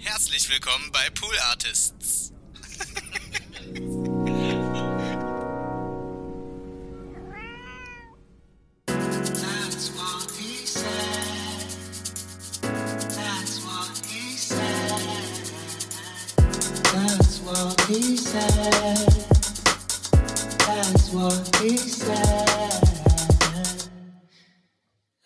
Herzlich 0.00 0.48
willkommen 0.48 0.90
bei 0.92 1.10
Pool 1.10 1.36
Artists. 1.50 2.32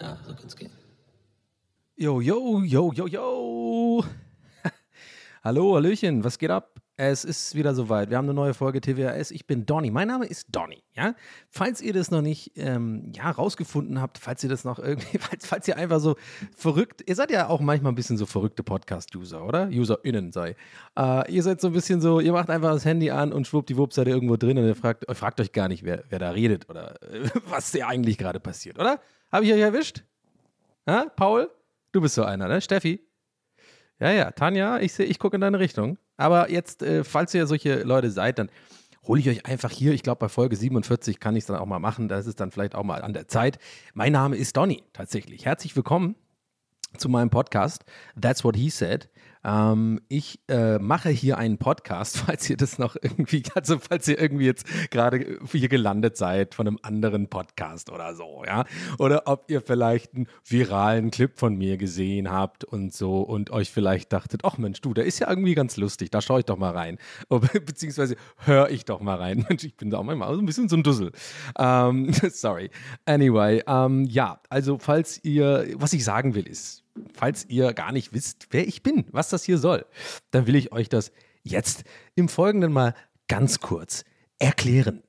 Ja, 0.01 0.19
so 0.27 0.35
kann's 0.35 0.57
gehen. 0.57 0.73
Yo, 1.97 2.21
yo, 2.21 2.63
yo, 2.63 2.93
yo, 2.93 3.07
yo. 3.07 4.05
Hallo, 5.45 5.75
Hallöchen, 5.75 6.23
was 6.23 6.39
geht 6.39 6.51
ab? 6.51 6.81
Es 6.97 7.25
ist 7.25 7.57
wieder 7.57 7.75
soweit. 7.75 8.11
Wir 8.11 8.17
haben 8.17 8.27
eine 8.27 8.35
neue 8.35 8.55
Folge 8.55 8.81
TWAS. 8.81 9.33
Ich 9.33 9.45
bin 9.45 9.67
Donny. 9.67 9.91
Mein 9.91 10.07
Name 10.07 10.25
ist 10.25 10.47
Donny. 10.55 10.85
Ja? 10.95 11.17
Falls 11.51 11.81
ihr 11.81 11.93
das 11.93 12.13
noch 12.13 12.23
nicht 12.23 12.53
ähm, 12.55 13.11
ja, 13.13 13.29
rausgefunden 13.29 14.01
habt, 14.01 14.19
falls 14.19 14.45
ihr 14.45 14.49
das 14.49 14.63
noch 14.63 14.79
irgendwie, 14.79 15.19
falls, 15.21 15.45
falls 15.45 15.67
ihr 15.67 15.77
einfach 15.77 15.99
so 15.99 16.15
verrückt, 16.57 17.03
ihr 17.09 17.17
seid 17.17 17.33
ja 17.33 17.49
auch 17.49 17.59
manchmal 17.59 17.91
ein 17.91 17.97
bisschen 17.97 18.19
so 18.19 18.25
verrückte 18.25 18.63
Podcast-User, 18.63 19.45
oder? 19.45 19.67
UserInnen 19.67 20.31
sei. 20.31 20.55
Äh, 20.97 21.33
ihr 21.33 21.43
seid 21.43 21.61
so 21.61 21.67
ein 21.67 21.73
bisschen 21.73 22.01
so, 22.01 22.21
ihr 22.21 22.33
macht 22.33 22.49
einfach 22.49 22.71
das 22.71 22.85
Handy 22.85 23.11
an 23.11 23.33
und 23.33 23.49
schwuppdiwupp 23.49 23.93
seid 23.93 24.07
ihr 24.07 24.15
irgendwo 24.15 24.37
drin 24.37 24.59
und 24.59 24.67
ihr 24.67 24.77
fragt, 24.77 25.07
ihr 25.09 25.15
fragt 25.17 25.41
euch 25.41 25.51
gar 25.51 25.67
nicht, 25.67 25.83
wer, 25.83 26.05
wer 26.09 26.21
da 26.21 26.31
redet 26.31 26.71
oder 26.71 27.03
äh, 27.03 27.29
was 27.47 27.73
da 27.73 27.89
eigentlich 27.89 28.17
gerade 28.17 28.39
passiert, 28.39 28.79
oder? 28.79 29.01
Habe 29.33 29.45
ich 29.45 29.53
euch 29.53 29.61
erwischt? 29.61 30.05
Ja? 30.87 31.07
Paul? 31.17 31.51
Du 31.91 32.01
bist 32.01 32.15
so 32.15 32.23
einer, 32.23 32.47
ne? 32.47 32.61
Steffi? 32.61 33.01
Ja, 34.03 34.11
ja, 34.11 34.33
Tanja, 34.33 34.81
ich 34.81 34.95
sehe, 34.95 35.07
ich 35.07 35.21
gucke 35.21 35.37
in 35.37 35.41
deine 35.41 35.61
Richtung. 35.61 35.97
Aber 36.17 36.51
jetzt, 36.51 36.83
äh, 36.83 37.05
falls 37.05 37.33
ihr 37.35 37.47
solche 37.47 37.85
Leute 37.85 38.11
seid, 38.11 38.41
dann 38.41 38.51
hole 39.07 39.21
ich 39.21 39.29
euch 39.29 39.47
einfach 39.47 39.71
hier. 39.71 39.93
Ich 39.93 40.03
glaube, 40.03 40.19
bei 40.19 40.29
Folge 40.29 40.57
47 40.57 41.21
kann 41.21 41.37
ich 41.37 41.43
es 41.43 41.47
dann 41.47 41.57
auch 41.57 41.67
mal 41.67 41.79
machen. 41.79 42.09
Das 42.09 42.27
ist 42.27 42.41
dann 42.41 42.51
vielleicht 42.51 42.75
auch 42.75 42.83
mal 42.83 43.03
an 43.03 43.13
der 43.13 43.29
Zeit. 43.29 43.61
Mein 43.95 44.11
Name 44.11 44.35
ist 44.35 44.57
Donny, 44.57 44.83
tatsächlich. 44.93 45.45
Herzlich 45.45 45.77
willkommen 45.77 46.17
zu 46.99 47.09
meinem 47.09 47.31
Podcast. 47.31 47.85
That's 48.21 48.43
what 48.43 48.57
he 48.57 48.71
said. 48.71 49.09
Ähm, 49.45 50.01
ich 50.09 50.41
äh, 50.49 50.79
mache 50.79 51.11
hier 51.11 51.39
einen 51.39 51.59
Podcast, 51.59 52.19
falls 52.27 52.49
ihr 52.49 52.57
das 52.57 52.79
noch 52.79 52.97
irgendwie, 53.01 53.43
also 53.55 53.79
falls 53.79 54.09
ihr 54.09 54.21
irgendwie 54.21 54.47
jetzt 54.47 54.67
gerade 54.91 55.39
hier 55.51 55.69
gelandet 55.69 56.17
seid 56.17 56.55
von 56.55 56.67
einem 56.67 56.79
anderen 56.83 57.29
Podcast 57.29 57.91
oder 57.91 58.15
so, 58.15 58.45
ja. 58.47 58.65
Oder 58.99 59.23
ob 59.27 59.51
ihr 59.51 59.61
vielleicht 59.61 60.15
einen 60.15 60.27
viralen 60.45 61.11
Clip 61.11 61.39
von 61.39 61.57
mir 61.57 61.77
gesehen 61.77 62.31
habt 62.31 62.65
und 62.65 62.93
so 62.95 63.23
und 63.23 63.51
euch 63.51 63.71
vielleicht 63.71 64.13
dachtet, 64.13 64.43
ach 64.45 64.59
Mensch, 64.59 64.81
du, 64.81 64.95
der 64.95 65.05
ist 65.05 65.19
ja 65.19 65.29
irgendwie 65.29 65.55
ganz 65.55 65.77
lustig, 65.77 66.11
da 66.11 66.21
schaue 66.21 66.41
ich 66.41 66.47
doch 66.47 66.59
mal 66.59 66.73
rein. 66.73 66.99
Oder, 67.29 67.49
beziehungsweise 67.61 68.17
höre 68.37 68.71
ich 68.71 68.85
doch 68.85 69.01
mal 69.01 69.17
rein. 69.17 69.45
Mensch, 69.49 69.65
ich 69.65 69.77
bin 69.77 69.91
da 69.91 69.99
auch 69.99 70.05
manchmal 70.05 70.35
so 70.35 70.41
ein 70.41 70.47
bisschen 70.47 70.69
so 70.69 70.77
ein 70.77 70.83
Dussel. 70.83 71.13
Ähm, 71.59 72.13
sorry. 72.31 72.71
Anyway, 73.07 73.63
ähm, 73.67 74.05
ja, 74.05 74.41
also 74.49 74.79
falls 74.79 75.23
ihr, 75.25 75.67
was 75.77 75.93
ich 75.93 76.05
sagen 76.05 76.35
will, 76.35 76.47
ist, 76.47 76.82
falls 77.15 77.47
ihr 77.49 77.73
gar 77.73 77.93
nicht 77.93 78.13
wisst, 78.13 78.49
wer 78.51 78.67
ich 78.67 78.83
bin, 78.83 79.07
was 79.11 79.31
das 79.31 79.45
hier 79.45 79.59
soll, 79.59 79.87
dann 80.31 80.47
will 80.47 80.57
ich 80.57 80.73
euch 80.73 80.89
das 80.89 81.13
jetzt 81.43 81.85
im 82.15 82.29
Folgenden 82.29 82.73
mal 82.73 82.95
ganz 83.29 83.61
kurz 83.61 84.05
erklären. 84.39 85.03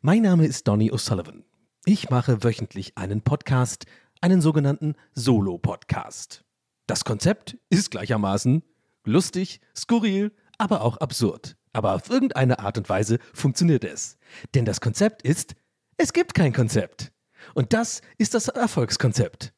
Mein 0.00 0.22
Name 0.22 0.46
ist 0.46 0.68
Donny 0.68 0.90
O'Sullivan. 0.92 1.44
Ich 1.84 2.10
mache 2.10 2.44
wöchentlich 2.44 2.96
einen 2.96 3.22
Podcast, 3.22 3.86
einen 4.20 4.40
sogenannten 4.40 4.94
Solo-Podcast. 5.14 6.44
Das 6.86 7.04
Konzept 7.04 7.56
ist 7.70 7.90
gleichermaßen 7.90 8.62
lustig, 9.04 9.60
skurril, 9.76 10.32
aber 10.58 10.82
auch 10.82 10.98
absurd. 10.98 11.56
Aber 11.72 11.94
auf 11.94 12.10
irgendeine 12.10 12.58
Art 12.58 12.78
und 12.78 12.88
Weise 12.88 13.18
funktioniert 13.32 13.84
es. 13.84 14.18
Denn 14.54 14.64
das 14.64 14.80
Konzept 14.80 15.22
ist, 15.22 15.54
es 15.96 16.12
gibt 16.12 16.34
kein 16.34 16.52
Konzept. 16.52 17.12
Und 17.54 17.72
das 17.72 18.02
ist 18.18 18.34
das 18.34 18.48
Erfolgskonzept. 18.48 19.52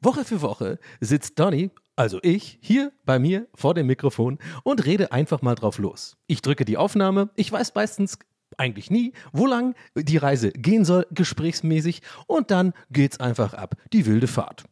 Woche 0.00 0.24
für 0.24 0.40
Woche 0.42 0.78
sitzt 1.00 1.38
Donny, 1.38 1.70
also 1.96 2.18
ich, 2.22 2.58
hier 2.60 2.92
bei 3.04 3.18
mir 3.18 3.46
vor 3.54 3.74
dem 3.74 3.86
Mikrofon 3.86 4.38
und 4.62 4.84
rede 4.84 5.12
einfach 5.12 5.42
mal 5.42 5.54
drauf 5.54 5.78
los. 5.78 6.16
Ich 6.26 6.42
drücke 6.42 6.64
die 6.64 6.76
Aufnahme, 6.76 7.30
ich 7.36 7.50
weiß 7.50 7.74
meistens 7.74 8.18
eigentlich 8.56 8.90
nie, 8.90 9.12
wo 9.32 9.46
lang 9.46 9.74
die 9.94 10.16
Reise 10.16 10.50
gehen 10.52 10.84
soll, 10.84 11.06
gesprächsmäßig, 11.10 12.02
und 12.26 12.50
dann 12.50 12.72
geht's 12.90 13.20
einfach 13.20 13.54
ab, 13.54 13.76
die 13.92 14.06
wilde 14.06 14.26
Fahrt. 14.26 14.64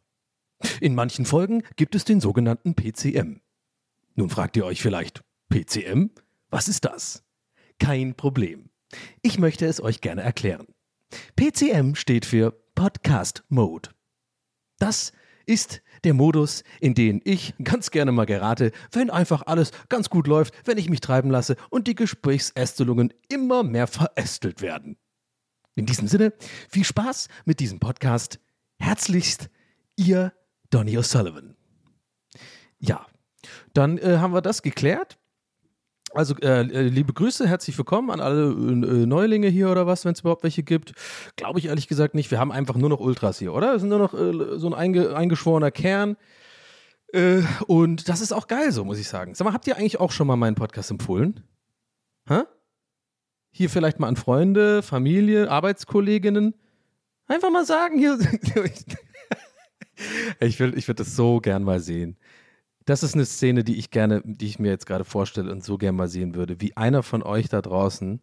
In 0.79 0.95
manchen 0.95 1.25
Folgen 1.25 1.63
gibt 1.75 1.95
es 1.95 2.05
den 2.05 2.21
sogenannten 2.21 2.75
PCM. 2.75 3.41
Nun 4.15 4.29
fragt 4.29 4.55
ihr 4.55 4.65
euch 4.65 4.81
vielleicht, 4.81 5.21
PCM? 5.49 6.11
Was 6.49 6.67
ist 6.67 6.85
das? 6.85 7.23
Kein 7.79 8.15
Problem. 8.15 8.69
Ich 9.21 9.39
möchte 9.39 9.65
es 9.65 9.81
euch 9.81 10.01
gerne 10.01 10.21
erklären. 10.21 10.67
PCM 11.35 11.95
steht 11.95 12.25
für 12.25 12.51
Podcast 12.75 13.43
Mode. 13.49 13.89
Das 14.83 15.13
ist 15.45 15.81
der 16.03 16.13
Modus, 16.13 16.65
in 16.81 16.93
den 16.93 17.21
ich 17.23 17.53
ganz 17.63 17.89
gerne 17.89 18.11
mal 18.11 18.25
gerate, 18.25 18.73
wenn 18.91 19.09
einfach 19.09 19.43
alles 19.45 19.71
ganz 19.87 20.09
gut 20.09 20.27
läuft, 20.27 20.53
wenn 20.67 20.77
ich 20.77 20.89
mich 20.89 20.99
treiben 20.99 21.31
lasse 21.31 21.55
und 21.69 21.87
die 21.87 21.95
Gesprächsästelungen 21.95 23.13
immer 23.29 23.63
mehr 23.63 23.87
verästelt 23.87 24.61
werden. 24.61 24.97
In 25.75 25.85
diesem 25.85 26.09
Sinne, 26.09 26.33
viel 26.67 26.83
Spaß 26.83 27.29
mit 27.45 27.61
diesem 27.61 27.79
Podcast. 27.79 28.41
Herzlichst, 28.77 29.49
Ihr 29.95 30.33
Donny 30.69 30.97
O'Sullivan. 30.97 31.55
Ja, 32.79 33.07
dann 33.73 33.97
äh, 33.99 34.17
haben 34.17 34.33
wir 34.33 34.41
das 34.41 34.63
geklärt. 34.63 35.17
Also, 36.15 36.35
äh, 36.41 36.61
äh, 36.61 36.89
liebe 36.89 37.11
Grüße, 37.11 37.47
herzlich 37.47 37.75
willkommen 37.75 38.11
an 38.11 38.19
alle 38.19 38.51
äh, 38.51 39.05
Neulinge 39.07 39.47
hier 39.47 39.71
oder 39.71 39.87
was, 39.87 40.05
wenn 40.05 40.13
es 40.13 40.19
überhaupt 40.19 40.43
welche 40.43 40.61
gibt. 40.61 40.93
Glaube 41.37 41.57
ich 41.57 41.65
ehrlich 41.65 41.87
gesagt 41.87 42.13
nicht. 42.13 42.29
Wir 42.29 42.39
haben 42.39 42.51
einfach 42.51 42.75
nur 42.75 42.89
noch 42.89 42.99
Ultras 42.99 43.39
hier, 43.39 43.51
oder? 43.51 43.73
Es 43.73 43.81
sind 43.81 43.89
nur 43.89 43.97
noch 43.97 44.13
äh, 44.13 44.59
so 44.59 44.67
ein 44.67 44.75
einge 44.75 45.15
eingeschworener 45.15 45.71
Kern. 45.71 46.15
Äh, 47.13 47.41
und 47.65 48.09
das 48.09 48.21
ist 48.21 48.31
auch 48.31 48.45
geil 48.45 48.71
so, 48.71 48.85
muss 48.85 48.99
ich 48.99 49.07
sagen. 49.07 49.33
Sag 49.33 49.45
mal, 49.45 49.55
habt 49.55 49.65
ihr 49.65 49.75
eigentlich 49.75 49.99
auch 49.99 50.11
schon 50.11 50.27
mal 50.27 50.35
meinen 50.35 50.53
Podcast 50.53 50.91
empfohlen? 50.91 51.41
Hä? 52.27 52.43
Hier 53.49 53.71
vielleicht 53.71 53.99
mal 53.99 54.07
an 54.07 54.15
Freunde, 54.15 54.83
Familie, 54.83 55.49
Arbeitskolleginnen. 55.49 56.53
Einfach 57.25 57.49
mal 57.49 57.65
sagen, 57.65 57.97
hier. 57.97 58.19
ich 60.39 60.59
will, 60.59 60.77
ich 60.77 60.87
würde 60.87 61.03
das 61.03 61.15
so 61.15 61.39
gern 61.39 61.63
mal 61.63 61.79
sehen 61.79 62.17
das 62.85 63.03
ist 63.03 63.15
eine 63.15 63.25
Szene, 63.25 63.63
die 63.63 63.77
ich 63.77 63.91
gerne, 63.91 64.21
die 64.25 64.45
ich 64.45 64.59
mir 64.59 64.69
jetzt 64.69 64.85
gerade 64.85 65.05
vorstelle 65.05 65.51
und 65.51 65.63
so 65.63 65.77
gerne 65.77 65.97
mal 65.97 66.07
sehen 66.07 66.35
würde, 66.35 66.59
wie 66.59 66.75
einer 66.75 67.03
von 67.03 67.23
euch 67.23 67.49
da 67.49 67.61
draußen 67.61 68.21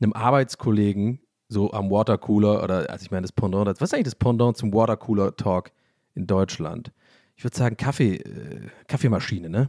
einem 0.00 0.12
Arbeitskollegen 0.12 1.20
so 1.48 1.72
am 1.72 1.90
Watercooler 1.90 2.62
oder, 2.62 2.90
also 2.90 3.04
ich 3.04 3.10
meine, 3.10 3.22
das 3.22 3.32
Pendant, 3.32 3.66
was 3.66 3.80
ist 3.80 3.94
eigentlich 3.94 4.04
das 4.04 4.14
Pendant 4.14 4.56
zum 4.56 4.72
Watercooler 4.72 5.36
Talk 5.36 5.70
in 6.14 6.26
Deutschland? 6.26 6.92
Ich 7.36 7.44
würde 7.44 7.56
sagen 7.56 7.76
Kaffee, 7.76 8.16
äh, 8.16 8.68
Kaffeemaschine, 8.88 9.48
ne? 9.48 9.68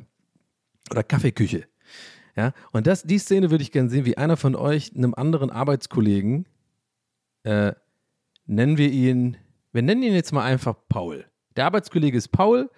Oder 0.92 1.04
Kaffeeküche. 1.04 1.66
Ja, 2.36 2.54
und 2.72 2.88
das, 2.88 3.04
die 3.04 3.20
Szene 3.20 3.52
würde 3.52 3.62
ich 3.62 3.72
gerne 3.72 3.90
sehen, 3.90 4.06
wie 4.06 4.18
einer 4.18 4.38
von 4.38 4.56
euch 4.56 4.96
einem 4.96 5.14
anderen 5.14 5.52
Arbeitskollegen, 5.52 6.48
äh, 7.44 7.74
nennen 8.46 8.78
wir 8.78 8.90
ihn, 8.90 9.38
wir 9.72 9.82
nennen 9.82 10.04
ihn 10.04 10.14
jetzt 10.14 10.32
mal 10.32 10.44
einfach 10.44 10.76
Paul. 10.90 11.26
Der 11.56 11.66
Arbeitskollege 11.66 12.18
ist 12.18 12.30
Paul 12.30 12.70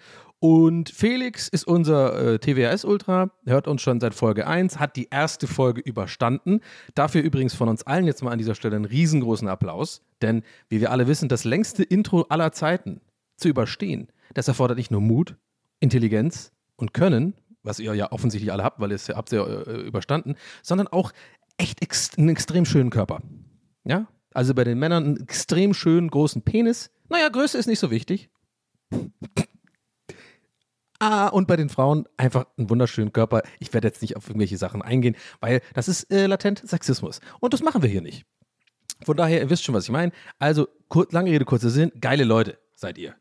und 0.46 0.92
Felix 0.92 1.48
ist 1.48 1.66
unser 1.66 2.34
äh, 2.34 2.38
TWS-Ultra, 2.38 3.32
hört 3.48 3.68
uns 3.68 3.82
schon 3.82 4.00
seit 4.00 4.14
Folge 4.14 4.46
1, 4.46 4.78
hat 4.78 4.96
die 4.96 5.08
erste 5.10 5.48
Folge 5.48 5.82
überstanden. 5.82 6.62
Dafür 6.94 7.24
übrigens 7.24 7.56
von 7.56 7.68
uns 7.68 7.82
allen 7.82 8.06
jetzt 8.06 8.22
mal 8.22 8.30
an 8.30 8.38
dieser 8.38 8.54
Stelle 8.54 8.76
einen 8.76 8.86
riesengroßen 8.86 9.48
Applaus. 9.48 10.04
Denn, 10.22 10.44
wie 10.70 10.82
wir 10.82 10.92
alle 10.92 11.08
wissen, 11.08 11.30
das 11.30 11.46
längste 11.46 11.82
Intro 11.82 12.28
aller 12.30 12.52
Zeiten 12.52 13.02
zu 13.38 13.48
überstehen, 13.48 14.10
das 14.36 14.48
erfordert 14.48 14.78
nicht 14.78 14.92
nur 14.92 15.02
Mut, 15.02 15.36
Intelligenz 15.80 16.52
und 16.76 16.94
Können, 16.94 17.34
was 17.64 17.80
ihr 17.80 17.96
ja 17.96 18.12
offensichtlich 18.12 18.52
alle 18.52 18.64
habt, 18.64 18.80
weil 18.80 18.92
ihr 18.92 18.98
es 18.98 19.08
ja 19.08 19.16
habt 19.16 19.32
ihr 19.32 19.66
äh, 19.68 19.82
überstanden, 19.82 20.36
sondern 20.62 20.88
auch 20.88 21.12
echt 21.58 21.82
ex 21.82 22.20
einen 22.20 22.30
extrem 22.30 22.66
schönen 22.66 22.92
Körper. 22.92 23.24
Ja? 23.84 24.06
Also 24.32 24.54
bei 24.54 24.64
den 24.64 24.78
Männern 24.78 25.06
einen 25.06 25.22
extrem 25.22 25.74
schönen 25.74 26.12
großen 26.12 26.44
Penis. 26.44 26.92
Naja, 27.10 27.30
Größe 27.30 27.58
ist 27.58 27.66
nicht 27.66 27.80
so 27.80 27.90
wichtig. 27.90 28.30
Ah, 31.08 31.28
und 31.28 31.48
bei 31.48 31.56
den 31.56 31.70
Frauen 31.70 32.08
einfach 32.18 32.48
einen 32.58 32.68
wunderschönen 32.68 33.14
Körper. 33.14 33.44
Ich 33.60 33.72
werde 33.76 33.88
jetzt 33.88 34.02
nicht 34.02 34.18
auf 34.18 34.28
irgendwelche 34.28 34.58
Sachen 34.58 34.82
eingehen, 34.82 35.16
weil 35.40 35.62
das 35.76 35.88
ist 35.88 36.12
äh, 36.12 36.26
latent 36.26 36.68
Sexismus. 36.68 37.20
Und 37.40 37.54
das 37.54 37.62
machen 37.62 37.84
wir 37.84 37.90
hier 37.90 38.02
nicht. 38.02 38.26
Von 39.04 39.16
daher, 39.16 39.40
ihr 39.40 39.52
wisst 39.52 39.64
schon, 39.64 39.76
was 39.76 39.84
ich 39.84 39.92
meine. 39.92 40.12
Also, 40.40 40.68
kur 40.90 41.06
lange 41.12 41.30
Rede, 41.30 41.46
kurzer 41.46 41.70
Sinn, 41.70 41.92
geile 42.02 42.24
Leute 42.24 42.58
seid 42.74 42.98
ihr. 42.98 43.14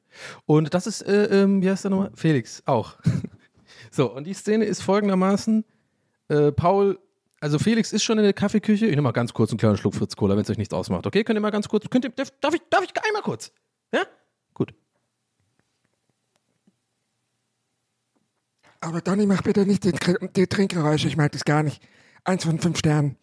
Und 0.46 0.72
das 0.72 0.86
ist, 0.86 1.02
äh, 1.02 1.42
ähm, 1.42 1.60
wie 1.60 1.68
heißt 1.68 1.84
der 1.84 1.90
nochmal? 1.90 2.10
Felix, 2.14 2.62
auch. 2.64 2.94
so, 3.90 4.10
und 4.10 4.26
die 4.26 4.32
Szene 4.32 4.64
ist 4.64 4.80
folgendermaßen: 4.80 5.62
äh, 6.28 6.52
Paul, 6.52 6.98
also 7.40 7.58
Felix 7.58 7.92
ist 7.92 8.02
schon 8.02 8.16
in 8.16 8.24
der 8.24 8.32
Kaffeeküche. 8.32 8.86
Ich 8.86 8.92
nehme 8.92 9.02
mal 9.02 9.12
ganz 9.12 9.34
kurz 9.34 9.50
einen 9.50 9.58
kleinen 9.58 9.76
Schluck 9.76 9.94
Fritz 9.94 10.16
Cola, 10.16 10.36
wenn 10.36 10.42
es 10.44 10.48
euch 10.48 10.56
nichts 10.56 10.72
ausmacht. 10.72 11.06
Okay, 11.06 11.22
könnt 11.22 11.36
ihr 11.36 11.42
mal 11.42 11.50
ganz 11.50 11.68
kurz, 11.68 11.84
könnt 11.90 12.06
ihr, 12.06 12.12
darf 12.12 12.54
ich, 12.54 12.62
darf 12.70 12.82
ich 12.82 12.92
einmal 13.06 13.20
kurz? 13.20 13.52
Ja? 13.92 14.04
Gut. 14.54 14.72
Aber 18.84 19.00
Donny, 19.00 19.26
mach 19.26 19.42
bitte 19.42 19.66
nicht 19.66 19.84
die, 19.84 19.92
die 20.36 20.46
Trinkgeräusche, 20.46 21.08
ich 21.08 21.16
mag 21.16 21.32
das 21.32 21.44
gar 21.44 21.62
nicht. 21.62 21.82
Eins 22.24 22.44
von 22.44 22.58
fünf 22.58 22.78
Sternen. 22.78 23.16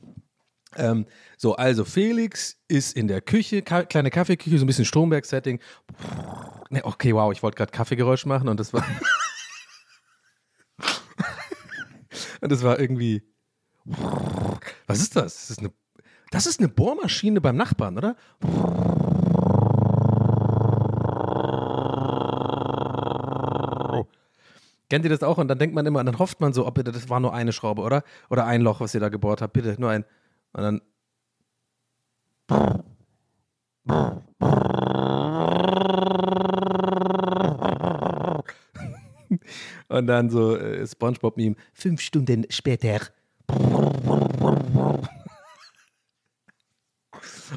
Ähm, 0.75 1.05
so, 1.37 1.55
also 1.55 1.85
Felix 1.85 2.57
ist 2.67 2.95
in 2.95 3.07
der 3.07 3.21
Küche, 3.21 3.61
ka 3.61 3.83
kleine 3.83 4.09
Kaffeeküche, 4.09 4.57
so 4.57 4.63
ein 4.63 4.67
bisschen 4.67 4.85
Stromberg-Setting. 4.85 5.59
Ne, 6.69 6.85
okay, 6.85 7.13
wow, 7.13 7.31
ich 7.31 7.43
wollte 7.43 7.57
gerade 7.57 7.71
Kaffeegeräusch 7.71 8.25
machen 8.25 8.47
und 8.47 8.59
das 8.59 8.73
war. 8.73 8.85
und 12.41 12.51
das 12.51 12.63
war 12.63 12.79
irgendwie. 12.79 13.23
Was 14.87 15.01
ist 15.01 15.15
das? 15.15 15.35
Das 15.35 15.49
ist 15.51 15.59
eine, 15.59 15.71
das 16.31 16.45
ist 16.45 16.59
eine 16.59 16.69
Bohrmaschine 16.69 17.41
beim 17.41 17.57
Nachbarn, 17.57 17.97
oder? 17.97 18.15
Kennt 24.91 25.05
ihr 25.05 25.09
das 25.09 25.23
auch? 25.23 25.37
Und 25.37 25.47
dann 25.47 25.57
denkt 25.57 25.73
man 25.73 25.85
immer, 25.85 26.03
dann 26.03 26.19
hofft 26.19 26.41
man 26.41 26.51
so, 26.51 26.67
ob 26.67 26.73
bitte, 26.73 26.91
das 26.91 27.07
war 27.07 27.21
nur 27.21 27.33
eine 27.33 27.53
Schraube, 27.53 27.81
oder? 27.81 28.03
Oder 28.29 28.45
ein 28.45 28.59
Loch, 28.59 28.81
was 28.81 28.93
ihr 28.93 28.99
da 28.99 29.07
gebohrt 29.07 29.41
habt. 29.41 29.53
Bitte, 29.53 29.77
nur 29.79 29.89
ein. 29.89 30.03
Und 30.51 30.61
dann. 30.61 30.81
Und 39.87 40.07
dann 40.07 40.29
so 40.29 40.57
äh, 40.57 40.85
Spongebob-Meme. 40.85 41.55
Fünf 41.71 42.01
Stunden 42.01 42.45
später. 42.49 42.99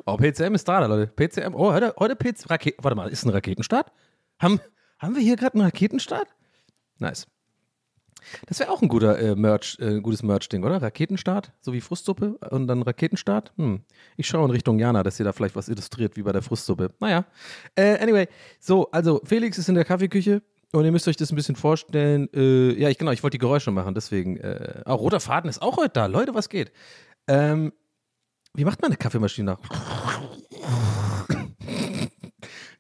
Oh, 0.07 0.17
PCM 0.17 0.55
ist 0.55 0.69
da, 0.69 0.85
Leute. 0.85 1.07
PCM. 1.07 1.55
Oh, 1.55 1.73
heute, 1.73 1.95
heute 1.99 2.17
PC. 2.17 2.51
Rake 2.51 2.75
Warte 2.79 2.97
mal, 2.97 3.09
ist 3.09 3.25
ein 3.25 3.31
Raketenstart? 3.31 3.93
Haben, 4.41 4.61
haben 4.99 5.15
wir 5.15 5.23
hier 5.23 5.37
gerade 5.37 5.55
einen 5.55 5.63
Raketenstart? 5.63 6.27
Nice. 6.99 7.27
Das 8.47 8.59
wäre 8.59 8.71
auch 8.71 8.83
ein 8.83 8.89
guter 8.89 9.19
äh, 9.19 9.35
Merch, 9.37 9.77
äh, 9.81 10.01
gutes 10.01 10.23
Merch-Ding, 10.23 10.65
oder? 10.65 10.81
Raketenstart, 10.81 11.53
so 11.61 11.73
wie 11.73 11.81
Frustsuppe 11.81 12.39
und 12.51 12.67
dann 12.67 12.83
Raketenstart. 12.83 13.53
Hm. 13.57 13.83
Ich 14.17 14.27
schaue 14.27 14.45
in 14.47 14.51
Richtung 14.51 14.79
Jana, 14.79 15.03
dass 15.03 15.19
ihr 15.19 15.25
da 15.25 15.33
vielleicht 15.33 15.57
was 15.57 15.69
illustriert 15.69 16.17
wie 16.17 16.23
bei 16.23 16.33
der 16.33 16.43
Frustsuppe. 16.43 16.95
Naja. 17.01 17.27
Äh, 17.75 17.99
anyway, 17.99 18.29
so, 18.61 18.91
also 18.91 19.21
Felix 19.25 19.59
ist 19.59 19.69
in 19.69 19.75
der 19.75 19.85
Kaffeeküche 19.85 20.43
und 20.73 20.85
ihr 20.85 20.93
müsst 20.93 21.07
euch 21.07 21.17
das 21.17 21.31
ein 21.31 21.37
bisschen 21.37 21.57
vorstellen. 21.57 22.29
Äh, 22.33 22.73
ja, 22.81 22.89
ich 22.89 22.99
genau, 22.99 23.13
ich 23.13 23.23
wollte 23.23 23.37
die 23.37 23.41
Geräusche 23.41 23.71
machen, 23.71 23.95
deswegen. 23.95 24.39
Äh, 24.39 24.83
oh, 24.87 24.95
roter 24.95 25.21
Faden 25.21 25.51
ist 25.51 25.63
auch 25.63 25.77
heute 25.77 25.91
da. 25.91 26.07
Leute, 26.07 26.35
was 26.35 26.49
geht? 26.49 26.73
Ähm, 27.29 27.73
wie 28.55 28.65
macht 28.65 28.81
man 28.83 28.91
eine 28.91 28.97
Kaffeemaschine 28.97 29.53
nach? 29.53 29.61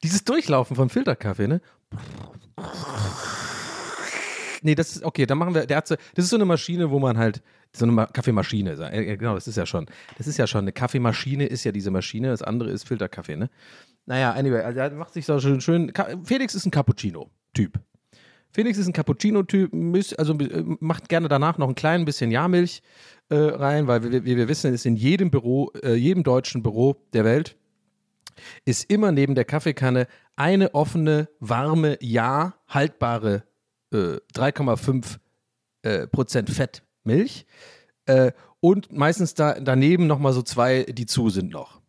Dieses 0.02 0.24
Durchlaufen 0.24 0.76
vom 0.76 0.90
Filterkaffee, 0.90 1.48
ne? 1.48 1.60
Nee, 4.64 4.74
das 4.74 4.96
ist, 4.96 5.04
okay, 5.04 5.26
dann 5.26 5.36
machen 5.36 5.54
wir, 5.54 5.66
der 5.66 5.76
hat 5.76 5.86
so, 5.86 5.94
das 6.14 6.24
ist 6.24 6.30
so 6.30 6.36
eine 6.36 6.46
Maschine, 6.46 6.90
wo 6.90 6.98
man 6.98 7.18
halt, 7.18 7.42
so 7.76 7.84
eine 7.84 7.92
Ma 7.92 8.06
Kaffeemaschine, 8.06 8.70
äh, 8.92 9.16
genau, 9.18 9.34
das 9.34 9.46
ist 9.46 9.56
ja 9.56 9.66
schon, 9.66 9.84
das 10.16 10.26
ist 10.26 10.38
ja 10.38 10.46
schon, 10.46 10.62
eine 10.62 10.72
Kaffeemaschine 10.72 11.44
ist 11.44 11.64
ja 11.64 11.72
diese 11.72 11.90
Maschine, 11.90 12.28
das 12.28 12.40
andere 12.40 12.70
ist 12.70 12.88
Filterkaffee, 12.88 13.36
ne? 13.36 13.50
Naja, 14.06 14.32
anyway, 14.32 14.62
also 14.62 14.80
er 14.80 14.90
macht 14.92 15.12
sich 15.12 15.26
so 15.26 15.38
schön, 15.38 15.60
schön, 15.60 15.92
Felix 16.24 16.54
ist 16.54 16.64
ein 16.64 16.70
Cappuccino-Typ. 16.70 17.78
Felix 18.52 18.78
ist 18.78 18.86
ein 18.86 18.94
Cappuccino-Typ, 18.94 19.70
also 20.16 20.32
äh, 20.38 20.64
macht 20.80 21.10
gerne 21.10 21.28
danach 21.28 21.58
noch 21.58 21.68
ein 21.68 21.74
klein 21.74 22.06
bisschen 22.06 22.30
Jahrmilch 22.30 22.82
äh, 23.28 23.34
rein, 23.34 23.86
weil 23.86 24.02
wir, 24.02 24.24
wie 24.24 24.36
wir 24.38 24.48
wissen, 24.48 24.72
ist 24.72 24.86
in 24.86 24.96
jedem 24.96 25.30
Büro, 25.30 25.72
äh, 25.82 25.92
jedem 25.92 26.22
deutschen 26.22 26.62
Büro 26.62 26.96
der 27.12 27.26
Welt, 27.26 27.54
ist 28.64 28.90
immer 28.90 29.12
neben 29.12 29.34
der 29.34 29.44
Kaffeekanne 29.44 30.06
eine 30.36 30.74
offene, 30.74 31.28
warme, 31.38 31.98
ja 32.00 32.54
haltbare 32.66 33.42
äh, 33.94 34.20
3,5 34.34 35.18
äh, 35.82 36.06
Prozent 36.06 36.50
Fettmilch 36.50 37.46
äh, 38.06 38.32
und 38.60 38.92
meistens 38.92 39.34
da 39.34 39.58
daneben 39.60 40.06
nochmal 40.06 40.32
so 40.32 40.42
zwei, 40.42 40.84
die 40.84 41.06
zu 41.06 41.30
sind 41.30 41.50
noch. 41.50 41.80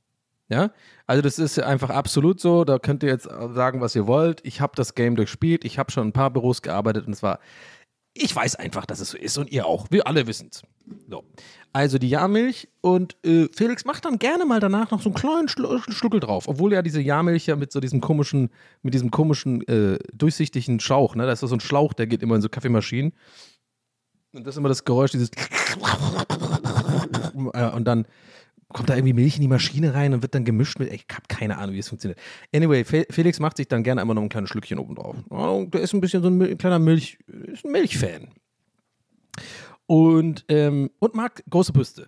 Ja, 0.48 0.72
also 1.08 1.24
das 1.24 1.40
ist 1.40 1.60
einfach 1.60 1.90
absolut 1.90 2.40
so. 2.40 2.66
Da 2.66 2.78
könnt 2.78 3.02
ihr 3.02 3.10
jetzt 3.10 3.24
sagen, 3.24 3.82
was 3.82 3.96
ihr 3.96 4.06
wollt. 4.06 4.46
Ich 4.46 4.62
habe 4.62 4.74
das 4.76 4.94
Game 4.94 5.16
durchspielt. 5.16 5.66
Ich 5.66 5.80
habe 5.80 5.92
schon 5.92 6.04
in 6.04 6.10
ein 6.10 6.14
paar 6.14 6.30
Büros 6.30 6.62
gearbeitet 6.62 7.08
und 7.08 7.14
es 7.14 7.24
war. 7.24 7.40
Ich 8.14 8.34
weiß 8.36 8.56
einfach, 8.56 8.86
dass 8.86 9.00
es 9.00 9.10
so 9.10 9.18
ist 9.18 9.38
und 9.38 9.52
ihr 9.52 9.66
auch. 9.66 9.88
Wir 9.90 10.08
alle 10.08 10.28
wissen 10.28 10.50
es. 10.52 10.62
So. 11.08 11.24
Also 11.72 11.98
die 11.98 12.10
Jahrmilch 12.10 12.68
und 12.82 13.16
äh, 13.26 13.48
Felix 13.54 13.86
macht 13.86 14.06
dann 14.06 14.18
gerne 14.18 14.46
mal 14.46 14.60
danach 14.60 14.92
noch 14.92 15.02
so 15.02 15.10
einen 15.10 15.16
kleinen 15.16 15.48
Schlu 15.48 15.80
Schluckel 15.90 16.20
drauf, 16.20 16.48
obwohl 16.48 16.74
ja 16.74 16.82
diese 16.82 17.02
Jahrmilch 17.02 17.46
ja 17.46 17.56
mit 17.56 17.72
so 17.72 17.80
diesem 17.80 18.02
komischen, 18.02 18.50
mit 18.82 18.94
diesem 18.94 19.12
komischen 19.12 19.68
äh, 19.68 20.00
durchsichtigen 20.14 20.80
Schlauch, 20.80 21.16
ne? 21.16 21.26
Da 21.26 21.34
ist 21.34 21.42
so 21.42 21.54
ein 21.54 21.60
Schlauch, 21.60 21.94
der 21.94 22.08
geht 22.08 22.24
immer 22.24 22.36
in 22.36 22.42
so 22.42 22.50
Kaffeemaschinen. 22.50 23.14
Und 24.34 24.48
das 24.48 24.56
ist 24.56 24.58
immer 24.58 24.70
das 24.70 24.84
Geräusch, 24.84 25.12
dieses 25.12 25.30
und 27.34 27.86
dann 27.86 28.06
kommt 28.70 28.90
da 28.90 28.96
irgendwie 28.96 29.14
Milch 29.14 29.36
in 29.36 29.42
die 29.42 29.48
Maschine 29.48 29.94
rein 29.94 30.14
und 30.14 30.22
wird 30.22 30.36
dann 30.36 30.44
gemischt 30.44 30.80
mit, 30.80 30.92
ich 30.92 31.06
habe 31.12 31.24
keine 31.28 31.58
Ahnung, 31.58 31.76
wie 31.76 31.80
es 31.80 31.88
funktioniert. 31.88 32.20
Anyway, 32.54 32.84
Fe 32.84 33.06
Felix 33.10 33.40
macht 33.40 33.58
sich 33.58 33.68
dann 33.68 33.84
gerne 33.84 34.02
immer 34.02 34.14
noch 34.14 34.22
ein 34.22 34.30
kleines 34.30 34.50
Schlückchen 34.50 34.80
oben 34.80 34.96
drauf. 34.96 35.16
Der 35.30 35.82
ist 35.82 35.94
ein 35.94 36.02
bisschen 36.02 36.24
so 36.24 36.30
ein 36.30 36.58
kleiner 36.58 36.80
Milch, 36.80 37.20
ist 37.28 37.64
ein 37.64 37.72
Milchfan. 37.72 38.30
Und, 39.88 40.46
ähm, 40.50 40.90
und 41.00 41.16
mag 41.16 41.44
große 41.50 41.74
Brüste. 41.74 42.08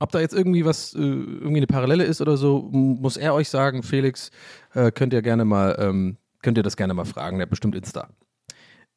Ob 0.00 0.10
da 0.10 0.20
jetzt 0.20 0.34
irgendwie 0.34 0.64
was, 0.64 0.94
äh, 0.94 0.98
irgendwie 0.98 1.58
eine 1.58 1.66
Parallele 1.68 2.04
ist 2.04 2.20
oder 2.20 2.36
so, 2.36 2.68
muss 2.72 3.16
er 3.16 3.34
euch 3.34 3.48
sagen. 3.48 3.82
Felix, 3.82 4.30
äh, 4.74 4.90
könnt 4.90 5.12
ihr 5.12 5.22
gerne 5.22 5.44
mal, 5.44 5.76
ähm, 5.78 6.16
könnt 6.42 6.56
ihr 6.56 6.64
das 6.64 6.76
gerne 6.76 6.94
mal 6.94 7.04
fragen. 7.04 7.38
Der 7.38 7.44
hat 7.44 7.50
bestimmt 7.50 7.76
Insta. 7.76 8.08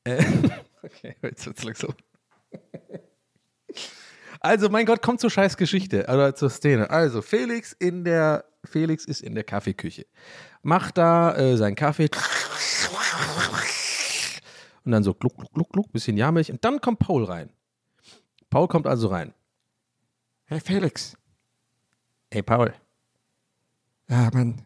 Äh, 0.04 0.24
okay, 0.84 1.16
jetzt 1.22 1.46
wird's 1.46 1.64
langsam. 1.64 1.94
Also, 4.40 4.70
mein 4.70 4.86
Gott, 4.86 5.02
kommt 5.02 5.20
zur 5.20 5.30
scheiß 5.30 5.58
Geschichte 5.58 6.04
oder 6.04 6.36
zur 6.36 6.50
Szene. 6.50 6.90
Also, 6.90 7.22
Felix 7.22 7.74
in 7.74 8.04
der, 8.04 8.46
Felix 8.64 9.06
ist 9.06 9.22
in 9.22 9.36
der 9.36 9.44
Kaffeeküche. 9.44 10.06
Macht 10.64 10.98
da 10.98 11.36
äh, 11.36 11.58
seinen 11.58 11.76
Kaffee. 11.76 12.10
Und 14.84 14.92
dann 14.92 15.04
so 15.04 15.14
gluck, 15.14 15.36
gluck, 15.38 15.52
gluck, 15.54 15.70
gluck, 15.72 15.92
bisschen 15.92 16.18
Jahrmilch. 16.18 16.52
Und 16.52 16.64
dann 16.64 16.80
kommt 16.80 17.00
Paul 17.00 17.26
rein. 17.26 17.50
Paul 18.56 18.70
kommt 18.70 18.88
also 18.88 19.10
rein. 19.10 19.34
Hey 20.46 20.62
Felix. 20.62 21.18
Hey, 22.32 22.42
Paul. 22.42 22.74
Ja, 24.08 24.30
Mann. 24.34 24.62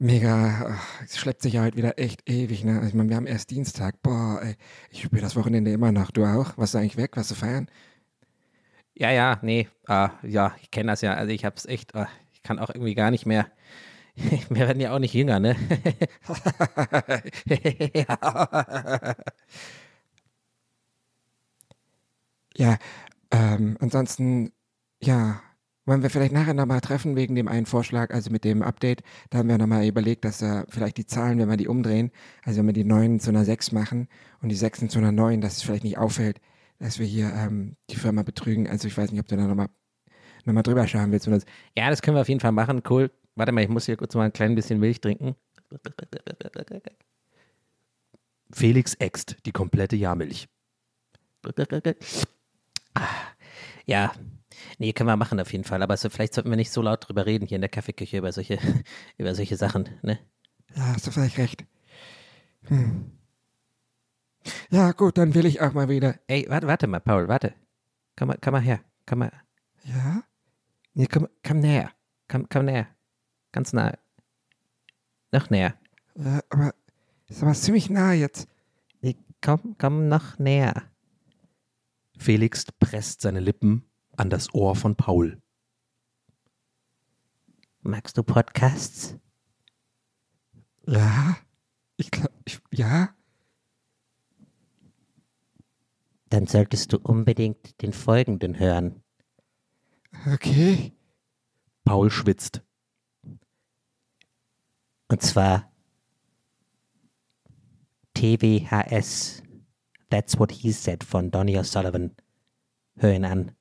Mega. 0.00 0.76
Es 1.04 1.16
schleppt 1.16 1.40
sich 1.40 1.52
ja 1.52 1.62
heute 1.62 1.76
wieder 1.76 2.00
echt 2.00 2.28
ewig, 2.28 2.64
ne? 2.64 2.84
Ich 2.84 2.94
meine, 2.94 3.08
wir 3.08 3.14
haben 3.14 3.28
erst 3.28 3.52
Dienstag. 3.52 4.02
Boah, 4.02 4.40
ey. 4.42 4.56
Ich 4.90 5.02
spüre 5.02 5.22
das 5.22 5.36
Wochenende 5.36 5.70
immer 5.70 5.92
noch. 5.92 6.10
Du 6.10 6.24
auch? 6.24 6.58
Was 6.58 6.70
ist 6.70 6.80
eigentlich 6.80 6.96
weg? 6.96 7.16
Was 7.16 7.28
zu 7.28 7.36
feiern? 7.36 7.68
Ja, 8.96 9.12
ja, 9.12 9.38
nee, 9.40 9.68
ah, 9.86 10.10
ja, 10.24 10.56
ich 10.60 10.72
kenne 10.72 10.90
das 10.90 11.00
ja. 11.00 11.14
Also 11.14 11.30
ich 11.30 11.44
hab's 11.44 11.64
echt, 11.64 11.94
ah, 11.94 12.08
ich 12.32 12.42
kann 12.42 12.58
auch 12.58 12.70
irgendwie 12.70 12.96
gar 12.96 13.12
nicht 13.12 13.24
mehr. 13.24 13.46
Wir 14.16 14.50
werden 14.50 14.80
ja 14.80 14.92
auch 14.92 14.98
nicht 14.98 15.14
jünger, 15.14 15.38
ne? 15.38 15.54
Ja, 22.56 22.78
ähm, 23.30 23.76
ansonsten, 23.80 24.52
ja, 25.02 25.40
wollen 25.84 26.02
wir 26.02 26.10
vielleicht 26.10 26.32
nachher 26.32 26.54
nochmal 26.54 26.80
treffen 26.80 27.14
wegen 27.14 27.36
dem 27.36 27.48
einen 27.48 27.66
Vorschlag, 27.66 28.12
also 28.12 28.30
mit 28.30 28.44
dem 28.44 28.62
Update. 28.62 29.02
Da 29.30 29.38
haben 29.38 29.48
wir 29.48 29.56
nochmal 29.58 29.86
überlegt, 29.86 30.24
dass 30.24 30.42
äh, 30.42 30.64
vielleicht 30.68 30.96
die 30.96 31.06
Zahlen, 31.06 31.38
wenn 31.38 31.48
wir 31.48 31.56
die 31.56 31.68
umdrehen, 31.68 32.10
also 32.42 32.58
wenn 32.58 32.66
wir 32.66 32.72
die 32.72 32.84
9 32.84 33.20
zu 33.20 33.30
einer 33.30 33.44
6 33.44 33.72
machen 33.72 34.08
und 34.42 34.48
die 34.48 34.56
6 34.56 34.88
zu 34.88 34.98
einer 34.98 35.12
9, 35.12 35.40
dass 35.40 35.56
es 35.58 35.62
vielleicht 35.62 35.84
nicht 35.84 35.98
auffällt, 35.98 36.40
dass 36.80 36.98
wir 36.98 37.06
hier 37.06 37.32
ähm, 37.32 37.76
die 37.90 37.96
Firma 37.96 38.22
betrügen. 38.22 38.68
Also 38.68 38.88
ich 38.88 38.98
weiß 38.98 39.12
nicht, 39.12 39.20
ob 39.20 39.28
du 39.28 39.36
da 39.36 39.46
nochmal 39.46 39.68
noch 40.44 40.54
mal 40.54 40.62
drüber 40.62 40.86
schauen 40.86 41.12
willst. 41.12 41.28
Oder. 41.28 41.40
Ja, 41.76 41.90
das 41.90 42.02
können 42.02 42.16
wir 42.16 42.20
auf 42.20 42.28
jeden 42.28 42.40
Fall 42.40 42.52
machen. 42.52 42.82
Cool. 42.88 43.10
Warte 43.34 43.52
mal, 43.52 43.62
ich 43.62 43.68
muss 43.68 43.86
hier 43.86 43.96
kurz 43.96 44.14
mal 44.14 44.24
ein 44.24 44.32
klein 44.32 44.54
bisschen 44.54 44.80
Milch 44.80 45.00
trinken. 45.00 45.34
Felix 48.52 48.94
äxt 48.94 49.36
die 49.44 49.52
komplette 49.52 49.96
Jahrmilch. 49.96 50.48
Ja, 53.86 54.12
nee, 54.78 54.92
können 54.92 55.08
wir 55.08 55.16
machen 55.16 55.38
auf 55.40 55.52
jeden 55.52 55.64
Fall. 55.64 55.82
Aber 55.82 55.96
so, 55.96 56.10
vielleicht 56.10 56.34
sollten 56.34 56.50
wir 56.50 56.56
nicht 56.56 56.72
so 56.72 56.82
laut 56.82 57.06
drüber 57.08 57.24
reden 57.24 57.46
hier 57.46 57.56
in 57.56 57.62
der 57.62 57.70
Kaffeeküche 57.70 58.18
über 58.18 58.32
solche, 58.32 58.58
über 59.18 59.34
solche 59.34 59.56
Sachen, 59.56 59.88
ne? 60.02 60.18
Ja, 60.74 60.94
hast 60.94 61.06
du 61.06 61.10
vielleicht 61.10 61.38
recht. 61.38 61.64
Hm. 62.62 63.12
Ja, 64.70 64.92
gut, 64.92 65.18
dann 65.18 65.34
will 65.34 65.46
ich 65.46 65.60
auch 65.60 65.72
mal 65.72 65.88
wieder. 65.88 66.18
Ey, 66.26 66.46
warte, 66.48 66.66
warte 66.66 66.86
mal, 66.86 67.00
Paul, 67.00 67.28
warte. 67.28 67.54
Komm 68.16 68.28
mal, 68.28 68.38
komm 68.42 68.52
mal 68.52 68.62
her. 68.62 68.80
Komm 69.06 69.20
mal. 69.20 69.32
Ja? 69.84 70.22
Nee, 70.94 71.06
komm, 71.06 71.28
komm 71.46 71.60
näher. 71.60 71.90
Komm, 72.28 72.48
komm 72.48 72.66
näher. 72.66 72.88
Ganz 73.52 73.72
nah. 73.72 73.96
Noch 75.32 75.50
näher. 75.50 75.74
ja 76.16 76.40
aber 76.50 76.74
ist 77.28 77.42
aber 77.42 77.54
ziemlich 77.54 77.90
nah 77.90 78.12
jetzt. 78.12 78.48
Nee, 79.00 79.16
komm, 79.42 79.76
komm 79.78 80.08
noch 80.08 80.38
näher. 80.38 80.84
Felix 82.18 82.64
presst 82.78 83.20
seine 83.20 83.40
Lippen 83.40 83.88
an 84.16 84.30
das 84.30 84.52
Ohr 84.54 84.74
von 84.74 84.96
Paul. 84.96 85.40
Magst 87.82 88.18
du 88.18 88.22
Podcasts? 88.22 89.16
Ja? 90.86 91.36
Ich 91.96 92.10
glaube, 92.10 92.32
ja? 92.72 93.16
dann 96.28 96.46
solltest 96.46 96.92
du 96.92 96.98
unbedingt 96.98 97.80
den 97.82 97.92
folgenden 97.92 98.58
hören. 98.58 99.02
Okay. 100.32 100.92
Paul 101.84 102.10
schwitzt. 102.10 102.62
Und 105.08 105.22
zwar 105.22 105.72
TWHS. 108.14 109.42
That's 110.10 110.38
what 110.38 110.52
he 110.52 110.72
said 110.72 111.02
von 111.04 111.30
Donny 111.30 111.58
O'Sullivan. 111.58 112.14
Hör 112.96 113.12
ihn 113.12 113.24
an. 113.24 113.52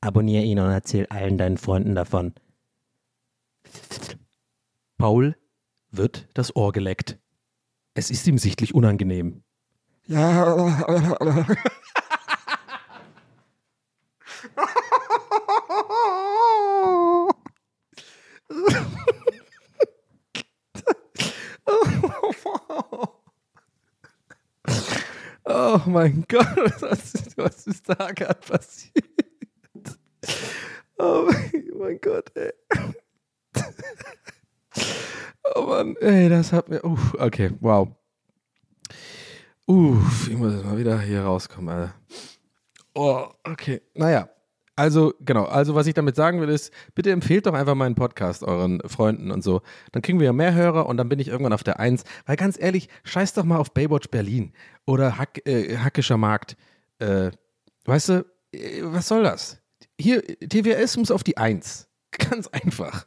Abonnier 0.00 0.42
ihn 0.42 0.58
und 0.58 0.70
erzähl 0.70 1.06
allen 1.06 1.36
deinen 1.36 1.58
Freunden 1.58 1.94
davon. 1.94 2.34
Paul 4.96 5.36
wird 5.90 6.28
das 6.34 6.54
Ohr 6.56 6.72
geleckt. 6.72 7.18
Es 7.94 8.10
ist 8.10 8.26
ihm 8.26 8.38
sichtlich 8.38 8.74
unangenehm. 8.74 9.42
Ja. 10.06 10.56
Oh 25.72 25.82
mein 25.86 26.24
Gott, 26.26 26.46
was 26.80 27.14
ist, 27.14 27.38
was 27.38 27.64
ist 27.68 27.88
da 27.88 28.10
gerade 28.10 28.40
passiert? 28.40 29.04
Oh 30.98 31.28
mein, 31.30 31.70
mein 31.78 32.00
Gott, 32.00 32.36
ey. 32.36 32.52
Oh 35.54 35.62
Mann, 35.62 35.94
ey, 36.00 36.28
das 36.28 36.52
hat 36.52 36.68
mir. 36.68 36.82
Uff, 36.82 37.14
okay, 37.20 37.52
wow. 37.60 37.88
Uff, 39.66 40.28
ich 40.28 40.36
muss 40.36 40.54
jetzt 40.54 40.64
mal 40.64 40.76
wieder 40.76 41.00
hier 41.00 41.22
rauskommen, 41.22 41.72
Alter. 41.72 41.94
Oh, 42.94 43.28
okay. 43.44 43.80
Naja, 43.94 44.28
also, 44.80 45.12
genau. 45.20 45.44
Also, 45.44 45.74
was 45.74 45.86
ich 45.86 45.92
damit 45.92 46.16
sagen 46.16 46.40
will, 46.40 46.48
ist, 46.48 46.72
bitte 46.94 47.10
empfehlt 47.10 47.44
doch 47.44 47.52
einfach 47.52 47.74
meinen 47.74 47.96
Podcast 47.96 48.42
euren 48.42 48.80
Freunden 48.86 49.30
und 49.30 49.44
so. 49.44 49.60
Dann 49.92 50.00
kriegen 50.00 50.20
wir 50.20 50.24
ja 50.24 50.32
mehr 50.32 50.54
Hörer 50.54 50.86
und 50.86 50.96
dann 50.96 51.10
bin 51.10 51.18
ich 51.18 51.28
irgendwann 51.28 51.52
auf 51.52 51.62
der 51.62 51.78
Eins. 51.78 52.04
Weil 52.24 52.36
ganz 52.36 52.58
ehrlich, 52.58 52.88
scheiß 53.04 53.34
doch 53.34 53.44
mal 53.44 53.58
auf 53.58 53.74
Baywatch 53.74 54.08
Berlin 54.08 54.54
oder 54.86 55.18
Hack, 55.18 55.46
äh, 55.46 55.76
Hackischer 55.76 56.16
Markt. 56.16 56.56
Äh, 56.98 57.30
weißt 57.84 58.08
du, 58.08 58.26
äh, 58.52 58.80
was 58.84 59.06
soll 59.06 59.22
das? 59.22 59.60
Hier, 59.98 60.22
TWS 60.22 60.96
muss 60.96 61.10
auf 61.10 61.24
die 61.24 61.36
Eins. 61.36 61.86
Ganz 62.12 62.48
einfach. 62.48 63.06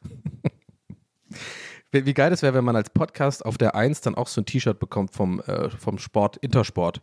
Wie 1.91 2.13
geil 2.13 2.29
das 2.29 2.43
wäre, 2.43 2.53
wenn 2.53 2.65
man 2.65 2.75
als 2.75 2.91
Podcast 2.91 3.43
auf 3.43 3.57
der 3.57 3.73
Eins 3.73 4.01
dann 4.01 4.13
auch 4.13 4.27
so 4.27 4.41
ein 4.41 4.45
T-Shirt 4.45 4.77
bekommt 4.77 5.15
vom, 5.15 5.39
äh, 5.39 5.71
vom 5.71 5.97
Sport, 5.97 6.37
Intersport. 6.37 7.01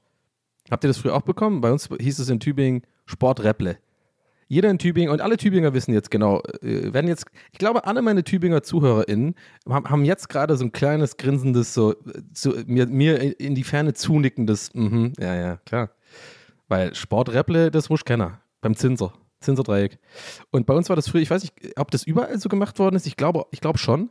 Habt 0.71 0.85
ihr 0.85 0.89
das 0.89 0.99
früher 0.99 1.17
auch 1.17 1.23
bekommen? 1.23 1.61
Bei 1.61 1.73
uns 1.73 1.89
hieß 1.89 2.21
es 2.21 2.29
in 2.29 2.39
Tübingen 2.39 2.83
Sporträpple. 3.07 3.79
Jeder 4.50 4.69
in 4.69 4.78
Tübingen 4.78 5.12
und 5.12 5.21
alle 5.21 5.37
Tübinger 5.37 5.75
wissen 5.75 5.95
jetzt 5.95 6.11
genau, 6.11 6.42
äh, 6.61 6.92
werden 6.92 7.07
jetzt, 7.07 7.25
ich 7.52 7.59
glaube, 7.61 7.87
alle 7.87 8.02
meine 8.02 8.25
Tübinger 8.25 8.64
ZuhörerInnen 8.64 9.37
haben, 9.69 10.04
jetzt 10.04 10.28
gerade 10.28 10.57
so 10.57 10.64
ein 10.64 10.73
kleines 10.73 11.16
grinsendes, 11.16 11.73
so 11.73 11.95
zu, 12.35 12.54
mir, 12.66 12.88
mir 12.88 13.38
in 13.38 13.54
die 13.54 13.62
Ferne 13.62 13.95
zunickendes, 13.95 14.75
mhm, 14.75 15.12
ja, 15.21 15.37
ja, 15.37 15.57
klar. 15.64 15.90
Weil 16.66 16.97
Sporträpple, 16.97 17.71
das 17.71 17.90
muss 17.90 18.04
keiner. 18.04 18.40
Beim 18.61 18.75
Zinser. 18.75 19.12
Zinserdreieck. 19.38 20.00
Und 20.50 20.66
bei 20.66 20.75
uns 20.75 20.88
war 20.88 20.97
das 20.97 21.09
früher, 21.09 21.23
ich 21.23 21.30
weiß 21.30 21.42
nicht, 21.42 21.78
ob 21.78 21.92
das 21.92 22.02
überall 22.02 22.37
so 22.40 22.49
gemacht 22.49 22.80
worden 22.80 22.97
ist. 22.97 23.07
Ich 23.07 23.16
glaube, 23.16 23.47
ich 23.52 23.61
glaube 23.61 23.78
schon, 23.78 24.11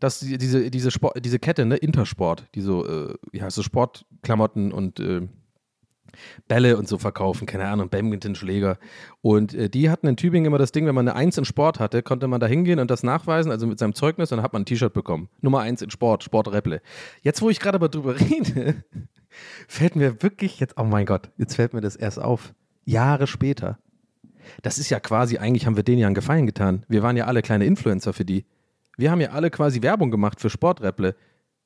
dass 0.00 0.20
die, 0.20 0.36
diese, 0.36 0.70
diese, 0.70 0.90
Sport, 0.90 1.24
diese 1.24 1.38
Kette, 1.38 1.64
ne, 1.64 1.76
Intersport, 1.76 2.44
die 2.54 2.60
so, 2.60 2.86
äh, 2.86 3.14
ja, 3.32 3.50
so 3.50 3.62
Sportklamotten 3.62 4.70
und 4.70 5.00
äh, 5.00 5.28
Bälle 6.48 6.76
und 6.76 6.88
so 6.88 6.98
verkaufen, 6.98 7.46
keine 7.46 7.66
Ahnung, 7.66 7.88
Badmintonschläger. 7.88 8.78
Und 9.20 9.54
äh, 9.54 9.68
die 9.68 9.90
hatten 9.90 10.06
in 10.06 10.16
Tübingen 10.16 10.46
immer 10.46 10.58
das 10.58 10.72
Ding, 10.72 10.86
wenn 10.86 10.94
man 10.94 11.08
eine 11.08 11.16
Eins 11.16 11.38
in 11.38 11.44
Sport 11.44 11.78
hatte, 11.80 12.02
konnte 12.02 12.28
man 12.28 12.40
da 12.40 12.46
hingehen 12.46 12.78
und 12.78 12.90
das 12.90 13.02
nachweisen, 13.02 13.50
also 13.50 13.66
mit 13.66 13.78
seinem 13.78 13.94
Zeugnis, 13.94 14.32
und 14.32 14.38
dann 14.38 14.44
hat 14.44 14.52
man 14.52 14.62
ein 14.62 14.66
T-Shirt 14.66 14.92
bekommen. 14.92 15.28
Nummer 15.40 15.60
eins 15.60 15.82
in 15.82 15.90
Sport, 15.90 16.24
Sporträpple. 16.24 16.80
Jetzt, 17.22 17.42
wo 17.42 17.50
ich 17.50 17.60
gerade 17.60 17.76
aber 17.76 17.88
drüber 17.88 18.18
rede, 18.20 18.84
fällt 19.66 19.96
mir 19.96 20.22
wirklich 20.22 20.60
jetzt, 20.60 20.74
oh 20.78 20.84
mein 20.84 21.06
Gott, 21.06 21.30
jetzt 21.36 21.54
fällt 21.56 21.74
mir 21.74 21.80
das 21.80 21.96
erst 21.96 22.20
auf. 22.20 22.54
Jahre 22.84 23.26
später. 23.26 23.78
Das 24.62 24.78
ist 24.78 24.88
ja 24.88 24.98
quasi, 24.98 25.38
eigentlich 25.38 25.66
haben 25.66 25.76
wir 25.76 25.82
denen 25.82 25.98
ja 25.98 26.06
einen 26.06 26.14
Gefallen 26.14 26.46
getan. 26.46 26.86
Wir 26.88 27.02
waren 27.02 27.16
ja 27.16 27.26
alle 27.26 27.42
kleine 27.42 27.66
Influencer 27.66 28.12
für 28.12 28.24
die. 28.24 28.46
Wir 28.96 29.10
haben 29.10 29.20
ja 29.20 29.30
alle 29.30 29.50
quasi 29.50 29.82
Werbung 29.82 30.10
gemacht 30.10 30.40
für 30.40 30.50
Sporträpple. 30.50 31.14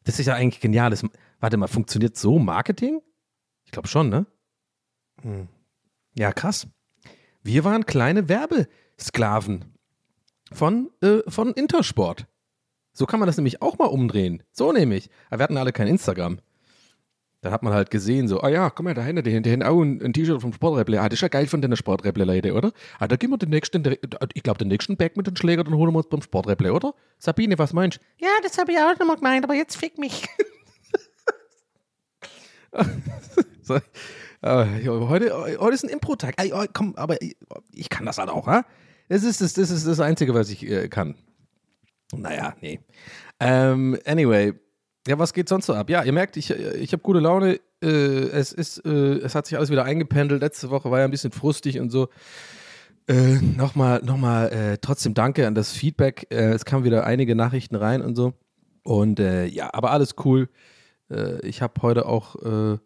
Das 0.05 0.19
ist 0.19 0.27
ja 0.27 0.35
eigentlich 0.35 0.61
geniales. 0.61 1.05
Warte 1.41 1.57
mal, 1.57 1.69
funktioniert 1.69 2.17
so 2.17 2.39
Marketing? 2.39 3.01
Ich 3.73 3.75
glaube 3.75 3.89
schon, 3.89 4.11
ne? 4.11 4.27
Hm. 5.23 5.49
Ja, 6.15 6.31
krass. 6.35 6.67
Wir 7.43 7.65
waren 7.65 7.87
kleine 7.87 8.29
Werbesklaven 8.29 9.65
von, 10.53 10.91
äh, 11.01 11.21
von 11.27 11.55
Intersport. 11.55 12.27
So 12.93 13.07
kann 13.07 13.19
man 13.19 13.29
das 13.29 13.39
nämlich 13.39 13.63
auch 13.63 13.79
mal 13.79 13.87
umdrehen. 13.87 14.43
So 14.53 14.73
nämlich. 14.73 15.09
Aber 15.31 15.39
wir 15.39 15.45
hatten 15.45 15.57
alle 15.57 15.73
kein 15.73 15.87
Instagram. 15.87 16.41
Da 17.41 17.51
hat 17.51 17.63
man 17.63 17.73
halt 17.73 17.91
gesehen, 17.91 18.29
so, 18.29 18.43
ah 18.43 18.51
ja, 18.51 18.69
guck 18.69 18.85
mal, 18.85 18.93
da 18.93 19.01
hinten, 19.01 19.25
die, 19.25 19.51
haben 19.51 19.63
auch 19.63 19.81
ein, 19.81 20.03
ein 20.03 20.13
T-Shirt 20.13 20.43
vom 20.43 20.53
Sporträpple. 20.53 21.01
Ah, 21.01 21.09
das 21.09 21.17
ist 21.17 21.23
ja 21.23 21.29
geil 21.29 21.47
von 21.47 21.63
den 21.63 21.75
Sporträpple, 21.75 22.27
Leute, 22.27 22.53
oder? 22.53 22.73
Ah, 22.99 23.09
da 23.09 23.17
gehen 23.17 23.31
wir 23.31 23.39
den 23.39 23.49
nächsten, 23.49 23.83
ich 24.35 24.43
glaube, 24.43 24.59
den 24.59 24.69
nächsten 24.69 24.99
Back 24.99 25.17
mit 25.17 25.27
den 25.27 25.37
Schläger, 25.37 25.65
dann 25.65 25.73
holen 25.73 25.95
wir 25.95 25.97
uns 26.01 26.11
beim 26.11 26.21
Sporträpple, 26.21 26.75
oder? 26.75 26.93
Sabine, 27.19 27.59
was 27.59 27.73
meinst 27.73 28.01
du? 28.19 28.27
Ja, 28.27 28.33
das 28.43 28.59
habe 28.59 28.73
ich 28.73 28.79
auch 28.79 28.99
nochmal 28.99 29.17
gemeint, 29.17 29.45
aber 29.45 29.55
jetzt 29.55 29.79
fick 29.79 29.97
mich. 29.97 30.29
äh, 34.43 34.87
heute, 34.87 35.59
heute 35.59 35.75
ist 35.75 35.85
ein 35.85 35.91
Impro-Tag. 35.91 36.35
Oh, 36.53 36.65
komm, 36.73 36.95
aber 36.97 37.17
ich, 37.71 37.89
kann 37.89 38.07
das 38.07 38.19
halt 38.19 38.31
auch, 38.31 38.47
ha? 38.47 38.65
Das 39.09 39.25
ist 39.25 39.41
das, 39.41 39.55
das 39.55 39.71
ist 39.71 39.87
das 39.87 40.01
Einzige, 40.01 40.35
was 40.35 40.51
ich 40.51 40.67
äh, 40.69 40.89
kann. 40.89 41.15
Naja, 42.15 42.55
nee. 42.61 42.81
Ähm, 43.41 43.99
anyway, 44.05 44.55
ja, 45.07 45.19
was 45.19 45.33
geht 45.33 45.49
sonst 45.49 45.67
so 45.67 45.75
ab? 45.75 45.91
Ja, 45.91 46.03
ihr 46.05 46.13
merkt, 46.13 46.37
ich, 46.37 46.51
ich 46.51 46.93
habe 46.93 47.03
gute 47.03 47.19
Laune. 47.19 47.61
Äh, 47.83 47.87
es 47.87 48.53
ist, 48.53 48.85
äh, 48.87 49.19
es 49.19 49.35
hat 49.35 49.47
sich 49.47 49.57
alles 49.57 49.71
wieder 49.71 49.85
eingependelt. 49.85 50.41
Letzte 50.41 50.71
Woche 50.71 50.91
war 50.91 51.01
ja 51.01 51.05
ein 51.05 51.11
bisschen 51.11 51.33
frustig 51.33 51.81
und 51.81 51.91
so. 51.91 52.09
Äh, 53.09 53.41
nochmal, 53.41 54.01
nochmal, 54.05 54.51
äh, 54.51 54.79
trotzdem 54.81 55.15
danke 55.15 55.47
an 55.47 55.57
das 55.57 55.73
Feedback. 55.73 56.29
Äh, 56.31 56.53
es 56.53 56.65
kamen 56.65 56.85
wieder 56.85 57.05
einige 57.05 57.35
Nachrichten 57.35 57.75
rein 57.75 58.01
und 58.01 58.15
so. 58.15 58.35
Und 58.85 59.19
äh, 59.19 59.47
ja, 59.47 59.71
aber 59.73 59.91
alles 59.91 60.15
cool. 60.25 60.49
Äh, 61.11 61.45
ich 61.47 61.63
habe 61.63 61.83
heute 61.83 62.07
auch, 62.07 62.37
äh, 62.37 62.79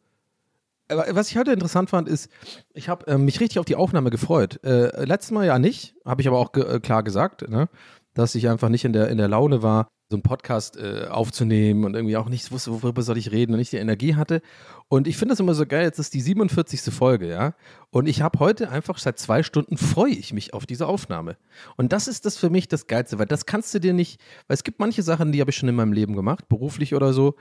was 0.89 1.31
ich 1.31 1.37
heute 1.37 1.53
interessant 1.53 1.91
fand, 1.91 2.09
ist, 2.09 2.31
ich 2.73 2.89
habe 2.89 3.07
äh, 3.07 3.19
mich 3.19 3.41
richtig 3.41 3.59
auf 3.59 3.65
die 3.65 3.77
Aufnahme 3.77 4.11
gefreut. 4.11 4.63
Äh, 4.65 5.05
letztes 5.05 5.33
Mal 5.33 5.47
ja 5.47 5.59
nicht, 5.59 5.95
habe 6.05 6.21
ich 6.23 6.29
aber 6.29 6.39
auch 6.39 6.53
ge 6.53 6.65
äh, 6.65 6.81
klar 6.81 7.03
gesagt, 7.03 7.49
ne? 7.49 7.69
dass 8.15 8.35
ich 8.35 8.49
einfach 8.49 8.69
nicht 8.69 8.85
in 8.85 8.93
der, 8.93 9.09
in 9.09 9.19
der 9.19 9.29
Laune 9.29 9.63
war, 9.63 9.89
so 10.09 10.17
einen 10.17 10.23
Podcast 10.23 10.77
äh, 10.77 11.09
aufzunehmen 11.11 11.85
und 11.85 11.95
irgendwie 11.95 12.17
auch 12.17 12.29
nicht 12.29 12.53
wusste, 12.53 12.71
worüber 12.71 13.03
soll 13.03 13.19
ich 13.19 13.33
reden 13.33 13.53
und 13.53 13.59
nicht 13.59 13.73
die 13.73 13.79
Energie 13.79 14.15
hatte. 14.15 14.41
Und 14.89 15.09
ich 15.09 15.17
finde 15.17 15.33
das 15.33 15.41
immer 15.41 15.55
so 15.55 15.67
geil, 15.67 15.83
jetzt 15.83 15.99
ist 15.99 16.15
die 16.15 16.21
47. 16.21 16.95
Folge, 16.95 17.29
ja. 17.29 17.55
Und 17.91 18.07
ich 18.07 18.23
habe 18.23 18.39
heute 18.39 18.71
einfach 18.71 18.99
seit 18.99 19.19
zwei 19.19 19.43
Stunden 19.43 19.77
freue 19.77 20.13
ich 20.13 20.33
mich 20.33 20.55
auf 20.55 20.65
diese 20.65 20.87
Aufnahme. 20.87 21.37
Und 21.77 21.93
das 21.93 22.07
ist 22.07 22.25
das 22.25 22.37
für 22.37 22.51
mich 22.51 22.69
das 22.69 22.87
Geilste, 22.87 23.19
weil 23.19 23.27
das 23.27 23.47
kannst 23.47 23.75
du 23.75 23.81
dir 23.81 23.93
nicht, 23.93 24.21
weil 24.47 24.55
es 24.55 24.63
gibt 24.63 24.79
manche 24.79 25.03
Sachen, 25.03 25.33
die 25.33 25.41
habe 25.41 25.51
ich 25.51 25.57
schon 25.57 25.69
in 25.69 25.75
meinem 25.75 25.93
Leben 25.93 26.15
gemacht, 26.15 26.49
beruflich 26.49 26.95
oder 26.95 27.13
so, 27.13 27.35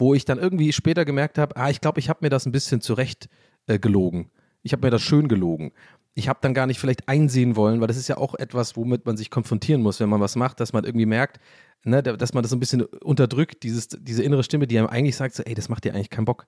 wo 0.00 0.14
ich 0.14 0.24
dann 0.24 0.38
irgendwie 0.38 0.72
später 0.72 1.04
gemerkt 1.04 1.38
habe, 1.38 1.56
ah, 1.56 1.70
ich 1.70 1.80
glaube, 1.80 2.00
ich 2.00 2.08
habe 2.08 2.20
mir 2.22 2.30
das 2.30 2.46
ein 2.46 2.52
bisschen 2.52 2.80
zurecht 2.80 3.28
äh, 3.66 3.78
gelogen. 3.78 4.30
Ich 4.62 4.72
habe 4.72 4.86
mir 4.86 4.90
das 4.90 5.02
schön 5.02 5.28
gelogen. 5.28 5.72
Ich 6.14 6.28
habe 6.28 6.38
dann 6.42 6.54
gar 6.54 6.66
nicht 6.66 6.80
vielleicht 6.80 7.08
einsehen 7.08 7.54
wollen, 7.54 7.80
weil 7.80 7.86
das 7.86 7.96
ist 7.96 8.08
ja 8.08 8.16
auch 8.16 8.34
etwas, 8.34 8.76
womit 8.76 9.06
man 9.06 9.16
sich 9.16 9.30
konfrontieren 9.30 9.82
muss, 9.82 10.00
wenn 10.00 10.08
man 10.08 10.20
was 10.20 10.36
macht, 10.36 10.58
dass 10.58 10.72
man 10.72 10.84
irgendwie 10.84 11.06
merkt, 11.06 11.38
ne, 11.84 12.02
dass 12.02 12.34
man 12.34 12.42
das 12.42 12.50
so 12.50 12.56
ein 12.56 12.60
bisschen 12.60 12.82
unterdrückt, 12.82 13.62
dieses, 13.62 13.88
diese 13.88 14.22
innere 14.22 14.42
Stimme, 14.42 14.66
die 14.66 14.78
einem 14.78 14.88
eigentlich 14.88 15.16
sagt, 15.16 15.34
so, 15.34 15.42
ey, 15.42 15.54
das 15.54 15.68
macht 15.68 15.84
dir 15.84 15.94
eigentlich 15.94 16.10
keinen 16.10 16.24
Bock. 16.24 16.46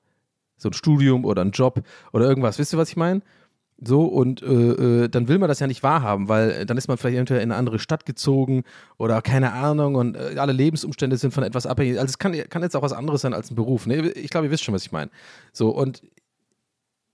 So 0.56 0.68
ein 0.68 0.72
Studium 0.72 1.24
oder 1.24 1.42
ein 1.42 1.50
Job 1.50 1.82
oder 2.12 2.26
irgendwas. 2.26 2.58
Wisst 2.58 2.74
ihr, 2.74 2.78
was 2.78 2.88
ich 2.88 2.96
meine? 2.96 3.22
So, 3.84 4.04
und 4.04 4.42
äh, 4.42 4.46
äh, 5.04 5.08
dann 5.08 5.26
will 5.26 5.38
man 5.38 5.48
das 5.48 5.58
ja 5.58 5.66
nicht 5.66 5.82
wahrhaben, 5.82 6.28
weil 6.28 6.50
äh, 6.50 6.66
dann 6.66 6.78
ist 6.78 6.86
man 6.86 6.98
vielleicht 6.98 7.18
entweder 7.18 7.42
in 7.42 7.50
eine 7.50 7.58
andere 7.58 7.80
Stadt 7.80 8.06
gezogen 8.06 8.62
oder 8.96 9.20
keine 9.22 9.52
Ahnung 9.52 9.96
und 9.96 10.16
äh, 10.16 10.36
alle 10.38 10.52
Lebensumstände 10.52 11.16
sind 11.16 11.34
von 11.34 11.42
etwas 11.42 11.66
abhängig. 11.66 11.98
Also 11.98 12.10
es 12.10 12.18
kann, 12.18 12.32
kann 12.48 12.62
jetzt 12.62 12.76
auch 12.76 12.82
was 12.82 12.92
anderes 12.92 13.22
sein 13.22 13.34
als 13.34 13.50
ein 13.50 13.56
Beruf. 13.56 13.86
Ne? 13.86 14.10
Ich 14.12 14.30
glaube, 14.30 14.46
ihr 14.46 14.52
wisst 14.52 14.62
schon, 14.62 14.74
was 14.74 14.84
ich 14.84 14.92
meine. 14.92 15.10
So, 15.52 15.70
und 15.70 16.02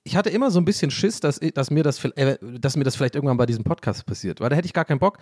ich 0.05 0.17
hatte 0.17 0.29
immer 0.29 0.51
so 0.51 0.61
ein 0.61 0.67
bisschen 0.67 0.91
Schiss, 0.91 1.21
dass, 1.21 1.39
dass, 1.39 1.71
mir 1.71 1.83
das, 1.83 2.05
äh, 2.05 2.37
dass 2.59 2.77
mir 2.77 2.85
das 2.85 2.97
vielleicht 2.97 3.15
irgendwann 3.15 3.39
bei 3.39 3.47
diesem 3.47 3.65
Podcast 3.65 4.05
passiert, 4.05 4.41
weil 4.41 4.51
da 4.51 4.57
hätte 4.57 4.67
ich 4.67 4.75
gar 4.75 4.85
keinen 4.85 4.99
Bock. 4.99 5.19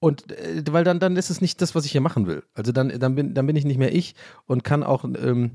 Und 0.00 0.30
äh, 0.32 0.62
weil 0.70 0.84
dann, 0.84 0.98
dann 0.98 1.16
ist 1.16 1.30
es 1.30 1.40
nicht 1.40 1.62
das, 1.62 1.74
was 1.74 1.86
ich 1.86 1.92
hier 1.92 2.00
machen 2.02 2.26
will. 2.26 2.42
Also 2.52 2.72
dann, 2.72 2.88
dann, 2.98 3.14
bin, 3.14 3.32
dann 3.32 3.46
bin 3.46 3.56
ich 3.56 3.64
nicht 3.64 3.78
mehr 3.78 3.94
ich 3.94 4.14
und 4.46 4.64
kann 4.64 4.82
auch, 4.82 5.04
ähm, 5.04 5.52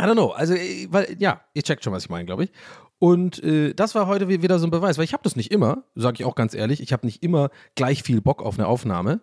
I 0.00 0.04
don't 0.04 0.12
know. 0.12 0.30
Also, 0.30 0.54
äh, 0.54 0.86
weil, 0.90 1.16
ja, 1.18 1.40
ihr 1.54 1.62
checkt 1.62 1.84
schon, 1.84 1.92
was 1.92 2.04
ich 2.04 2.10
meine, 2.10 2.24
glaube 2.24 2.44
ich. 2.44 2.52
Und 2.98 3.42
äh, 3.42 3.74
das 3.74 3.94
war 3.94 4.06
heute 4.06 4.28
wieder 4.28 4.58
so 4.58 4.66
ein 4.66 4.70
Beweis, 4.70 4.98
weil 4.98 5.04
ich 5.04 5.12
habe 5.12 5.22
das 5.22 5.36
nicht 5.36 5.52
immer, 5.52 5.84
sage 5.94 6.16
ich 6.18 6.24
auch 6.24 6.34
ganz 6.34 6.54
ehrlich, 6.54 6.80
ich 6.80 6.92
habe 6.92 7.06
nicht 7.06 7.22
immer 7.22 7.50
gleich 7.76 8.02
viel 8.02 8.20
Bock 8.20 8.42
auf 8.42 8.58
eine 8.58 8.66
Aufnahme. 8.66 9.20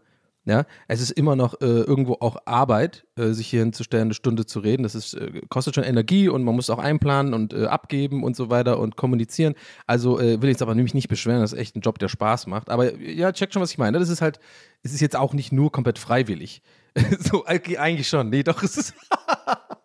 Ja, 0.47 0.65
es 0.87 1.01
ist 1.01 1.09
immer 1.09 1.35
noch 1.35 1.59
äh, 1.59 1.65
irgendwo 1.65 2.17
auch 2.19 2.37
Arbeit, 2.45 3.07
äh, 3.15 3.29
sich 3.29 3.47
hier 3.47 3.61
hinzustellen, 3.61 4.05
eine 4.05 4.13
Stunde 4.13 4.45
zu 4.45 4.59
reden. 4.59 4.83
Das 4.83 4.93
ist, 4.93 5.15
äh, 5.15 5.41
kostet 5.49 5.73
schon 5.73 5.83
Energie 5.83 6.29
und 6.29 6.43
man 6.43 6.53
muss 6.53 6.69
auch 6.69 6.77
einplanen 6.77 7.33
und 7.33 7.51
äh, 7.53 7.65
abgeben 7.65 8.23
und 8.23 8.35
so 8.35 8.51
weiter 8.51 8.77
und 8.77 8.95
kommunizieren. 8.95 9.55
Also 9.87 10.19
äh, 10.19 10.43
will 10.43 10.49
ich 10.49 10.53
jetzt 10.53 10.61
aber 10.61 10.75
nämlich 10.75 10.93
nicht 10.93 11.07
beschweren, 11.07 11.41
das 11.41 11.53
ist 11.53 11.59
echt 11.59 11.75
ein 11.75 11.81
Job, 11.81 11.97
der 11.97 12.09
Spaß 12.09 12.45
macht. 12.45 12.69
Aber 12.69 12.95
ja, 12.99 13.31
check 13.31 13.53
schon, 13.53 13.61
was 13.63 13.71
ich 13.71 13.79
meine. 13.79 13.97
Das 13.97 14.09
ist 14.09 14.21
halt, 14.21 14.39
es 14.83 14.93
ist 14.93 15.01
jetzt 15.01 15.15
auch 15.15 15.33
nicht 15.33 15.51
nur 15.51 15.71
komplett 15.71 15.97
freiwillig. 15.97 16.61
so, 17.19 17.43
eigentlich 17.47 18.07
schon. 18.07 18.29
Nee, 18.29 18.43
doch, 18.43 18.61
es 18.61 18.77
ist. 18.77 18.93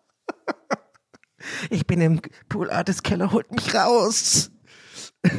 Ich 1.69 1.87
bin 1.87 2.01
im 2.01 2.21
Pool 2.49 2.69
Artist 2.69 3.03
Keller, 3.03 3.31
holt 3.31 3.51
mich 3.51 3.73
raus. 3.73 4.51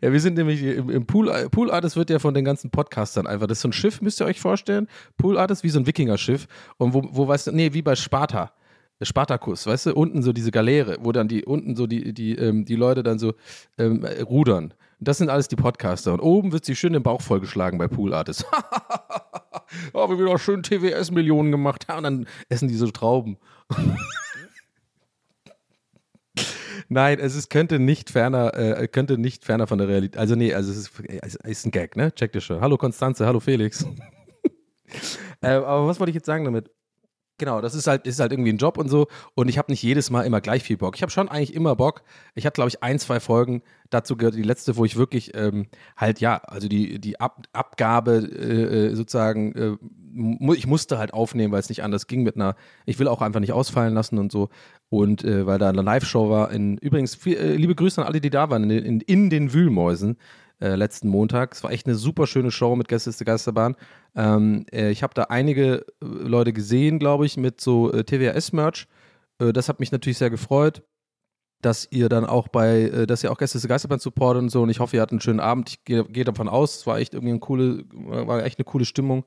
Ja, 0.00 0.12
wir 0.12 0.20
sind 0.20 0.34
nämlich 0.34 0.62
im, 0.62 0.90
im 0.90 1.06
Pool. 1.06 1.30
Pool 1.50 1.70
Artist 1.70 1.96
wird 1.96 2.10
ja 2.10 2.18
von 2.18 2.34
den 2.34 2.44
ganzen 2.44 2.70
Podcastern 2.70 3.26
einfach. 3.26 3.46
Das 3.46 3.58
ist 3.58 3.62
so 3.62 3.68
ein 3.68 3.72
Schiff, 3.72 4.00
müsst 4.00 4.20
ihr 4.20 4.26
euch 4.26 4.40
vorstellen. 4.40 4.88
Pool 5.16 5.38
Artist 5.38 5.64
wie 5.64 5.68
so 5.68 5.78
ein 5.78 5.86
Wikinger-Schiff. 5.86 6.46
Und 6.76 6.94
wo, 6.94 7.02
wo 7.10 7.28
weißt 7.28 7.48
du, 7.48 7.52
nee, 7.52 7.72
wie 7.72 7.82
bei 7.82 7.94
Sparta. 7.96 8.52
Spartakus, 9.00 9.66
weißt 9.66 9.86
du, 9.86 9.94
unten 9.94 10.22
so 10.22 10.32
diese 10.32 10.52
Galeere, 10.52 10.98
wo 11.00 11.10
dann 11.10 11.26
die, 11.26 11.44
unten 11.44 11.74
so 11.74 11.88
die, 11.88 12.14
die, 12.14 12.36
ähm, 12.36 12.64
die 12.64 12.76
Leute 12.76 13.02
dann 13.02 13.18
so 13.18 13.34
ähm, 13.76 14.04
rudern. 14.04 14.74
Das 15.00 15.18
sind 15.18 15.28
alles 15.28 15.48
die 15.48 15.56
Podcaster. 15.56 16.12
Und 16.12 16.20
oben 16.20 16.52
wird 16.52 16.64
sie 16.64 16.76
schön 16.76 16.92
den 16.92 17.02
Bauch 17.02 17.20
vollgeschlagen 17.20 17.78
bei 17.78 17.88
Pool 17.88 18.14
Artist. 18.14 18.46
oh, 19.92 20.08
wir 20.08 20.18
wieder 20.18 20.38
schön 20.38 20.62
TWS-Millionen 20.62 21.50
gemacht. 21.50 21.86
Ja, 21.88 21.96
und 21.96 22.04
dann 22.04 22.26
essen 22.48 22.68
die 22.68 22.76
so 22.76 22.88
Trauben. 22.88 23.38
Nein, 26.88 27.18
es 27.18 27.34
ist, 27.34 27.50
könnte 27.50 27.78
nicht 27.78 28.10
ferner, 28.10 28.54
äh, 28.54 28.88
könnte 28.88 29.18
nicht 29.18 29.44
ferner 29.44 29.66
von 29.66 29.78
der 29.78 29.88
Realität. 29.88 30.18
Also 30.18 30.34
nee, 30.34 30.54
also 30.54 30.70
es 30.70 30.78
ist, 30.78 31.00
ist 31.44 31.66
ein 31.66 31.70
Gag, 31.70 31.96
ne? 31.96 32.12
Check 32.14 32.32
das 32.32 32.44
schon. 32.44 32.60
Hallo 32.60 32.76
Konstanze, 32.76 33.26
hallo 33.26 33.40
Felix. 33.40 33.84
äh, 35.40 35.48
aber 35.48 35.86
was 35.86 36.00
wollte 36.00 36.10
ich 36.10 36.16
jetzt 36.16 36.26
sagen 36.26 36.44
damit? 36.44 36.70
Genau, 37.38 37.60
das 37.60 37.74
ist 37.74 37.86
halt, 37.86 38.06
ist 38.06 38.20
halt 38.20 38.30
irgendwie 38.30 38.52
ein 38.52 38.58
Job 38.58 38.78
und 38.78 38.88
so. 38.88 39.08
Und 39.34 39.48
ich 39.48 39.58
habe 39.58 39.72
nicht 39.72 39.82
jedes 39.82 40.10
Mal 40.10 40.22
immer 40.22 40.40
gleich 40.40 40.62
viel 40.62 40.76
Bock. 40.76 40.94
Ich 40.96 41.02
habe 41.02 41.10
schon 41.10 41.28
eigentlich 41.28 41.54
immer 41.54 41.74
Bock. 41.74 42.02
Ich 42.34 42.46
hatte, 42.46 42.54
glaube 42.54 42.68
ich, 42.68 42.82
ein, 42.82 42.98
zwei 42.98 43.20
Folgen. 43.20 43.62
Dazu 43.90 44.16
gehört 44.16 44.34
die 44.34 44.42
letzte, 44.42 44.76
wo 44.76 44.84
ich 44.84 44.96
wirklich 44.96 45.34
ähm, 45.34 45.66
halt, 45.96 46.20
ja, 46.20 46.36
also 46.36 46.68
die, 46.68 47.00
die 47.00 47.20
Ab 47.20 47.42
Abgabe 47.52 48.18
äh, 48.18 48.90
äh, 48.90 48.94
sozusagen, 48.94 49.52
äh, 49.54 49.76
mu 50.12 50.54
ich 50.54 50.66
musste 50.66 50.98
halt 50.98 51.14
aufnehmen, 51.14 51.52
weil 51.52 51.60
es 51.60 51.68
nicht 51.68 51.82
anders 51.82 52.06
ging 52.06 52.22
mit 52.22 52.36
einer, 52.36 52.54
ich 52.86 52.98
will 52.98 53.08
auch 53.08 53.22
einfach 53.22 53.40
nicht 53.40 53.52
ausfallen 53.52 53.94
lassen 53.94 54.18
und 54.18 54.30
so. 54.30 54.50
Und 54.88 55.24
äh, 55.24 55.46
weil 55.46 55.58
da 55.58 55.70
eine 55.70 55.82
Live-Show 55.82 56.28
war. 56.28 56.52
In, 56.52 56.76
übrigens, 56.78 57.14
viel, 57.14 57.36
äh, 57.36 57.56
liebe 57.56 57.74
Grüße 57.74 58.00
an 58.00 58.06
alle, 58.06 58.20
die 58.20 58.30
da 58.30 58.50
waren, 58.50 58.70
in, 58.70 58.84
in, 58.84 59.00
in 59.00 59.30
den 59.30 59.52
Wühlmäusen 59.52 60.16
äh, 60.62 60.76
letzten 60.76 61.08
Montag. 61.08 61.54
Es 61.54 61.64
war 61.64 61.72
echt 61.72 61.86
eine 61.86 61.96
super 61.96 62.26
schöne 62.26 62.50
Show 62.50 62.76
mit 62.76 62.88
Gäste 62.88 63.10
der 63.10 63.24
Geisterbahn. 63.24 63.76
Ähm, 64.14 64.64
äh, 64.72 64.90
ich 64.90 65.02
habe 65.02 65.12
da 65.14 65.24
einige 65.24 65.84
äh, 66.00 66.04
Leute 66.04 66.52
gesehen, 66.52 66.98
glaube 66.98 67.26
ich, 67.26 67.36
mit 67.36 67.60
so 67.60 67.92
äh, 67.92 68.04
TWS-Merch. 68.04 68.86
Äh, 69.38 69.52
das 69.52 69.68
hat 69.68 69.80
mich 69.80 69.90
natürlich 69.90 70.18
sehr 70.18 70.30
gefreut, 70.30 70.82
dass 71.60 71.88
ihr 71.90 72.08
dann 72.08 72.24
auch 72.24 72.48
bei, 72.48 73.06
dass 73.06 73.22
ihr 73.22 73.30
auch 73.30 73.38
Gäste 73.38 73.60
der 73.60 73.68
Geisterbahn 73.68 73.98
supportet 73.98 74.42
und 74.42 74.48
so. 74.50 74.62
Und 74.62 74.70
ich 74.70 74.80
hoffe, 74.80 74.96
ihr 74.96 75.02
hattet 75.02 75.12
einen 75.12 75.20
schönen 75.20 75.40
Abend. 75.40 75.70
Ich 75.70 75.84
gehe 75.84 76.04
geh 76.04 76.24
davon 76.24 76.48
aus, 76.48 76.78
es 76.78 76.86
war 76.86 76.98
echt 76.98 77.14
irgendwie 77.14 77.32
eine 77.32 77.40
coole, 77.40 77.84
war 77.92 78.44
echt 78.44 78.58
eine 78.58 78.64
coole 78.64 78.84
Stimmung. 78.84 79.24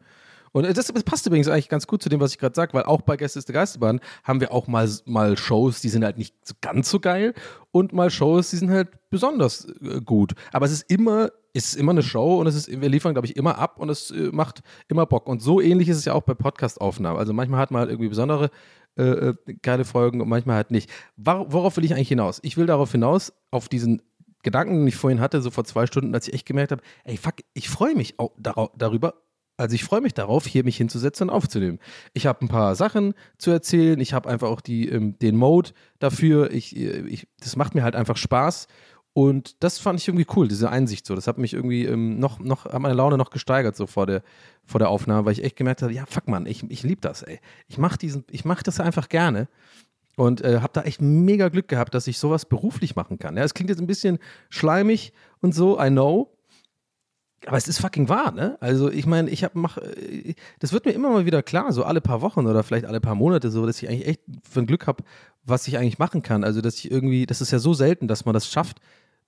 Und 0.56 0.66
das, 0.78 0.88
das 0.88 1.04
passt 1.04 1.26
übrigens 1.28 1.50
eigentlich 1.50 1.68
ganz 1.68 1.86
gut 1.86 2.02
zu 2.02 2.08
dem, 2.08 2.22
was 2.22 2.32
ich 2.32 2.38
gerade 2.38 2.56
sage, 2.56 2.74
weil 2.74 2.84
auch 2.84 3.02
bei 3.02 3.18
Gäste 3.18 3.42
der 3.42 3.52
Geisterbahn 3.52 4.00
haben 4.24 4.40
wir 4.40 4.54
auch 4.54 4.68
mal, 4.68 4.90
mal 5.04 5.36
Shows, 5.36 5.82
die 5.82 5.90
sind 5.90 6.06
halt 6.06 6.18
nicht 6.18 6.34
ganz 6.62 6.90
so 6.90 7.02
geil 7.02 7.34
und 7.72 7.92
mal 7.92 8.10
Shows, 8.10 8.52
die 8.52 8.56
sind 8.56 8.72
halt 8.72 8.88
besonders 9.10 9.68
äh, 9.82 10.00
gut. 10.00 10.34
Aber 10.54 10.66
es 10.66 10.72
ist 10.72 10.90
immer, 10.90 11.30
es 11.54 11.74
ist 11.74 11.76
immer 11.76 11.92
eine 11.92 12.04
Show 12.04 12.40
und 12.40 12.48
es 12.48 12.56
ist, 12.56 12.70
wir 12.70 12.88
liefern, 12.88 13.14
glaube 13.14 13.28
ich, 13.28 13.36
immer 13.36 13.58
ab 13.58 13.80
und 13.80 13.90
es 13.90 14.12
äh, 14.12 14.30
macht 14.32 14.62
immer 14.88 15.06
Bock. 15.06 15.28
Und 15.28 15.42
so 15.42 15.60
ähnlich 15.60 15.90
ist 15.90 15.98
es 15.98 16.06
ja 16.06 16.14
auch 16.14 16.24
bei 16.24 16.36
Podcast-Aufnahmen. 16.36 17.20
Also 17.20 17.34
manchmal 17.34 17.60
hat 17.60 17.72
man 17.72 17.82
halt 17.82 17.90
irgendwie 17.90 18.08
besondere 18.08 18.50
äh, 18.98 19.04
äh, 19.04 19.36
geile 19.62 19.84
Folgen 19.84 20.22
und 20.22 20.30
manchmal 20.30 20.56
halt 20.56 20.72
nicht. 20.72 20.90
Wor 21.18 21.52
worauf 21.52 21.76
will 21.76 21.84
ich 21.84 21.94
eigentlich 21.94 22.08
hinaus? 22.08 22.40
Ich 22.44 22.56
will 22.56 22.66
darauf 22.66 22.94
hinaus, 22.94 23.34
auf 23.52 23.68
diesen 23.68 24.02
Gedanken, 24.42 24.76
den 24.76 24.88
ich 24.88 24.96
vorhin 24.96 25.20
hatte, 25.20 25.42
so 25.42 25.52
vor 25.52 25.66
zwei 25.66 25.86
Stunden, 25.86 26.16
als 26.16 26.30
ich 26.30 26.34
echt 26.34 26.46
gemerkt 26.46 26.72
habe, 26.72 26.82
ey, 27.04 27.18
fuck, 27.18 27.34
ich 27.54 27.68
freue 27.68 27.96
mich 27.96 28.20
auch 28.20 28.32
darüber, 28.38 29.16
also 29.58 29.76
ich 29.76 29.84
freue 29.84 30.02
mich 30.02 30.14
darauf, 30.14 30.46
hier 30.46 30.64
mich 30.64 30.78
hinzusetzen 30.78 31.30
und 31.30 31.36
aufzunehmen. 31.36 31.80
Ich 32.14 32.26
habe 32.26 32.44
ein 32.44 32.50
paar 32.50 32.76
Sachen 32.76 33.14
zu 33.38 33.52
erzählen. 33.52 34.00
Ich 34.00 34.14
habe 34.14 34.30
einfach 34.30 34.50
auch 34.50 34.62
die, 34.62 34.90
ähm, 34.90 35.18
den 35.20 35.36
Mode 35.36 35.72
dafür. 36.00 36.52
Ich, 36.52 36.76
äh, 36.76 37.08
ich, 37.08 37.28
das 37.40 37.56
macht 37.56 37.76
mir 37.76 37.84
halt 37.84 37.96
einfach 37.96 38.18
Spaß. 38.18 38.68
Und 39.14 39.64
das 39.64 39.80
fand 39.80 39.98
ich 39.98 40.10
irgendwie 40.10 40.28
cool, 40.36 40.50
diese 40.50 40.70
Einsicht 40.70 41.06
so. 41.06 41.16
Das 41.16 41.26
hat 41.26 41.38
mich 41.38 41.54
irgendwie 41.54 41.86
ähm, 41.86 42.20
noch, 42.20 42.40
noch, 42.40 42.66
hat 42.66 42.82
meine 42.82 42.96
Laune 42.96 43.18
noch 43.18 43.30
gesteigert 43.30 43.78
so 43.78 43.88
vor 43.88 44.06
der, 44.06 44.24
vor 44.66 44.80
der 44.80 44.90
Aufnahme, 44.90 45.26
weil 45.26 45.32
ich 45.32 45.44
echt 45.44 45.56
gemerkt 45.56 45.82
habe, 45.82 45.94
ja, 45.94 46.06
fuck 46.06 46.28
man, 46.28 46.46
ich, 46.46 46.70
ich 46.70 46.84
liebe 46.84 47.00
das, 47.00 47.24
ey. 47.24 47.40
Ich 47.68 47.78
mache 47.78 47.98
diesen, 47.98 48.26
das 48.66 48.80
einfach 48.82 49.08
gerne. 49.08 49.48
Und 50.18 50.42
äh, 50.42 50.60
habe 50.60 50.74
da 50.74 50.82
echt 50.82 51.02
mega 51.02 51.48
Glück 51.48 51.70
gehabt, 51.70 51.94
dass 51.94 52.08
ich 52.08 52.18
sowas 52.20 52.46
beruflich 52.46 52.98
machen 52.98 53.18
kann. 53.18 53.38
Ja, 53.38 53.44
es 53.44 53.54
klingt 53.54 53.70
jetzt 53.70 53.80
ein 53.80 53.88
bisschen 53.88 54.20
schleimig 54.50 55.14
und 55.42 55.56
so, 55.56 55.80
I 55.80 55.90
know. 55.90 56.35
Aber 57.46 57.58
es 57.58 57.68
ist 57.68 57.80
fucking 57.80 58.10
wahr, 58.10 58.32
ne? 58.32 58.58
Also 58.60 58.90
ich 58.90 59.06
meine, 59.06 59.30
ich 59.30 59.44
habe 59.44 59.60
mach, 59.60 59.78
äh, 59.78 60.36
das 60.60 60.74
wird 60.74 60.86
mir 60.86 60.94
immer 60.94 61.10
mal 61.10 61.26
wieder 61.26 61.44
klar, 61.44 61.72
so 61.72 61.84
alle 61.84 62.02
paar 62.02 62.22
Wochen 62.22 62.48
oder 62.48 62.64
vielleicht 62.64 62.86
alle 62.86 63.02
paar 63.02 63.16
Monate, 63.16 63.52
so, 63.52 63.66
dass 63.66 63.82
ich 63.82 63.90
eigentlich 63.90 64.08
echt 64.08 64.22
für 64.50 64.62
ein 64.62 64.66
Glück 64.66 64.88
habe, 64.88 65.04
was 65.44 65.68
ich 65.68 65.78
eigentlich 65.78 66.00
machen 66.00 66.24
kann. 66.24 66.44
Also 66.44 66.62
dass 66.62 66.76
ich 66.76 66.90
irgendwie, 66.90 67.26
das 67.26 67.42
ist 67.42 67.52
ja 67.52 67.60
so 67.60 67.74
selten, 67.74 68.08
dass 68.08 68.26
man 68.26 68.34
das 68.34 68.50
schafft, 68.50 68.80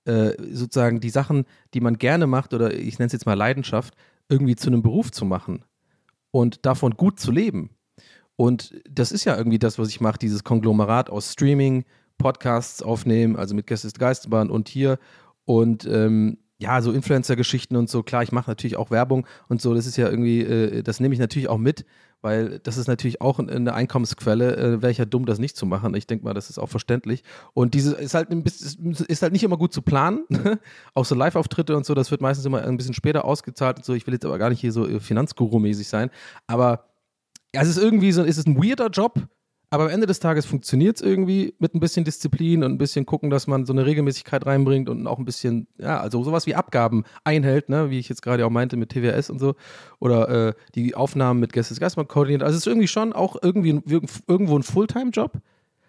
äh, 0.04 0.32
sozusagen 0.52 1.00
die 1.00 1.10
Sachen, 1.10 1.44
die 1.74 1.80
man 1.80 1.98
gerne 1.98 2.26
macht 2.26 2.54
oder 2.54 2.74
ich 2.74 2.98
nenne 2.98 3.06
es 3.06 3.12
jetzt 3.12 3.26
mal 3.26 3.34
Leidenschaft, 3.34 3.94
irgendwie 4.28 4.56
zu 4.56 4.68
einem 4.68 4.82
Beruf 4.82 5.12
zu 5.12 5.24
machen 5.24 5.64
und 6.30 6.66
davon 6.66 6.92
gut 6.92 7.20
zu 7.20 7.30
leben. 7.30 7.70
Und 8.36 8.80
das 8.88 9.12
ist 9.12 9.24
ja 9.24 9.36
irgendwie 9.36 9.58
das, 9.58 9.78
was 9.78 9.88
ich 9.88 10.00
mache, 10.00 10.18
dieses 10.18 10.44
Konglomerat 10.44 11.10
aus 11.10 11.32
Streaming, 11.32 11.84
Podcasts 12.18 12.82
aufnehmen, 12.82 13.36
also 13.36 13.54
mit 13.54 13.66
Gäste 13.66 13.86
ist 13.86 13.98
Geisterbahn 13.98 14.50
und 14.50 14.68
hier 14.68 14.98
und 15.44 15.86
ähm, 15.86 16.38
ja, 16.60 16.82
so 16.82 16.92
Influencer-Geschichten 16.92 17.76
und 17.76 17.88
so. 17.88 18.02
Klar, 18.02 18.24
ich 18.24 18.32
mache 18.32 18.50
natürlich 18.50 18.76
auch 18.76 18.90
Werbung 18.90 19.26
und 19.48 19.62
so. 19.62 19.74
Das 19.74 19.86
ist 19.86 19.96
ja 19.96 20.08
irgendwie, 20.08 20.42
äh, 20.42 20.82
das 20.82 20.98
nehme 20.98 21.14
ich 21.14 21.20
natürlich 21.20 21.48
auch 21.48 21.58
mit, 21.58 21.86
weil 22.20 22.58
das 22.58 22.76
ist 22.76 22.88
natürlich 22.88 23.20
auch 23.20 23.38
eine 23.38 23.72
Einkommensquelle. 23.72 24.56
Äh, 24.56 24.82
Wäre 24.82 24.90
ich 24.90 24.98
ja 24.98 25.04
dumm, 25.04 25.24
das 25.24 25.38
nicht 25.38 25.56
zu 25.56 25.66
machen. 25.66 25.94
Ich 25.94 26.08
denke 26.08 26.24
mal, 26.24 26.34
das 26.34 26.50
ist 26.50 26.58
auch 26.58 26.68
verständlich. 26.68 27.22
Und 27.54 27.74
diese 27.74 27.94
ist 27.94 28.14
halt, 28.14 28.30
ein 28.30 28.42
bisschen, 28.42 28.92
ist 28.92 29.22
halt 29.22 29.32
nicht 29.32 29.44
immer 29.44 29.56
gut 29.56 29.72
zu 29.72 29.82
planen. 29.82 30.24
auch 30.94 31.04
so 31.04 31.14
Live-Auftritte 31.14 31.76
und 31.76 31.86
so, 31.86 31.94
das 31.94 32.10
wird 32.10 32.20
meistens 32.20 32.44
immer 32.44 32.62
ein 32.62 32.76
bisschen 32.76 32.94
später 32.94 33.24
ausgezahlt 33.24 33.76
und 33.76 33.84
so. 33.84 33.94
Ich 33.94 34.06
will 34.08 34.14
jetzt 34.14 34.24
aber 34.26 34.38
gar 34.38 34.50
nicht 34.50 34.60
hier 34.60 34.72
so 34.72 34.86
äh, 34.88 34.98
Finanzguru-mäßig 34.98 35.88
sein. 35.88 36.10
Aber 36.48 36.86
ja, 37.54 37.62
es 37.62 37.68
ist 37.68 37.78
irgendwie 37.78 38.10
so, 38.10 38.24
es 38.24 38.36
ist 38.36 38.48
ein 38.48 38.56
weirder 38.56 38.88
Job, 38.88 39.28
aber 39.70 39.84
am 39.84 39.90
Ende 39.90 40.06
des 40.06 40.18
Tages 40.18 40.46
funktioniert 40.46 40.96
es 40.96 41.02
irgendwie 41.02 41.54
mit 41.58 41.74
ein 41.74 41.80
bisschen 41.80 42.04
Disziplin 42.04 42.64
und 42.64 42.72
ein 42.72 42.78
bisschen 42.78 43.04
gucken, 43.04 43.28
dass 43.28 43.46
man 43.46 43.66
so 43.66 43.72
eine 43.74 43.84
Regelmäßigkeit 43.84 44.46
reinbringt 44.46 44.88
und 44.88 45.06
auch 45.06 45.18
ein 45.18 45.26
bisschen, 45.26 45.66
ja, 45.76 46.00
also 46.00 46.24
sowas 46.24 46.46
wie 46.46 46.54
Abgaben 46.54 47.04
einhält, 47.24 47.68
ne, 47.68 47.90
wie 47.90 47.98
ich 47.98 48.08
jetzt 48.08 48.22
gerade 48.22 48.46
auch 48.46 48.50
meinte 48.50 48.78
mit 48.78 48.90
TWS 48.90 49.28
und 49.28 49.38
so. 49.38 49.56
Oder 49.98 50.48
äh, 50.48 50.54
die 50.74 50.94
Aufnahmen 50.94 51.40
mit 51.40 51.52
Gästes 51.52 51.80
Geistmann 51.80 52.08
koordiniert. 52.08 52.42
Also 52.42 52.56
es 52.56 52.62
ist 52.62 52.66
irgendwie 52.66 52.88
schon 52.88 53.12
auch 53.12 53.36
irgendwie 53.42 53.80
irgendwo 54.26 54.56
ein 54.56 54.62
Fulltime-Job. 54.62 55.38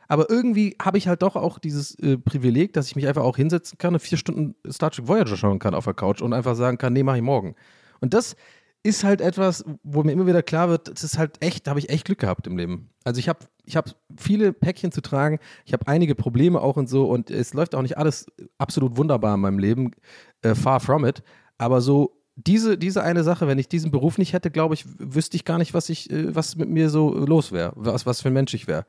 Aber 0.10 0.30
irgendwie 0.30 0.76
habe 0.82 0.98
ich 0.98 1.08
halt 1.08 1.22
doch 1.22 1.36
auch 1.38 1.60
dieses 1.60 1.98
äh, 2.00 2.18
Privileg, 2.18 2.74
dass 2.74 2.88
ich 2.88 2.96
mich 2.98 3.08
einfach 3.08 3.24
auch 3.24 3.38
hinsetzen 3.38 3.78
kann 3.78 3.94
und 3.94 4.00
vier 4.02 4.18
Stunden 4.18 4.56
Star 4.70 4.92
Trek 4.92 5.08
Voyager 5.08 5.38
schauen 5.38 5.60
kann 5.60 5.76
auf 5.76 5.86
der 5.86 5.94
Couch 5.94 6.22
und 6.22 6.34
einfach 6.34 6.56
sagen 6.56 6.78
kann, 6.78 6.94
nee, 6.94 7.04
mach 7.04 7.16
ich 7.16 7.22
morgen. 7.22 7.56
Und 8.02 8.14
das 8.14 8.36
ist 8.84 9.04
halt 9.04 9.22
etwas, 9.22 9.66
wo 9.84 10.04
mir 10.04 10.12
immer 10.12 10.26
wieder 10.26 10.42
klar 10.42 10.70
wird, 10.70 10.88
das 10.88 11.04
ist 11.04 11.18
halt 11.18 11.44
echt, 11.44 11.68
da 11.68 11.72
habe 11.72 11.80
ich 11.80 11.90
echt 11.90 12.06
Glück 12.06 12.20
gehabt 12.20 12.48
im 12.48 12.58
Leben. 12.58 12.90
Also 13.04 13.20
ich 13.20 13.28
habe 13.28 13.40
ich 13.66 13.76
hab 13.76 13.96
viele 14.18 14.54
Päckchen 14.54 14.92
zu 14.92 15.02
tragen, 15.02 15.40
ich 15.66 15.74
habe 15.74 15.88
einige 15.88 16.16
Probleme 16.16 16.62
auch 16.62 16.78
und 16.78 16.88
so 16.88 17.10
und 17.10 17.30
es 17.30 17.54
läuft 17.54 17.76
auch 17.76 17.82
nicht 17.82 17.98
alles 17.98 18.28
absolut 18.58 18.98
wunderbar 18.98 19.36
in 19.36 19.42
meinem 19.42 19.60
Leben, 19.60 19.92
äh, 20.42 20.56
far 20.56 20.80
from 20.80 21.06
it, 21.06 21.24
aber 21.58 21.82
so 21.82 22.16
diese, 22.36 22.78
diese 22.78 23.04
eine 23.04 23.24
Sache, 23.24 23.48
wenn 23.48 23.60
ich 23.60 23.68
diesen 23.68 23.92
Beruf 23.92 24.18
nicht 24.18 24.32
hätte, 24.32 24.50
glaube 24.50 24.74
ich, 24.74 24.86
wüsste 24.98 25.36
ich 25.36 25.44
gar 25.44 25.58
nicht, 25.58 25.74
was 25.74 25.90
ich, 25.90 26.10
äh, 26.10 26.34
was 26.34 26.56
mit 26.56 26.70
mir 26.70 26.90
so 26.90 27.14
los 27.14 27.52
wäre, 27.52 27.74
was, 27.76 28.06
was 28.06 28.22
für 28.22 28.30
ein 28.30 28.34
Mensch 28.34 28.54
ich 28.54 28.68
wäre. 28.68 28.86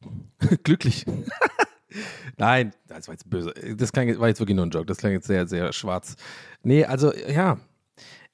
Glücklich. 0.64 1.06
Nein, 2.36 2.72
das 2.88 3.08
war 3.08 3.14
jetzt 3.14 3.30
böse. 3.30 3.54
Das 3.76 3.92
klang, 3.92 4.18
war 4.18 4.28
jetzt 4.28 4.40
wirklich 4.40 4.56
nur 4.56 4.66
ein 4.66 4.70
Joke. 4.70 4.86
Das 4.86 4.98
klang 4.98 5.12
jetzt 5.12 5.26
sehr, 5.26 5.46
sehr 5.46 5.72
schwarz. 5.72 6.16
Nee, 6.62 6.84
also 6.84 7.14
ja, 7.14 7.58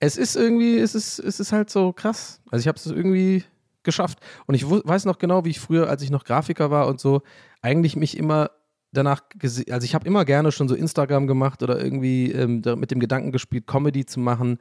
es 0.05 0.17
ist 0.17 0.35
irgendwie, 0.35 0.79
es 0.79 0.97
ist, 0.97 1.21
es 1.21 1.39
ist 1.39 1.53
halt 1.53 1.71
so 1.71 1.93
krass. 1.93 2.41
Also 2.51 2.61
ich 2.63 2.67
habe 2.67 2.77
es 2.77 2.87
irgendwie 2.87 3.45
geschafft. 3.85 4.19
Und 4.47 4.57
ich 4.57 4.69
weiß 4.69 5.05
noch 5.05 5.19
genau, 5.19 5.45
wie 5.45 5.51
ich 5.51 5.61
früher, 5.61 5.89
als 5.89 6.03
ich 6.03 6.11
noch 6.11 6.25
Grafiker 6.25 6.73
war 6.73 6.89
und 6.89 6.99
so, 6.99 7.23
eigentlich 7.61 7.95
mich 7.95 8.17
immer 8.17 8.51
danach, 8.91 9.23
gese- 9.39 9.71
also 9.71 9.85
ich 9.85 9.95
habe 9.95 10.07
immer 10.07 10.25
gerne 10.25 10.51
schon 10.51 10.69
so 10.69 10.75
Instagram 10.75 11.29
gemacht 11.29 11.63
oder 11.63 11.83
irgendwie 11.83 12.33
ähm, 12.33 12.63
mit 12.77 12.91
dem 12.91 12.99
Gedanken 12.99 13.31
gespielt, 13.31 13.69
Comedy 13.69 14.05
zu 14.05 14.19
machen. 14.19 14.59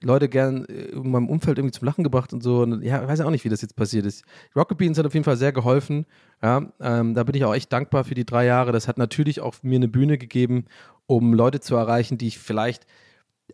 Leute 0.00 0.28
gern 0.28 0.64
äh, 0.66 0.92
in 0.92 1.10
meinem 1.10 1.28
Umfeld 1.28 1.58
irgendwie 1.58 1.76
zum 1.76 1.86
Lachen 1.86 2.04
gebracht 2.04 2.32
und 2.32 2.42
so. 2.44 2.62
Und 2.62 2.82
ja, 2.82 3.02
ich 3.02 3.08
weiß 3.08 3.18
ja 3.18 3.26
auch 3.26 3.30
nicht, 3.30 3.44
wie 3.44 3.48
das 3.48 3.62
jetzt 3.62 3.74
passiert 3.74 4.06
ist. 4.06 4.24
Rocket 4.54 4.78
Beans 4.78 4.96
hat 4.96 5.06
auf 5.06 5.14
jeden 5.14 5.24
Fall 5.24 5.36
sehr 5.36 5.52
geholfen. 5.52 6.06
Ja, 6.40 6.72
ähm, 6.80 7.14
da 7.14 7.24
bin 7.24 7.34
ich 7.34 7.44
auch 7.44 7.54
echt 7.54 7.72
dankbar 7.72 8.04
für 8.04 8.14
die 8.14 8.24
drei 8.24 8.46
Jahre. 8.46 8.70
Das 8.70 8.86
hat 8.86 8.96
natürlich 8.96 9.40
auch 9.40 9.56
mir 9.62 9.76
eine 9.76 9.88
Bühne 9.88 10.18
gegeben, 10.18 10.66
um 11.06 11.34
Leute 11.34 11.58
zu 11.58 11.74
erreichen, 11.74 12.16
die 12.16 12.28
ich 12.28 12.38
vielleicht 12.38 12.86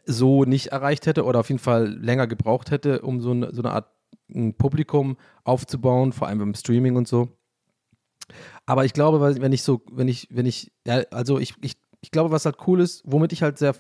so 0.05 0.45
nicht 0.45 0.69
erreicht 0.69 1.07
hätte 1.07 1.25
oder 1.25 1.41
auf 1.41 1.49
jeden 1.49 1.59
Fall 1.59 1.89
länger 1.89 2.27
gebraucht 2.27 2.71
hätte, 2.71 3.03
um 3.03 3.21
so 3.21 3.33
eine, 3.33 3.55
so 3.55 3.63
eine 3.63 3.73
Art 3.73 3.91
ein 4.35 4.55
Publikum 4.57 5.17
aufzubauen, 5.45 6.13
vor 6.13 6.29
allem 6.29 6.39
beim 6.39 6.55
Streaming 6.55 6.97
und 6.97 7.09
so. 7.09 7.29
Aber 8.67 8.85
ich 8.85 8.93
glaube, 8.93 9.21
wenn 9.21 9.53
ich 9.53 9.63
so, 9.63 9.83
wenn 9.91 10.09
ich, 10.09 10.29
wenn 10.31 10.47
ich, 10.47 10.71
ja, 10.87 11.03
also 11.11 11.39
ich, 11.39 11.55
ich, 11.63 11.77
ich 12.01 12.11
glaube, 12.11 12.31
was 12.31 12.45
halt 12.45 12.57
cool 12.67 12.81
ist, 12.81 13.03
womit 13.05 13.33
ich 13.33 13.43
halt 13.43 13.59
sehr 13.59 13.75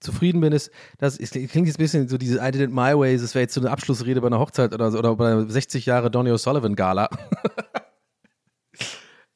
zufrieden 0.00 0.40
bin, 0.40 0.52
ist, 0.52 0.70
dass 0.98 1.18
es 1.18 1.30
klingt 1.30 1.66
jetzt 1.66 1.78
ein 1.78 1.82
bisschen 1.82 2.08
so 2.08 2.18
diese 2.18 2.38
I 2.38 2.50
did 2.50 2.60
it 2.60 2.70
my 2.70 2.96
way, 2.96 3.16
das 3.16 3.34
wäre 3.34 3.44
jetzt 3.44 3.54
so 3.54 3.60
eine 3.60 3.70
Abschlussrede 3.70 4.20
bei 4.20 4.26
einer 4.26 4.38
Hochzeit 4.38 4.74
oder 4.74 4.90
so, 4.90 4.98
oder 4.98 5.16
bei 5.16 5.32
einer 5.32 5.48
60 5.48 5.86
Jahre 5.86 6.10
Donny 6.10 6.30
O'Sullivan 6.30 6.74
Gala. 6.74 7.08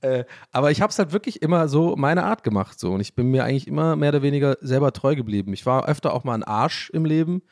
Äh, 0.01 0.25
aber 0.53 0.71
ich 0.71 0.81
habe 0.81 0.91
es 0.91 0.99
halt 0.99 1.13
wirklich 1.13 1.43
immer 1.43 1.69
so 1.69 1.97
meine 1.97 2.25
Art 2.25 2.45
gemacht 2.45 2.79
so 2.79 2.93
und 2.93 3.01
ich 3.01 3.15
bin 3.15 3.31
mir 3.31 3.45
eigentlich 3.45 3.67
immer 3.67 3.97
mehr 3.97 4.11
oder 4.11 4.23
weniger 4.23 4.57
selber 4.61 4.93
treu 4.93 5.17
geblieben. 5.17 5.53
Ich 5.53 5.67
war 5.67 5.89
öfter 5.89 6.15
auch 6.15 6.25
mal 6.25 6.35
ein 6.35 6.45
Arsch 6.45 6.91
im 6.91 7.05
Leben, 7.05 7.43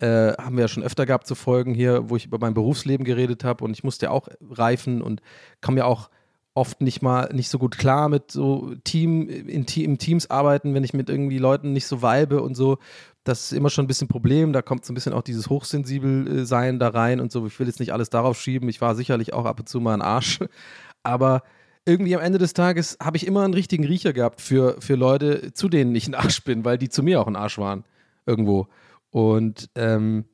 äh, 0.00 0.32
haben 0.32 0.56
wir 0.56 0.62
ja 0.62 0.68
schon 0.68 0.82
öfter 0.82 1.06
gehabt 1.06 1.26
zu 1.26 1.34
Folgen 1.34 1.74
hier, 1.74 2.10
wo 2.10 2.16
ich 2.16 2.26
über 2.26 2.38
mein 2.40 2.54
Berufsleben 2.54 3.04
geredet 3.04 3.44
habe 3.44 3.64
und 3.64 3.72
ich 3.72 3.84
musste 3.84 4.06
ja 4.06 4.10
auch 4.10 4.28
reifen 4.50 5.00
und 5.00 5.22
kam 5.60 5.76
ja 5.76 5.84
auch 5.84 6.10
oft 6.56 6.80
nicht 6.80 7.02
mal 7.02 7.28
nicht 7.32 7.50
so 7.50 7.58
gut 7.58 7.76
klar 7.76 8.08
mit 8.08 8.32
so 8.32 8.74
Team 8.82 9.28
in, 9.28 9.64
im 9.64 9.98
Teams 9.98 10.30
arbeiten, 10.30 10.74
wenn 10.74 10.84
ich 10.84 10.94
mit 10.94 11.10
irgendwie 11.10 11.38
Leuten 11.38 11.72
nicht 11.72 11.86
so 11.86 12.02
vibe 12.02 12.42
und 12.42 12.54
so. 12.54 12.78
Das 13.24 13.44
ist 13.44 13.52
immer 13.52 13.70
schon 13.70 13.84
ein 13.84 13.88
bisschen 13.88 14.08
Problem. 14.08 14.52
Da 14.52 14.62
kommt 14.62 14.84
so 14.84 14.92
ein 14.92 14.94
bisschen 14.94 15.12
auch 15.12 15.22
dieses 15.22 15.50
hochsensibel 15.50 16.44
äh, 16.50 16.78
da 16.78 16.88
rein 16.88 17.20
und 17.20 17.30
so. 17.30 17.46
Ich 17.46 17.58
will 17.60 17.66
jetzt 17.66 17.80
nicht 17.80 17.92
alles 17.92 18.08
darauf 18.08 18.40
schieben. 18.40 18.68
Ich 18.68 18.80
war 18.80 18.94
sicherlich 18.94 19.34
auch 19.34 19.44
ab 19.44 19.60
und 19.60 19.68
zu 19.68 19.80
mal 19.80 19.94
ein 19.94 20.02
Arsch, 20.02 20.40
aber 21.02 21.42
irgendwie 21.86 22.14
am 22.16 22.22
Ende 22.22 22.38
des 22.38 22.52
Tages 22.52 22.98
habe 23.00 23.16
ich 23.16 23.26
immer 23.26 23.44
einen 23.44 23.54
richtigen 23.54 23.84
Riecher 23.84 24.12
gehabt 24.12 24.40
für, 24.40 24.76
für 24.80 24.96
Leute, 24.96 25.52
zu 25.52 25.68
denen 25.68 25.94
ich 25.94 26.06
ein 26.08 26.14
Arsch 26.14 26.42
bin, 26.44 26.64
weil 26.64 26.78
die 26.78 26.88
zu 26.88 27.02
mir 27.02 27.20
auch 27.20 27.26
ein 27.26 27.36
Arsch 27.36 27.58
waren. 27.58 27.84
Irgendwo. 28.26 28.66
Und 29.10 29.70
ähm, 29.76 30.24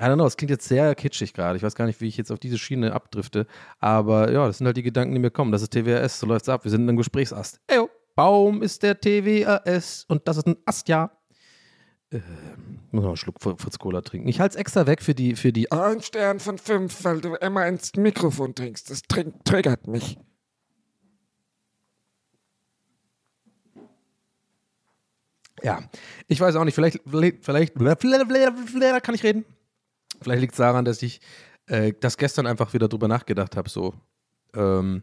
I 0.00 0.02
don't 0.02 0.14
know, 0.14 0.26
es 0.26 0.36
klingt 0.36 0.50
jetzt 0.50 0.68
sehr 0.68 0.94
kitschig 0.94 1.32
gerade. 1.34 1.56
Ich 1.56 1.62
weiß 1.62 1.74
gar 1.74 1.86
nicht, 1.86 2.00
wie 2.00 2.08
ich 2.08 2.16
jetzt 2.16 2.30
auf 2.30 2.38
diese 2.38 2.58
Schiene 2.58 2.92
abdrifte. 2.92 3.46
Aber 3.78 4.30
ja, 4.32 4.46
das 4.46 4.58
sind 4.58 4.66
halt 4.66 4.76
die 4.76 4.82
Gedanken, 4.82 5.14
die 5.14 5.20
mir 5.20 5.30
kommen. 5.30 5.50
Das 5.52 5.62
ist 5.62 5.72
TWRS, 5.72 6.20
so 6.20 6.26
läuft's 6.26 6.48
ab. 6.48 6.64
Wir 6.64 6.70
sind 6.70 6.82
in 6.82 6.88
einem 6.88 6.98
Gesprächsast. 6.98 7.60
Eyo, 7.68 7.88
Baum 8.14 8.62
ist 8.62 8.82
der 8.82 9.00
TWRS 9.00 10.04
und 10.08 10.26
das 10.26 10.36
ist 10.38 10.46
ein 10.46 10.56
Ast, 10.66 10.88
ja. 10.88 11.12
Ähm, 12.10 12.22
muss 12.90 13.02
noch 13.02 13.10
einen 13.10 13.16
Schluck 13.16 13.38
Fr- 13.40 13.60
Fritz 13.60 13.78
Cola 13.78 14.00
trinken. 14.00 14.28
Ich 14.28 14.40
halte 14.40 14.54
es 14.54 14.60
extra 14.60 14.86
weg 14.86 15.02
für 15.02 15.14
die, 15.14 15.36
für 15.36 15.52
die 15.52 15.70
Ein 15.70 16.00
Stern 16.00 16.40
von 16.40 16.58
fünf, 16.58 17.04
weil 17.04 17.20
du 17.20 17.34
immer 17.34 17.66
ins 17.66 17.92
Mikrofon 17.96 18.54
trinkst. 18.54 18.90
Das 18.90 19.02
triggert 19.02 19.86
mich. 19.86 20.18
Ja, 25.62 25.82
ich 26.26 26.40
weiß 26.40 26.56
auch 26.56 26.64
nicht, 26.64 26.74
vielleicht, 26.74 27.00
vielleicht, 27.06 27.44
vielleicht, 27.44 27.74
vielleicht 27.74 29.04
kann 29.04 29.14
ich 29.14 29.24
reden. 29.24 29.44
Vielleicht 30.20 30.40
liegt 30.40 30.52
es 30.52 30.58
daran, 30.58 30.84
dass 30.84 31.02
ich 31.02 31.20
äh, 31.66 31.92
das 32.00 32.16
gestern 32.16 32.46
einfach 32.46 32.72
wieder 32.74 32.88
drüber 32.88 33.08
nachgedacht 33.08 33.56
habe, 33.56 33.68
so, 33.68 33.94
ähm, 34.54 35.02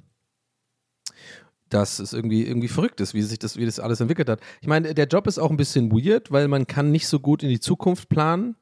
dass 1.69 1.99
es 1.99 2.13
irgendwie, 2.13 2.45
irgendwie 2.45 2.67
verrückt 2.67 3.01
ist, 3.01 3.13
wie 3.13 3.21
sich 3.21 3.39
das, 3.39 3.57
wie 3.57 3.65
das 3.65 3.79
alles 3.79 3.99
entwickelt 3.99 4.29
hat. 4.29 4.39
Ich 4.61 4.67
meine, 4.67 4.93
der 4.93 5.07
Job 5.07 5.27
ist 5.27 5.39
auch 5.39 5.49
ein 5.49 5.57
bisschen 5.57 5.91
weird, 5.91 6.31
weil 6.31 6.47
man 6.47 6.67
kann 6.67 6.91
nicht 6.91 7.07
so 7.07 7.19
gut 7.19 7.43
in 7.43 7.49
die 7.49 7.59
Zukunft 7.59 8.09
planen. 8.09 8.55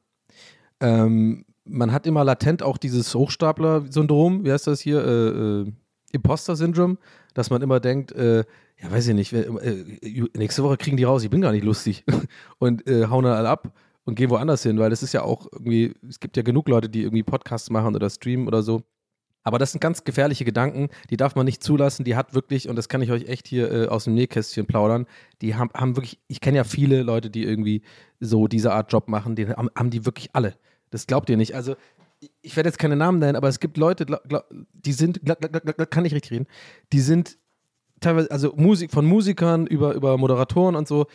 Ähm, 0.80 1.44
man 1.64 1.92
hat 1.92 2.06
immer 2.06 2.24
latent 2.24 2.62
auch 2.62 2.78
dieses 2.78 3.14
Hochstapler-Syndrom, 3.14 4.44
wie 4.44 4.52
heißt 4.52 4.66
das 4.66 4.80
hier, 4.80 5.04
äh, 5.04 5.28
äh, 5.28 5.72
Imposter-Syndrom, 6.12 6.98
dass 7.34 7.50
man 7.50 7.62
immer 7.62 7.80
denkt, 7.80 8.12
äh, 8.12 8.44
ja, 8.84 8.90
weiß 8.90 9.08
ich 9.08 9.14
nicht, 9.14 9.32
äh, 9.32 9.40
äh, 9.42 10.28
nächste 10.36 10.62
Woche 10.62 10.76
kriegen 10.76 10.96
die 10.96 11.04
raus, 11.04 11.24
ich 11.24 11.30
bin 11.30 11.40
gar 11.40 11.52
nicht 11.52 11.64
lustig 11.64 12.04
und 12.58 12.86
äh, 12.86 13.06
hauen 13.06 13.24
dann 13.24 13.32
alle 13.34 13.48
ab 13.48 13.72
und 14.04 14.14
gehen 14.14 14.30
woanders 14.30 14.62
hin, 14.62 14.78
weil 14.78 14.90
das 14.90 15.02
ist 15.02 15.14
ja 15.14 15.22
auch 15.22 15.46
irgendwie, 15.52 15.94
es 16.08 16.20
gibt 16.20 16.36
ja 16.36 16.42
genug 16.42 16.68
Leute, 16.68 16.88
die 16.88 17.02
irgendwie 17.02 17.22
Podcasts 17.22 17.70
machen 17.70 17.94
oder 17.96 18.10
streamen 18.10 18.46
oder 18.46 18.62
so. 18.62 18.82
Aber 19.46 19.58
das 19.58 19.72
sind 19.72 19.80
ganz 19.80 20.04
gefährliche 20.04 20.46
Gedanken, 20.46 20.88
die 21.10 21.18
darf 21.18 21.34
man 21.34 21.44
nicht 21.44 21.62
zulassen. 21.62 22.04
Die 22.04 22.16
hat 22.16 22.32
wirklich, 22.34 22.66
und 22.70 22.76
das 22.76 22.88
kann 22.88 23.02
ich 23.02 23.10
euch 23.10 23.28
echt 23.28 23.46
hier 23.46 23.70
äh, 23.70 23.86
aus 23.88 24.04
dem 24.04 24.14
Nähkästchen 24.14 24.64
plaudern, 24.66 25.06
die 25.42 25.54
haben, 25.54 25.70
haben 25.74 25.96
wirklich, 25.96 26.18
ich 26.28 26.40
kenne 26.40 26.56
ja 26.56 26.64
viele 26.64 27.02
Leute, 27.02 27.28
die 27.28 27.44
irgendwie 27.44 27.82
so 28.20 28.48
diese 28.48 28.72
Art 28.72 28.90
Job 28.90 29.06
machen, 29.08 29.36
die 29.36 29.48
haben, 29.48 29.68
haben 29.76 29.90
die 29.90 30.06
wirklich 30.06 30.30
alle. 30.32 30.54
Das 30.88 31.06
glaubt 31.06 31.28
ihr 31.28 31.36
nicht. 31.36 31.54
Also, 31.54 31.76
ich- 32.40 32.56
werde 32.56 32.68
jetzt 32.70 32.78
keine 32.78 32.96
Namen 32.96 33.18
nennen, 33.18 33.36
aber 33.36 33.48
es 33.48 33.60
gibt 33.60 33.76
Leute, 33.76 34.06
glaub- 34.06 34.46
die 34.72 34.92
sind, 34.92 35.20
glaub- 35.22 35.40
glaub- 35.40 35.90
kann 35.90 36.06
ich 36.06 36.14
richtig 36.14 36.30
reden, 36.32 36.46
die 36.94 37.00
sind 37.00 37.36
teilweise, 38.00 38.30
also 38.30 38.52
Musik, 38.56 38.90
von 38.90 39.06
Musikern 39.06 39.66
über, 39.66 39.94
über 39.94 40.18
Moderatoren 40.18 40.76
und 40.76 40.88
so, 40.88 41.06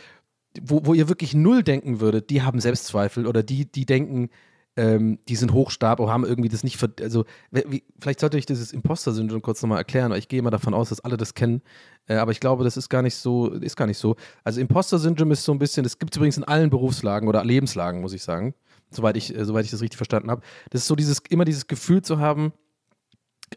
wo, 0.61 0.85
wo 0.85 0.93
ihr 0.93 1.09
wirklich 1.09 1.33
null 1.33 1.63
denken 1.63 1.99
würdet, 1.99 2.29
die 2.29 2.41
haben 2.41 2.59
Selbstzweifel 2.59 3.27
oder 3.27 3.43
die, 3.43 3.71
die 3.71 3.85
denken, 3.85 4.29
ähm, 4.75 5.19
die 5.27 5.35
sind 5.35 5.53
hochstab 5.53 5.99
oder 5.99 6.11
haben 6.11 6.25
irgendwie 6.25 6.49
das 6.49 6.63
nicht, 6.63 6.77
ver 6.77 6.89
also 7.01 7.25
wie, 7.51 7.83
vielleicht 7.99 8.19
sollte 8.19 8.37
ich 8.37 8.45
dieses 8.45 8.71
Imposter-Syndrom 8.71 9.41
kurz 9.41 9.61
nochmal 9.61 9.79
erklären, 9.79 10.11
weil 10.11 10.19
ich 10.19 10.27
gehe 10.27 10.39
immer 10.39 10.51
davon 10.51 10.73
aus, 10.73 10.89
dass 10.89 11.01
alle 11.01 11.17
das 11.17 11.33
kennen, 11.33 11.61
äh, 12.07 12.15
aber 12.15 12.31
ich 12.31 12.39
glaube, 12.39 12.63
das 12.63 12.77
ist 12.77 12.89
gar 12.89 13.01
nicht 13.01 13.15
so, 13.15 13.49
ist 13.49 13.75
gar 13.75 13.87
nicht 13.87 13.97
so. 13.97 14.15
Also 14.43 14.61
Imposter-Syndrom 14.61 15.31
ist 15.31 15.43
so 15.43 15.51
ein 15.51 15.59
bisschen, 15.59 15.83
das 15.83 15.99
gibt 15.99 16.13
es 16.13 16.17
übrigens 16.17 16.37
in 16.37 16.43
allen 16.43 16.69
Berufslagen 16.69 17.27
oder 17.27 17.43
Lebenslagen, 17.43 18.01
muss 18.01 18.13
ich 18.13 18.23
sagen, 18.23 18.53
soweit 18.89 19.17
ich, 19.17 19.35
äh, 19.35 19.45
soweit 19.45 19.65
ich 19.65 19.71
das 19.71 19.81
richtig 19.81 19.97
verstanden 19.97 20.31
habe. 20.31 20.41
Das 20.69 20.81
ist 20.81 20.87
so 20.87 20.95
dieses, 20.95 21.19
immer 21.29 21.45
dieses 21.45 21.67
Gefühl 21.67 22.01
zu 22.01 22.19
haben, 22.19 22.53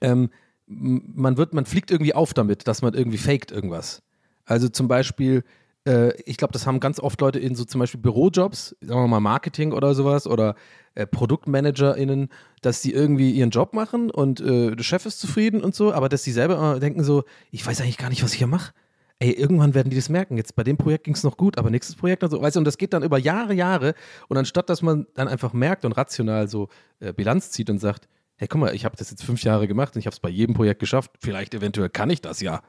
ähm, 0.01 0.31
man 0.73 1.37
wird, 1.37 1.55
man 1.55 1.67
fliegt 1.67 1.91
irgendwie 1.91 2.15
auf 2.15 2.35
damit, 2.35 2.69
dass 2.69 2.83
man 2.83 2.95
irgendwie 2.95 3.19
faked 3.19 3.51
irgendwas. 3.51 4.03
Also 4.45 4.69
zum 4.69 4.89
Beispiel, 4.89 5.45
äh, 5.87 6.15
ich 6.23 6.37
glaube, 6.37 6.53
das 6.53 6.67
haben 6.67 6.81
ganz 6.81 7.01
oft 7.01 7.21
Leute 7.21 7.39
in 7.39 7.55
so 7.55 7.65
zum 7.65 7.79
Beispiel 7.81 8.01
Bürojobs, 8.01 8.77
sagen 8.81 9.01
wir 9.01 9.09
mal 9.09 9.21
Marketing 9.21 9.73
oder 9.73 9.95
sowas 9.95 10.27
oder 10.27 10.55
äh, 10.95 11.07
ProduktmanagerInnen, 11.07 12.29
dass 12.61 12.83
die 12.83 12.93
irgendwie 12.93 13.31
ihren 13.31 13.51
Job 13.51 13.73
machen 13.73 14.11
und 14.11 14.41
äh, 14.41 14.75
der 14.75 14.85
Chef 14.85 15.07
ist 15.07 15.21
zufrieden 15.21 15.63
und 15.63 15.75
so, 15.75 15.93
aber 15.93 16.09
dass 16.09 16.23
die 16.23 16.33
selber 16.33 16.79
denken 16.81 17.05
so, 17.05 17.25
ich 17.51 17.67
weiß 17.67 17.81
eigentlich 17.81 17.99
gar 17.99 18.09
nicht, 18.09 18.23
was 18.23 18.33
ich 18.33 18.39
hier 18.39 18.47
mache. 18.47 18.73
Ey, 19.19 19.31
irgendwann 19.31 19.73
werden 19.73 19.89
die 19.89 19.97
das 19.97 20.09
merken. 20.09 20.37
Jetzt 20.37 20.57
bei 20.57 20.65
dem 20.65 20.77
Projekt 20.77 21.05
ging 21.05 21.15
es 21.15 21.23
noch 21.23 21.37
gut, 21.37 21.57
aber 21.57 21.71
nächstes 21.71 21.95
Projekt 21.95 22.25
und 22.25 22.31
so, 22.31 22.43
weißt 22.43 22.57
du, 22.57 22.59
und 22.59 22.65
das 22.65 22.77
geht 22.77 22.93
dann 22.93 23.05
über 23.05 23.19
Jahre, 23.19 23.55
Jahre. 23.55 23.95
Und 24.29 24.37
anstatt, 24.37 24.69
dass 24.69 24.83
man 24.83 25.07
dann 25.15 25.29
einfach 25.29 25.53
merkt 25.53 25.85
und 25.85 25.93
rational 25.93 26.49
so 26.49 26.69
äh, 26.99 27.13
Bilanz 27.13 27.53
zieht 27.53 27.71
und 27.71 27.79
sagt, 27.79 28.09
hey, 28.43 28.49
guck 28.49 28.61
mal, 28.61 28.75
ich 28.75 28.85
habe 28.85 28.97
das 28.97 29.09
jetzt 29.09 29.23
fünf 29.23 29.45
Jahre 29.45 29.69
gemacht 29.69 29.95
und 29.95 30.01
ich 30.01 30.07
habe 30.07 30.15
es 30.15 30.19
bei 30.19 30.29
jedem 30.29 30.53
Projekt 30.53 30.81
geschafft. 30.81 31.13
Vielleicht 31.21 31.55
eventuell 31.55 31.89
kann 31.89 32.11
ich 32.11 32.21
das 32.21 32.41
ja. 32.41 32.61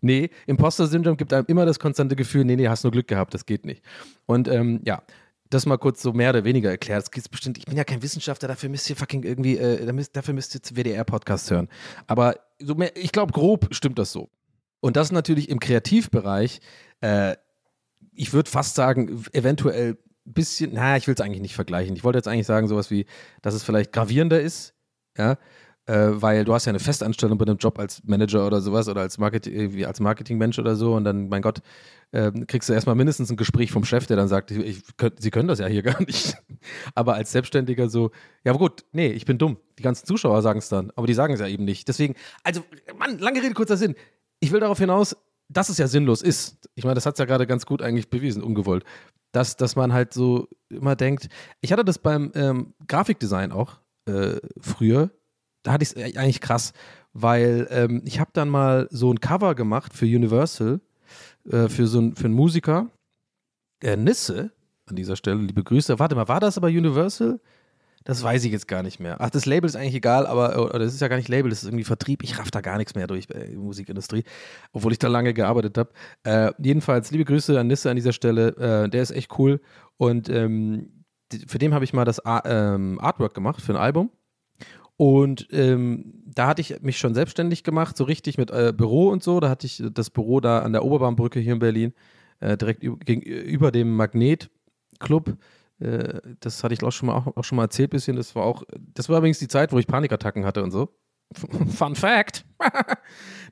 Nee, 0.00 0.30
Imposter-Syndrom 0.46 1.16
gibt 1.16 1.32
einem 1.32 1.46
immer 1.48 1.66
das 1.66 1.80
konstante 1.80 2.14
Gefühl, 2.14 2.44
nee, 2.44 2.54
nee, 2.54 2.68
hast 2.68 2.84
nur 2.84 2.92
Glück 2.92 3.08
gehabt, 3.08 3.34
das 3.34 3.44
geht 3.44 3.66
nicht. 3.66 3.82
Und 4.26 4.46
ähm, 4.46 4.82
ja, 4.84 5.02
das 5.50 5.66
mal 5.66 5.78
kurz 5.78 6.00
so 6.00 6.12
mehr 6.12 6.30
oder 6.30 6.44
weniger 6.44 6.70
erklärt. 6.70 7.02
Es 7.02 7.10
gibt 7.10 7.28
bestimmt, 7.28 7.58
ich 7.58 7.64
bin 7.64 7.76
ja 7.76 7.82
kein 7.82 8.04
Wissenschaftler, 8.04 8.46
dafür 8.46 8.68
müsst 8.68 8.88
ihr 8.88 8.94
fucking 8.94 9.24
irgendwie, 9.24 9.56
äh, 9.58 10.06
dafür 10.12 10.32
müsst 10.32 10.54
ihr 10.54 10.62
zu 10.62 10.76
WDR-Podcasts 10.76 11.50
hören. 11.50 11.68
Aber 12.06 12.36
so 12.60 12.76
mehr, 12.76 12.96
ich 12.96 13.10
glaube, 13.10 13.32
grob 13.32 13.66
stimmt 13.72 13.98
das 13.98 14.12
so. 14.12 14.30
Und 14.78 14.96
das 14.96 15.10
natürlich 15.10 15.48
im 15.48 15.58
Kreativbereich, 15.58 16.60
äh, 17.00 17.34
ich 18.12 18.32
würde 18.32 18.48
fast 18.48 18.76
sagen, 18.76 19.24
eventuell 19.32 19.98
ein 20.24 20.32
bisschen, 20.34 20.70
na, 20.74 20.96
ich 20.96 21.08
will 21.08 21.14
es 21.14 21.20
eigentlich 21.20 21.42
nicht 21.42 21.56
vergleichen. 21.56 21.96
Ich 21.96 22.04
wollte 22.04 22.18
jetzt 22.18 22.28
eigentlich 22.28 22.46
sagen, 22.46 22.68
sowas 22.68 22.92
wie, 22.92 23.06
dass 23.42 23.54
es 23.54 23.64
vielleicht 23.64 23.92
gravierender 23.92 24.40
ist, 24.40 24.75
ja, 25.16 25.38
äh, 25.86 26.10
weil 26.20 26.44
du 26.44 26.52
hast 26.52 26.64
ja 26.64 26.70
eine 26.70 26.80
Festanstellung 26.80 27.38
bei 27.38 27.44
einem 27.44 27.58
Job 27.58 27.78
als 27.78 28.02
Manager 28.04 28.46
oder 28.46 28.60
sowas 28.60 28.88
oder 28.88 29.02
als, 29.02 29.18
Market 29.18 29.48
als 29.86 30.00
Marketingmensch 30.00 30.58
oder 30.58 30.74
so 30.74 30.94
und 30.94 31.04
dann, 31.04 31.28
mein 31.28 31.42
Gott, 31.42 31.62
äh, 32.12 32.32
kriegst 32.46 32.68
du 32.68 32.72
erstmal 32.72 32.94
mindestens 32.96 33.30
ein 33.30 33.36
Gespräch 33.36 33.70
vom 33.70 33.84
Chef, 33.84 34.06
der 34.06 34.16
dann 34.16 34.28
sagt, 34.28 34.50
ich, 34.50 34.58
ich, 34.58 34.82
sie 35.18 35.30
können 35.30 35.48
das 35.48 35.58
ja 35.58 35.66
hier 35.66 35.82
gar 35.84 36.00
nicht. 36.02 36.36
Aber 36.94 37.14
als 37.14 37.32
Selbstständiger 37.32 37.88
so, 37.88 38.10
ja 38.44 38.52
gut, 38.52 38.84
nee, 38.92 39.08
ich 39.08 39.24
bin 39.24 39.38
dumm. 39.38 39.58
Die 39.78 39.82
ganzen 39.82 40.06
Zuschauer 40.06 40.42
sagen 40.42 40.58
es 40.58 40.68
dann, 40.68 40.90
aber 40.96 41.06
die 41.06 41.14
sagen 41.14 41.34
es 41.34 41.40
ja 41.40 41.46
eben 41.46 41.64
nicht. 41.64 41.86
Deswegen, 41.88 42.14
also, 42.42 42.62
Mann, 42.98 43.18
lange 43.18 43.42
Rede, 43.42 43.54
kurzer 43.54 43.76
Sinn. 43.76 43.94
Ich 44.40 44.52
will 44.52 44.60
darauf 44.60 44.78
hinaus, 44.78 45.16
dass 45.48 45.68
es 45.68 45.78
ja 45.78 45.86
sinnlos 45.86 46.22
ist. 46.22 46.68
Ich 46.74 46.84
meine, 46.84 46.94
das 46.94 47.06
hat 47.06 47.14
es 47.14 47.18
ja 47.18 47.24
gerade 47.24 47.46
ganz 47.46 47.66
gut 47.66 47.80
eigentlich 47.80 48.10
bewiesen, 48.10 48.42
ungewollt. 48.42 48.84
Dass, 49.32 49.56
dass 49.56 49.76
man 49.76 49.92
halt 49.92 50.12
so 50.12 50.48
immer 50.68 50.96
denkt, 50.96 51.28
ich 51.60 51.72
hatte 51.72 51.84
das 51.84 51.98
beim 51.98 52.32
ähm, 52.34 52.74
Grafikdesign 52.88 53.52
auch 53.52 53.78
äh, 54.06 54.40
früher, 54.60 55.10
da 55.62 55.72
hatte 55.72 55.82
ich 55.82 55.96
es 55.96 56.16
eigentlich 56.16 56.40
krass, 56.40 56.72
weil 57.12 57.66
ähm, 57.70 58.02
ich 58.04 58.20
habe 58.20 58.30
dann 58.32 58.48
mal 58.48 58.88
so 58.90 59.12
ein 59.12 59.20
Cover 59.20 59.54
gemacht 59.54 59.94
für 59.94 60.06
Universal, 60.06 60.80
äh, 61.50 61.68
für 61.68 61.86
so 61.86 62.00
ein, 62.00 62.16
für 62.16 62.26
einen 62.26 62.34
Musiker, 62.34 62.90
äh, 63.82 63.96
Nisse, 63.96 64.52
an 64.86 64.96
dieser 64.96 65.16
Stelle, 65.16 65.40
liebe 65.40 65.64
Grüße. 65.64 65.98
Warte 65.98 66.14
mal, 66.14 66.28
war 66.28 66.40
das 66.40 66.56
aber 66.56 66.68
Universal? 66.68 67.40
Das 68.04 68.22
weiß 68.22 68.44
ich 68.44 68.52
jetzt 68.52 68.68
gar 68.68 68.84
nicht 68.84 69.00
mehr. 69.00 69.16
Ach, 69.18 69.30
das 69.30 69.46
Label 69.46 69.66
ist 69.66 69.74
eigentlich 69.74 69.96
egal, 69.96 70.28
aber 70.28 70.56
oder 70.64 70.78
das 70.78 70.94
ist 70.94 71.00
ja 71.00 71.08
gar 71.08 71.16
nicht 71.16 71.28
Label, 71.28 71.50
das 71.50 71.64
ist 71.64 71.68
irgendwie 71.68 71.82
Vertrieb. 71.82 72.22
Ich 72.22 72.38
raff 72.38 72.52
da 72.52 72.60
gar 72.60 72.76
nichts 72.76 72.94
mehr 72.94 73.08
durch 73.08 73.26
äh, 73.30 73.56
Musikindustrie, 73.56 74.22
obwohl 74.72 74.92
ich 74.92 75.00
da 75.00 75.08
lange 75.08 75.34
gearbeitet 75.34 75.76
habe. 75.76 75.90
Äh, 76.22 76.52
jedenfalls, 76.62 77.10
liebe 77.10 77.24
Grüße 77.24 77.58
an 77.58 77.66
Nisse 77.66 77.90
an 77.90 77.96
dieser 77.96 78.12
Stelle. 78.12 78.84
Äh, 78.84 78.88
der 78.88 79.02
ist 79.02 79.10
echt 79.10 79.36
cool. 79.40 79.60
Und 79.96 80.28
ähm, 80.28 80.95
für 81.46 81.58
den 81.58 81.74
habe 81.74 81.84
ich 81.84 81.92
mal 81.92 82.04
das 82.04 82.20
ähm, 82.44 82.98
Artwork 83.00 83.34
gemacht 83.34 83.60
für 83.60 83.72
ein 83.72 83.78
Album. 83.78 84.10
Und 84.96 85.48
ähm, 85.52 86.22
da 86.24 86.46
hatte 86.46 86.62
ich 86.62 86.80
mich 86.80 86.98
schon 86.98 87.14
selbstständig 87.14 87.64
gemacht, 87.64 87.96
so 87.96 88.04
richtig 88.04 88.38
mit 88.38 88.50
äh, 88.50 88.72
Büro 88.74 89.08
und 89.08 89.22
so. 89.22 89.40
Da 89.40 89.50
hatte 89.50 89.66
ich 89.66 89.82
das 89.92 90.10
Büro 90.10 90.40
da 90.40 90.60
an 90.60 90.72
der 90.72 90.84
Oberbahnbrücke 90.84 91.38
hier 91.38 91.52
in 91.52 91.58
Berlin, 91.58 91.92
äh, 92.40 92.56
direkt 92.56 92.82
üb 92.82 93.04
gegenüber 93.04 93.70
dem 93.70 93.94
Magnet 93.94 94.50
Club 94.98 95.36
Äh, 95.78 96.20
das 96.40 96.64
hatte 96.64 96.72
ich 96.72 96.82
auch 96.82 96.90
schon 96.90 97.08
mal, 97.08 97.16
auch, 97.16 97.36
auch 97.36 97.44
schon 97.44 97.56
mal 97.56 97.64
erzählt 97.64 97.90
bisschen. 97.90 98.16
Das 98.16 98.34
war 98.34 98.44
auch, 98.44 98.62
das 98.94 99.10
war 99.10 99.18
übrigens 99.18 99.38
die 99.38 99.48
Zeit, 99.48 99.72
wo 99.72 99.78
ich 99.78 99.86
Panikattacken 99.86 100.46
hatte 100.46 100.62
und 100.62 100.70
so. 100.70 100.88
Fun 101.68 101.94
Fact. 101.94 102.46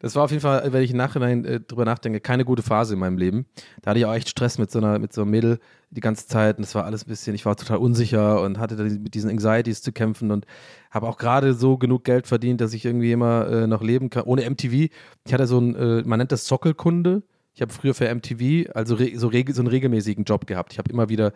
das 0.01 0.15
war 0.15 0.25
auf 0.25 0.31
jeden 0.31 0.41
Fall, 0.41 0.73
wenn 0.73 0.83
ich 0.83 0.93
im 0.93 0.97
Nachhinein 0.97 1.45
äh, 1.45 1.61
drüber 1.61 1.85
nachdenke, 1.85 2.21
keine 2.21 2.47
gute 2.47 2.63
Phase 2.63 2.95
in 2.95 3.01
meinem 3.01 3.19
Leben. 3.19 3.47
Da 3.83 3.91
hatte 3.91 3.99
ich 3.99 4.07
auch 4.07 4.15
echt 4.15 4.31
Stress 4.31 4.57
mit 4.57 4.71
so 4.71 4.79
einer, 4.79 4.99
mit 4.99 5.13
so 5.13 5.23
einem 5.23 5.33
Mädel 5.33 5.59
die 5.95 6.01
ganze 6.01 6.27
Zeit 6.27 6.57
und 6.57 6.63
das 6.63 6.75
war 6.75 6.85
alles 6.85 7.05
ein 7.05 7.09
bisschen, 7.09 7.35
ich 7.35 7.47
war 7.47 7.57
total 7.57 7.79
unsicher 7.79 8.43
und 8.43 8.59
hatte 8.59 8.77
mit 8.77 9.15
diesen 9.15 9.31
Anxieties 9.31 9.83
zu 9.83 9.93
kämpfen 9.93 10.31
und 10.31 10.47
habe 10.91 11.09
auch 11.09 11.17
gerade 11.17 11.55
so 11.55 11.79
genug 11.79 12.05
Geld 12.05 12.27
verdient, 12.27 12.61
dass 12.61 12.73
ich 12.73 12.85
irgendwie 12.85 13.13
immer 13.13 13.49
äh, 13.49 13.67
noch 13.67 13.83
leben 13.83 14.11
kann. 14.11 14.25
Ohne 14.25 14.49
MTV. 14.49 14.89
Ich 15.25 15.33
hatte 15.33 15.47
so 15.47 15.59
ein, 15.59 15.75
äh, 15.77 16.03
man 16.05 16.19
nennt 16.19 16.33
das 16.33 16.47
Sockelkunde. 16.47 17.23
Ich 17.55 17.63
habe 17.63 17.73
früher 17.73 17.95
für 17.95 18.13
MTV, 18.13 18.71
also 18.75 18.97
re 18.97 19.13
so, 19.15 19.31
so 19.31 19.63
einen 19.63 19.69
regelmäßigen 19.69 20.25
Job 20.25 20.47
gehabt. 20.47 20.73
Ich 20.73 20.79
habe 20.79 20.91
immer 20.91 21.09
wieder 21.09 21.33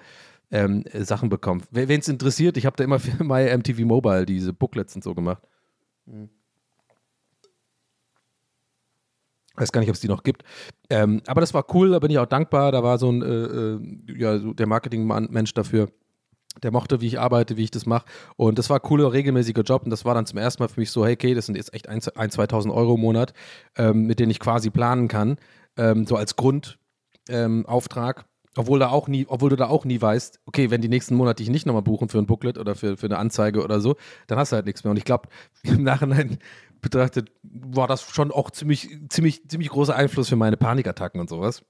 ähm, 0.50 0.84
äh, 0.92 1.04
Sachen 1.04 1.28
bekommen. 1.28 1.62
Wen 1.70 2.00
es 2.00 2.08
interessiert, 2.08 2.56
ich 2.56 2.66
habe 2.66 2.76
da 2.76 2.84
immer 2.84 2.98
für 2.98 3.22
My 3.24 3.56
MTV 3.56 3.80
Mobile 3.84 4.26
diese 4.26 4.52
Booklets 4.52 4.96
und 4.96 5.04
so 5.04 5.14
gemacht. 5.14 5.42
Mhm. 6.06 6.30
Weiß 9.60 9.72
gar 9.72 9.80
nicht, 9.80 9.90
ob 9.90 9.94
es 9.94 10.00
die 10.00 10.08
noch 10.08 10.22
gibt. 10.22 10.42
Ähm, 10.90 11.22
aber 11.26 11.40
das 11.40 11.54
war 11.54 11.64
cool, 11.74 11.90
da 11.90 11.98
bin 11.98 12.10
ich 12.10 12.18
auch 12.18 12.26
dankbar. 12.26 12.72
Da 12.72 12.82
war 12.82 12.98
so 12.98 13.10
ein, 13.10 13.22
äh, 13.22 13.26
äh, 13.26 13.80
ja, 14.18 14.38
so 14.38 14.52
der 14.52 14.66
Marketing-Mensch 14.66 15.54
dafür. 15.54 15.88
Der 16.62 16.72
mochte, 16.72 17.00
wie 17.00 17.06
ich 17.06 17.20
arbeite, 17.20 17.56
wie 17.56 17.64
ich 17.64 17.70
das 17.70 17.86
mache. 17.86 18.06
Und 18.36 18.58
das 18.58 18.68
war 18.68 18.78
ein 18.78 18.82
cooler, 18.82 19.12
regelmäßiger 19.12 19.62
Job. 19.62 19.84
Und 19.84 19.90
das 19.90 20.04
war 20.04 20.14
dann 20.14 20.26
zum 20.26 20.38
ersten 20.38 20.62
Mal 20.62 20.68
für 20.68 20.80
mich 20.80 20.90
so, 20.90 21.04
hey, 21.04 21.14
okay, 21.14 21.34
das 21.34 21.46
sind 21.46 21.56
jetzt 21.56 21.72
echt 21.72 21.88
1, 21.88 22.08
2.000 22.08 22.74
Euro 22.74 22.94
im 22.94 23.00
Monat, 23.00 23.32
ähm, 23.76 24.06
mit 24.06 24.18
denen 24.18 24.30
ich 24.30 24.40
quasi 24.40 24.70
planen 24.70 25.08
kann. 25.08 25.36
Ähm, 25.76 26.06
so 26.06 26.16
als 26.16 26.34
Grundauftrag. 26.36 28.24
Obwohl, 28.56 28.80
da 28.80 28.88
auch 28.88 29.06
nie, 29.06 29.24
obwohl 29.28 29.50
du 29.50 29.56
da 29.56 29.68
auch 29.68 29.84
nie 29.84 30.00
weißt, 30.02 30.40
okay, 30.46 30.72
wenn 30.72 30.80
die 30.80 30.88
nächsten 30.88 31.14
Monate 31.14 31.44
dich 31.44 31.48
nicht 31.48 31.64
nochmal 31.64 31.82
buchen 31.82 32.08
für 32.08 32.18
ein 32.18 32.26
Booklet 32.26 32.58
oder 32.58 32.74
für, 32.74 32.96
für 32.96 33.06
eine 33.06 33.18
Anzeige 33.18 33.62
oder 33.62 33.80
so, 33.80 33.94
dann 34.26 34.36
hast 34.36 34.50
du 34.50 34.56
halt 34.56 34.66
nichts 34.66 34.82
mehr. 34.82 34.90
Und 34.90 34.96
ich 34.96 35.04
glaube, 35.04 35.28
im 35.62 35.84
Nachhinein 35.84 36.38
betrachtet 36.80 37.30
war 37.42 37.86
das 37.86 38.02
schon 38.02 38.30
auch 38.30 38.50
ziemlich, 38.50 38.88
ziemlich, 39.08 39.48
ziemlich 39.48 39.70
großer 39.70 39.94
Einfluss 39.94 40.28
für 40.28 40.36
meine 40.36 40.56
Panikattacken 40.56 41.20
und 41.20 41.28
sowas. 41.28 41.62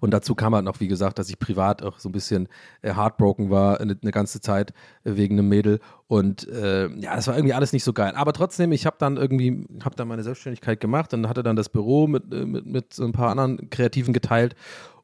Und 0.00 0.10
dazu 0.10 0.34
kam 0.34 0.54
halt 0.54 0.64
noch, 0.64 0.80
wie 0.80 0.88
gesagt, 0.88 1.18
dass 1.18 1.30
ich 1.30 1.38
privat 1.38 1.82
auch 1.82 1.98
so 1.98 2.10
ein 2.10 2.12
bisschen 2.12 2.48
äh, 2.82 2.94
heartbroken 2.94 3.48
war 3.48 3.80
eine, 3.80 3.96
eine 4.00 4.10
ganze 4.10 4.40
Zeit 4.40 4.74
äh, 5.04 5.16
wegen 5.16 5.38
einem 5.38 5.48
Mädel. 5.48 5.80
Und 6.06 6.46
äh, 6.48 6.88
ja, 7.00 7.16
das 7.16 7.26
war 7.28 7.36
irgendwie 7.36 7.54
alles 7.54 7.72
nicht 7.72 7.84
so 7.84 7.94
geil. 7.94 8.12
Aber 8.14 8.34
trotzdem, 8.34 8.72
ich 8.72 8.84
habe 8.84 8.96
dann 8.98 9.16
irgendwie, 9.16 9.66
habe 9.82 9.96
dann 9.96 10.08
meine 10.08 10.22
Selbstständigkeit 10.22 10.80
gemacht 10.80 11.14
und 11.14 11.28
hatte 11.28 11.42
dann 11.42 11.56
das 11.56 11.70
Büro 11.70 12.06
mit, 12.06 12.32
äh, 12.32 12.44
mit, 12.44 12.66
mit 12.66 12.92
so 12.92 13.04
ein 13.04 13.12
paar 13.12 13.30
anderen 13.30 13.70
Kreativen 13.70 14.12
geteilt. 14.12 14.54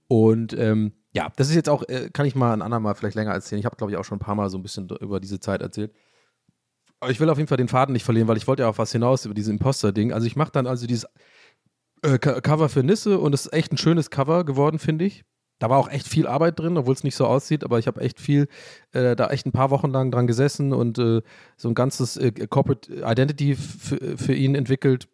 Und 0.09 0.53
ähm, 0.59 0.93
ja, 1.13 1.33
das 1.37 1.49
ist 1.49 1.55
jetzt 1.55 1.71
auch, 1.71 1.83
äh, 1.89 2.11
kann 2.13 2.27
ich 2.27 2.35
mal 2.35 2.53
ein 2.53 2.63
andermal 2.63 2.95
vielleicht 2.95 3.17
länger 3.17 3.33
erzählen. 3.33 3.61
Ich 3.61 3.67
habe, 3.67 3.77
glaube 3.77 3.93
ich, 3.93 3.97
auch 3.97 4.05
schon 4.05 4.17
ein 4.17 4.25
paar 4.25 4.35
Mal 4.35 4.51
so 4.51 4.59
ein 4.59 4.63
bisschen 4.63 4.89
über 5.01 5.21
diese 5.21 5.41
Zeit 5.41 5.63
erzählt. 5.63 5.93
Ich 7.09 7.21
will 7.21 7.31
auf 7.31 7.39
jeden 7.39 7.49
Fall 7.49 7.57
den 7.57 7.69
Faden 7.69 7.93
nicht 7.93 8.05
verlieren, 8.05 8.29
weil 8.29 8.37
ich 8.37 8.47
wollte 8.47 8.63
ja 8.63 8.69
auf 8.69 8.79
was 8.79 8.93
hinaus 8.93 9.25
über 9.25 9.35
dieses 9.35 9.51
Imposter-Ding. 9.51 10.13
Also 10.13 10.27
ich 10.27 10.37
mache 10.37 10.53
dann 10.53 10.67
also 10.67 10.87
dieses 10.87 11.07
äh, 12.03 12.19
Cover 12.19 12.69
für 12.69 12.83
Nisse 12.83 13.19
und 13.19 13.35
es 13.35 13.47
ist 13.47 13.53
echt 13.53 13.73
ein 13.73 13.79
schönes 13.79 14.11
Cover 14.11 14.45
geworden, 14.45 14.79
finde 14.79 15.07
ich. 15.07 15.25
Da 15.59 15.69
war 15.69 15.79
auch 15.79 15.89
echt 15.89 16.09
viel 16.09 16.27
Arbeit 16.27 16.59
drin, 16.59 16.79
obwohl 16.79 16.95
es 16.95 17.05
nicht 17.05 17.17
so 17.17 17.27
aussieht, 17.27 17.65
aber 17.65 17.79
ich 17.79 17.87
habe 17.87 18.01
echt 18.01 18.19
viel, 18.21 18.49
äh, 18.93 19.15
da 19.15 19.29
echt 19.29 19.47
ein 19.47 19.53
paar 19.53 19.71
Wochen 19.71 19.91
lang 19.91 20.11
dran 20.11 20.27
gesessen 20.27 20.73
und 20.73 20.99
äh, 20.99 21.21
so 21.57 21.69
ein 21.69 21.75
ganzes 21.75 22.17
äh, 22.17 22.33
Corporate 22.33 22.93
Identity 23.05 23.57
für 23.57 24.35
ihn 24.35 24.55
entwickelt 24.55 25.09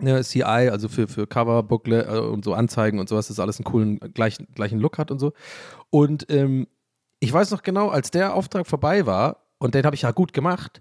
ja, 0.00 0.22
CI, 0.22 0.42
also 0.42 0.88
für, 0.88 1.08
für 1.08 1.26
Cover, 1.26 1.62
Booklet 1.62 2.06
äh, 2.06 2.18
und 2.18 2.44
so 2.44 2.54
Anzeigen 2.54 2.98
und 2.98 3.08
sowas, 3.08 3.28
dass 3.28 3.40
alles 3.40 3.58
einen 3.58 3.64
coolen, 3.64 3.98
gleichen, 4.14 4.46
gleichen 4.54 4.78
Look 4.78 4.98
hat 4.98 5.10
und 5.10 5.18
so. 5.18 5.32
Und 5.90 6.30
ähm, 6.30 6.66
ich 7.20 7.32
weiß 7.32 7.50
noch 7.50 7.62
genau, 7.62 7.88
als 7.88 8.10
der 8.10 8.34
Auftrag 8.34 8.66
vorbei 8.66 9.06
war, 9.06 9.44
und 9.58 9.74
den 9.74 9.84
habe 9.84 9.96
ich 9.96 10.02
ja 10.02 10.12
gut 10.12 10.32
gemacht, 10.32 10.80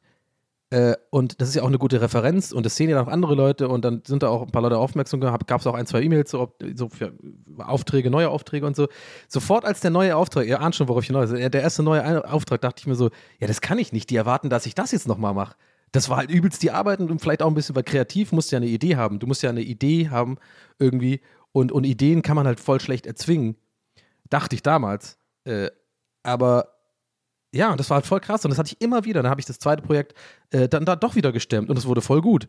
äh, 0.69 0.95
und 1.09 1.39
das 1.39 1.49
ist 1.49 1.55
ja 1.55 1.63
auch 1.63 1.67
eine 1.67 1.77
gute 1.77 2.01
Referenz 2.01 2.51
und 2.51 2.65
das 2.65 2.75
sehen 2.75 2.89
ja 2.89 3.01
auch 3.01 3.07
andere 3.07 3.35
Leute 3.35 3.69
und 3.69 3.85
dann 3.85 4.01
sind 4.05 4.23
da 4.23 4.29
auch 4.29 4.41
ein 4.41 4.51
paar 4.51 4.61
Leute 4.61 4.77
aufmerksam 4.77 5.21
gab 5.21 5.61
es 5.61 5.67
auch 5.67 5.73
ein, 5.73 5.85
zwei 5.85 6.01
E-Mails 6.01 6.31
so, 6.31 6.53
so, 6.75 6.89
für 6.89 7.13
Aufträge, 7.57 8.09
neue 8.09 8.29
Aufträge 8.29 8.65
und 8.65 8.75
so. 8.75 8.87
Sofort 9.27 9.63
als 9.63 9.79
der 9.79 9.91
neue 9.91 10.15
Auftrag, 10.15 10.45
ihr 10.45 10.59
ahnt 10.59 10.75
schon, 10.75 10.87
worauf 10.87 11.03
ich 11.03 11.07
hinaus, 11.07 11.29
der 11.29 11.53
erste 11.53 11.83
neue 11.83 12.29
Auftrag, 12.29 12.61
dachte 12.61 12.81
ich 12.81 12.87
mir 12.87 12.95
so, 12.95 13.09
ja, 13.39 13.47
das 13.47 13.61
kann 13.61 13.79
ich 13.79 13.93
nicht, 13.93 14.09
die 14.09 14.17
erwarten, 14.17 14.49
dass 14.49 14.65
ich 14.65 14.75
das 14.75 14.91
jetzt 14.91 15.07
nochmal 15.07 15.33
mache 15.33 15.55
das 15.91 16.09
war 16.09 16.17
halt 16.17 16.29
übelst 16.29 16.61
die 16.63 16.71
Arbeit 16.71 16.99
und 16.99 17.19
vielleicht 17.21 17.41
auch 17.41 17.47
ein 17.47 17.53
bisschen, 17.53 17.75
weil 17.75 17.83
kreativ 17.83 18.31
musst 18.31 18.51
du 18.51 18.55
ja 18.55 18.57
eine 18.57 18.67
Idee 18.67 18.97
haben. 18.97 19.19
Du 19.19 19.27
musst 19.27 19.41
ja 19.41 19.49
eine 19.49 19.61
Idee 19.61 20.09
haben 20.09 20.37
irgendwie 20.79 21.21
und, 21.51 21.71
und 21.71 21.85
Ideen 21.85 22.21
kann 22.21 22.35
man 22.35 22.45
halt 22.45 22.59
voll 22.59 22.79
schlecht 22.79 23.05
erzwingen. 23.05 23.55
Dachte 24.29 24.55
ich 24.55 24.63
damals. 24.63 25.17
Äh, 25.45 25.71
aber 26.23 26.76
ja, 27.57 27.75
das 27.75 27.89
war 27.89 27.95
halt 27.95 28.05
voll 28.05 28.19
krass 28.19 28.45
und 28.45 28.49
das 28.49 28.57
hatte 28.57 28.73
ich 28.73 28.81
immer 28.81 29.05
wieder. 29.05 29.21
Dann 29.21 29.29
habe 29.29 29.41
ich 29.41 29.45
das 29.45 29.59
zweite 29.59 29.81
Projekt 29.81 30.13
äh, 30.51 30.69
dann 30.69 30.85
da 30.85 30.95
doch 30.95 31.15
wieder 31.15 31.31
gestemmt 31.31 31.69
und 31.69 31.77
es 31.77 31.85
wurde 31.85 32.01
voll 32.01 32.21
gut. 32.21 32.47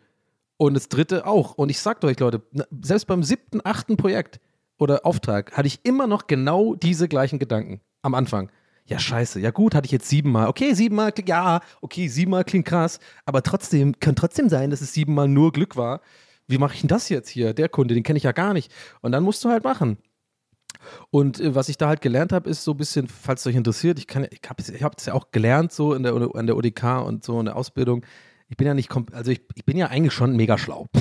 Und 0.57 0.75
das 0.75 0.89
dritte 0.89 1.27
auch. 1.27 1.55
Und 1.55 1.69
ich 1.71 1.79
sag 1.81 2.03
euch, 2.05 2.19
Leute, 2.19 2.43
selbst 2.83 3.07
beim 3.07 3.23
siebten, 3.23 3.61
achten 3.65 3.97
Projekt 3.97 4.41
oder 4.79 5.07
Auftrag 5.07 5.57
hatte 5.57 5.69
ich 5.69 5.85
immer 5.85 6.07
noch 6.07 6.27
genau 6.27 6.75
diese 6.75 7.09
gleichen 7.09 7.39
Gedanken 7.39 7.81
am 8.03 8.15
Anfang 8.15 8.51
ja, 8.89 8.99
scheiße, 8.99 9.39
ja 9.39 9.51
gut, 9.51 9.75
hatte 9.75 9.85
ich 9.85 9.93
jetzt 9.93 10.09
siebenmal. 10.09 10.49
Okay, 10.49 10.73
siebenmal, 10.73 11.13
ja, 11.27 11.61
okay, 11.83 12.09
siebenmal 12.09 12.45
klingt 12.45 12.67
krass, 12.67 13.01
aber 13.27 13.43
trotzdem, 13.43 14.01
kann 14.01 14.17
trotzdem 14.17 14.49
sein, 14.49 14.71
dass 14.71 14.81
es 14.81 14.95
siebenmal 14.95 15.29
nur 15.29 15.53
Glück 15.53 15.77
war. 15.77 16.01
Wie 16.47 16.57
mache 16.57 16.75
ich 16.75 16.81
denn 16.81 16.89
das 16.89 17.11
jetzt 17.11 17.29
hier? 17.29 17.53
Der 17.53 17.69
Kunde, 17.69 17.93
den 17.93 18.03
kenne 18.03 18.17
ich 18.17 18.23
ja 18.23 18.33
gar 18.33 18.55
nicht. 18.55 18.73
Und 19.03 19.13
dann 19.13 19.23
musst 19.23 19.45
du 19.45 19.51
halt 19.51 19.63
machen. 19.65 19.99
Und 21.11 21.41
äh, 21.41 21.55
was 21.55 21.69
ich 21.69 21.77
da 21.77 21.89
halt 21.89 22.01
gelernt 22.01 22.33
habe, 22.33 22.49
ist 22.49 22.65
so 22.65 22.73
ein 22.73 22.77
bisschen, 22.77 23.09
falls 23.09 23.41
es 23.41 23.47
euch 23.47 23.57
interessiert, 23.57 23.99
ich, 23.99 24.07
ich 24.09 24.49
habe 24.49 24.63
es 24.63 24.69
ich 24.69 24.81
ja 24.81 25.15
auch 25.15 25.31
gelernt, 25.31 25.73
so 25.73 25.95
in 25.95 26.03
der, 26.03 26.15
in 26.15 26.47
der 26.47 26.57
ODK 26.57 27.05
und 27.05 27.25
so 27.25 27.39
in 27.41 27.47
der 27.47 27.57
Ausbildung. 27.57 28.05
Ich 28.49 28.57
bin 28.57 28.67
ja 28.67 28.75
nicht, 28.75 28.91
also 29.13 29.31
ich, 29.31 29.43
ich 29.55 29.65
bin 29.65 29.77
ja 29.77 29.89
eigentlich 29.89 30.15
schon 30.15 30.35
mega 30.35 30.57
schlau. 30.57 30.87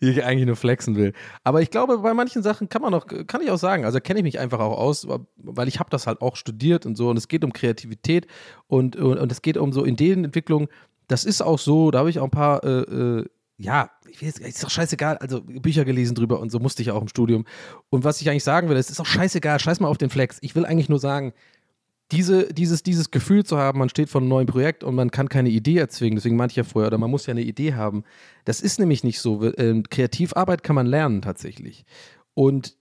ich 0.00 0.24
eigentlich 0.24 0.46
nur 0.46 0.56
flexen 0.56 0.96
will. 0.96 1.12
Aber 1.44 1.60
ich 1.60 1.70
glaube, 1.70 1.98
bei 1.98 2.14
manchen 2.14 2.42
Sachen 2.42 2.68
kann 2.68 2.82
man 2.82 2.92
noch, 2.92 3.06
kann 3.26 3.42
ich 3.42 3.50
auch 3.50 3.58
sagen, 3.58 3.84
also 3.84 4.00
kenne 4.00 4.20
ich 4.20 4.24
mich 4.24 4.38
einfach 4.38 4.60
auch 4.60 4.78
aus, 4.78 5.06
weil 5.36 5.68
ich 5.68 5.78
habe 5.78 5.90
das 5.90 6.06
halt 6.06 6.22
auch 6.22 6.36
studiert 6.36 6.86
und 6.86 6.96
so 6.96 7.10
und 7.10 7.16
es 7.16 7.28
geht 7.28 7.44
um 7.44 7.52
Kreativität 7.52 8.26
und, 8.66 8.96
und, 8.96 9.18
und 9.18 9.32
es 9.32 9.42
geht 9.42 9.56
um 9.56 9.72
so 9.72 9.84
Ideenentwicklung. 9.84 10.68
Das 11.08 11.24
ist 11.24 11.42
auch 11.42 11.58
so, 11.58 11.90
da 11.90 11.98
habe 12.00 12.10
ich 12.10 12.18
auch 12.18 12.24
ein 12.24 12.30
paar, 12.30 12.64
äh, 12.64 12.80
äh, 12.80 13.24
ja, 13.60 13.90
ich 14.08 14.22
weiß, 14.22 14.38
ist 14.38 14.64
doch 14.64 14.70
scheißegal, 14.70 15.18
also 15.18 15.42
Bücher 15.42 15.84
gelesen 15.84 16.14
drüber 16.14 16.40
und 16.40 16.50
so 16.50 16.58
musste 16.58 16.82
ich 16.82 16.90
auch 16.90 17.02
im 17.02 17.08
Studium. 17.08 17.44
Und 17.90 18.04
was 18.04 18.20
ich 18.20 18.30
eigentlich 18.30 18.44
sagen 18.44 18.68
will, 18.68 18.76
es 18.76 18.90
ist 18.90 19.00
auch 19.00 19.06
scheißegal, 19.06 19.60
scheiß 19.60 19.80
mal 19.80 19.88
auf 19.88 19.98
den 19.98 20.08
Flex. 20.08 20.38
Ich 20.40 20.54
will 20.54 20.64
eigentlich 20.64 20.88
nur 20.88 20.98
sagen, 20.98 21.32
diese, 22.10 22.52
dieses, 22.52 22.82
dieses 22.82 23.10
Gefühl 23.10 23.44
zu 23.44 23.58
haben, 23.58 23.78
man 23.78 23.88
steht 23.88 24.08
vor 24.08 24.20
einem 24.20 24.28
neuen 24.28 24.46
Projekt 24.46 24.82
und 24.82 24.94
man 24.94 25.10
kann 25.10 25.28
keine 25.28 25.50
Idee 25.50 25.76
erzwingen, 25.76 26.16
deswegen 26.16 26.36
meinte 26.36 26.52
ich 26.52 26.56
ja 26.56 26.64
vorher, 26.64 26.88
oder 26.88 26.98
man 26.98 27.10
muss 27.10 27.26
ja 27.26 27.32
eine 27.32 27.42
Idee 27.42 27.74
haben. 27.74 28.02
Das 28.46 28.62
ist 28.62 28.80
nämlich 28.80 29.04
nicht 29.04 29.20
so. 29.20 29.52
Ähm, 29.58 29.84
Kreativarbeit 29.88 30.62
kann 30.62 30.74
man 30.74 30.86
lernen 30.86 31.22
tatsächlich. 31.22 31.84
Und 32.34 32.76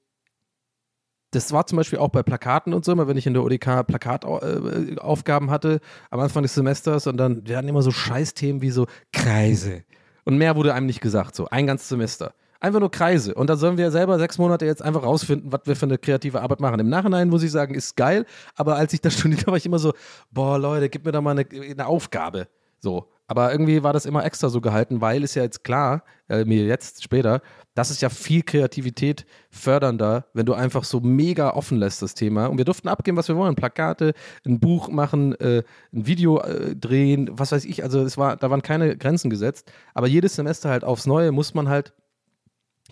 das 1.31 1.51
war 1.51 1.67
zum 1.67 1.75
Beispiel 1.75 1.99
auch 1.99 2.09
bei 2.09 2.23
Plakaten 2.23 2.73
und 2.73 2.85
so, 2.85 2.91
immer 2.91 3.07
wenn 3.07 3.17
ich 3.17 3.27
in 3.27 3.33
der 3.33 3.43
ODK 3.43 3.85
Plakataufgaben 3.85 5.51
hatte 5.51 5.79
am 6.09 6.21
Anfang 6.21 6.41
des 6.41 6.55
Semesters 6.55 7.05
und 7.05 7.17
dann, 7.17 7.45
wir 7.45 7.57
hatten 7.57 7.67
immer 7.67 7.83
so 7.83 7.91
Scheißthemen 7.91 8.61
wie 8.61 8.71
so 8.71 8.87
Kreise. 9.11 9.83
Und 10.25 10.37
mehr 10.37 10.55
wurde 10.55 10.73
einem 10.73 10.85
nicht 10.85 11.01
gesagt, 11.01 11.35
so 11.35 11.47
ein 11.49 11.67
ganzes 11.67 11.89
Semester. 11.89 12.33
Einfach 12.61 12.81
nur 12.81 12.91
Kreise. 12.91 13.33
Und 13.35 13.49
da 13.49 13.55
sollen 13.55 13.77
wir 13.77 13.89
selber 13.89 14.19
sechs 14.19 14.37
Monate 14.37 14.65
jetzt 14.65 14.81
einfach 14.81 15.03
rausfinden, 15.03 15.51
was 15.51 15.61
wir 15.63 15.77
für 15.77 15.85
eine 15.85 15.97
kreative 15.97 16.41
Arbeit 16.41 16.59
machen. 16.59 16.79
Im 16.79 16.89
Nachhinein 16.89 17.29
muss 17.29 17.43
ich 17.43 17.51
sagen, 17.51 17.73
ist 17.73 17.95
geil, 17.95 18.25
aber 18.55 18.75
als 18.75 18.91
ich 18.93 19.01
da 19.01 19.09
studiert 19.11 19.41
habe, 19.41 19.51
war 19.51 19.57
ich 19.57 19.65
immer 19.65 19.79
so, 19.79 19.93
boah, 20.31 20.59
Leute, 20.59 20.89
gib 20.89 21.05
mir 21.05 21.11
da 21.11 21.21
mal 21.21 21.31
eine, 21.31 21.45
eine 21.49 21.87
Aufgabe. 21.87 22.47
So. 22.79 23.07
Aber 23.29 23.51
irgendwie 23.51 23.83
war 23.83 23.93
das 23.93 24.07
immer 24.07 24.25
extra 24.25 24.49
so 24.49 24.59
gehalten, 24.59 25.01
weil 25.01 25.23
es 25.23 25.35
ja 25.35 25.43
jetzt 25.43 25.63
klar, 25.63 26.03
äh, 26.29 26.45
mir 26.45 26.65
jetzt 26.65 27.03
später, 27.03 27.41
das 27.75 27.91
ist 27.91 28.01
ja 28.01 28.09
viel 28.09 28.41
Kreativität 28.41 29.27
fördernder, 29.51 30.25
wenn 30.33 30.47
du 30.47 30.55
einfach 30.55 30.83
so 30.83 30.99
mega 30.99 31.51
offen 31.51 31.77
lässt, 31.77 32.01
das 32.01 32.15
Thema. 32.15 32.47
Und 32.47 32.57
wir 32.57 32.65
durften 32.65 32.87
abgeben, 32.87 33.17
was 33.17 33.27
wir 33.27 33.35
wollen. 33.35 33.53
Plakate, 33.53 34.13
ein 34.47 34.59
Buch 34.59 34.89
machen, 34.89 35.35
äh, 35.35 35.61
ein 35.93 36.07
Video 36.07 36.39
äh, 36.39 36.75
drehen, 36.75 37.29
was 37.31 37.51
weiß 37.51 37.65
ich. 37.65 37.83
Also 37.83 38.01
es 38.01 38.17
war, 38.17 38.35
da 38.35 38.49
waren 38.49 38.63
keine 38.63 38.97
Grenzen 38.97 39.29
gesetzt. 39.29 39.71
Aber 39.93 40.07
jedes 40.07 40.33
Semester 40.33 40.71
halt 40.71 40.83
aufs 40.83 41.05
Neue 41.05 41.31
muss 41.31 41.53
man 41.53 41.69
halt 41.69 41.93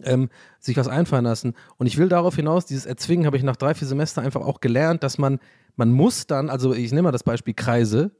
ähm, 0.03 0.29
sich 0.59 0.77
was 0.77 0.87
einfallen 0.87 1.25
lassen. 1.25 1.55
Und 1.77 1.87
ich 1.87 1.97
will 1.97 2.09
darauf 2.09 2.35
hinaus, 2.35 2.67
dieses 2.67 2.85
Erzwingen 2.85 3.25
habe 3.25 3.37
ich 3.37 3.43
nach 3.43 3.55
drei, 3.55 3.73
vier 3.73 3.87
Semestern 3.87 4.23
einfach 4.23 4.41
auch 4.41 4.59
gelernt, 4.59 5.01
dass 5.01 5.17
man, 5.17 5.39
man 5.77 5.91
muss 5.91 6.27
dann, 6.27 6.51
also 6.51 6.75
ich 6.75 6.91
nehme 6.91 7.03
mal 7.03 7.11
das 7.11 7.23
Beispiel 7.23 7.55
Kreise, 7.55 8.11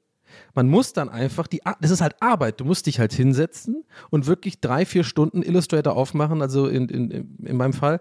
man 0.54 0.68
muss 0.68 0.94
dann 0.94 1.10
einfach, 1.10 1.48
die, 1.48 1.62
das 1.82 1.92
ist 1.92 2.02
halt 2.02 2.16
Arbeit, 2.22 2.60
du 2.60 2.66
musst 2.66 2.86
dich 2.86 3.00
halt 3.00 3.14
hinsetzen 3.14 3.84
und 4.10 4.28
wirklich 4.28 4.60
drei, 4.60 4.86
vier 4.86 5.04
Stunden 5.04 5.42
Illustrator 5.42 5.96
aufmachen, 5.96 6.42
also 6.42 6.68
in, 6.68 6.90
in, 6.90 7.38
in 7.44 7.58
meinem 7.58 7.74
Fall, 7.74 8.00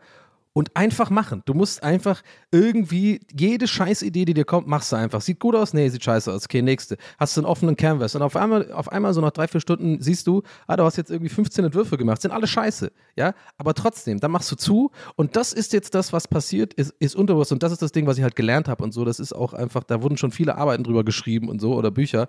und 0.56 0.74
einfach 0.74 1.10
machen. 1.10 1.42
Du 1.44 1.52
musst 1.52 1.82
einfach 1.82 2.22
irgendwie 2.50 3.20
jede 3.38 3.68
Scheißidee, 3.68 4.24
die 4.24 4.32
dir 4.32 4.46
kommt, 4.46 4.66
machst 4.66 4.90
du 4.90 4.96
einfach. 4.96 5.20
Sieht 5.20 5.38
gut 5.38 5.54
aus? 5.54 5.74
Nee, 5.74 5.90
sieht 5.90 6.02
scheiße 6.02 6.32
aus. 6.32 6.46
Okay, 6.46 6.62
nächste. 6.62 6.96
Hast 7.18 7.36
du 7.36 7.42
einen 7.42 7.46
offenen 7.46 7.76
Canvas 7.76 8.14
und 8.14 8.22
auf 8.22 8.36
einmal, 8.36 8.72
auf 8.72 8.90
einmal 8.90 9.12
so 9.12 9.20
nach 9.20 9.32
drei, 9.32 9.48
vier 9.48 9.60
Stunden 9.60 10.00
siehst 10.00 10.26
du, 10.26 10.40
ah, 10.66 10.76
du 10.78 10.84
hast 10.84 10.96
jetzt 10.96 11.10
irgendwie 11.10 11.28
15 11.28 11.66
Entwürfe 11.66 11.98
gemacht. 11.98 12.22
Sind 12.22 12.30
alle 12.30 12.46
scheiße. 12.46 12.90
Ja, 13.16 13.34
aber 13.58 13.74
trotzdem, 13.74 14.18
dann 14.18 14.30
machst 14.30 14.50
du 14.50 14.56
zu 14.56 14.92
und 15.14 15.36
das 15.36 15.52
ist 15.52 15.74
jetzt 15.74 15.94
das, 15.94 16.14
was 16.14 16.26
passiert, 16.26 16.72
ist, 16.72 16.94
ist 17.00 17.16
unterbewusst 17.16 17.52
und 17.52 17.62
das 17.62 17.72
ist 17.72 17.82
das 17.82 17.92
Ding, 17.92 18.06
was 18.06 18.16
ich 18.16 18.22
halt 18.22 18.34
gelernt 18.34 18.66
habe 18.66 18.82
und 18.82 18.94
so. 18.94 19.04
Das 19.04 19.20
ist 19.20 19.34
auch 19.34 19.52
einfach, 19.52 19.84
da 19.84 20.00
wurden 20.00 20.16
schon 20.16 20.30
viele 20.30 20.56
Arbeiten 20.56 20.84
drüber 20.84 21.04
geschrieben 21.04 21.50
und 21.50 21.60
so 21.60 21.74
oder 21.74 21.90
Bücher. 21.90 22.28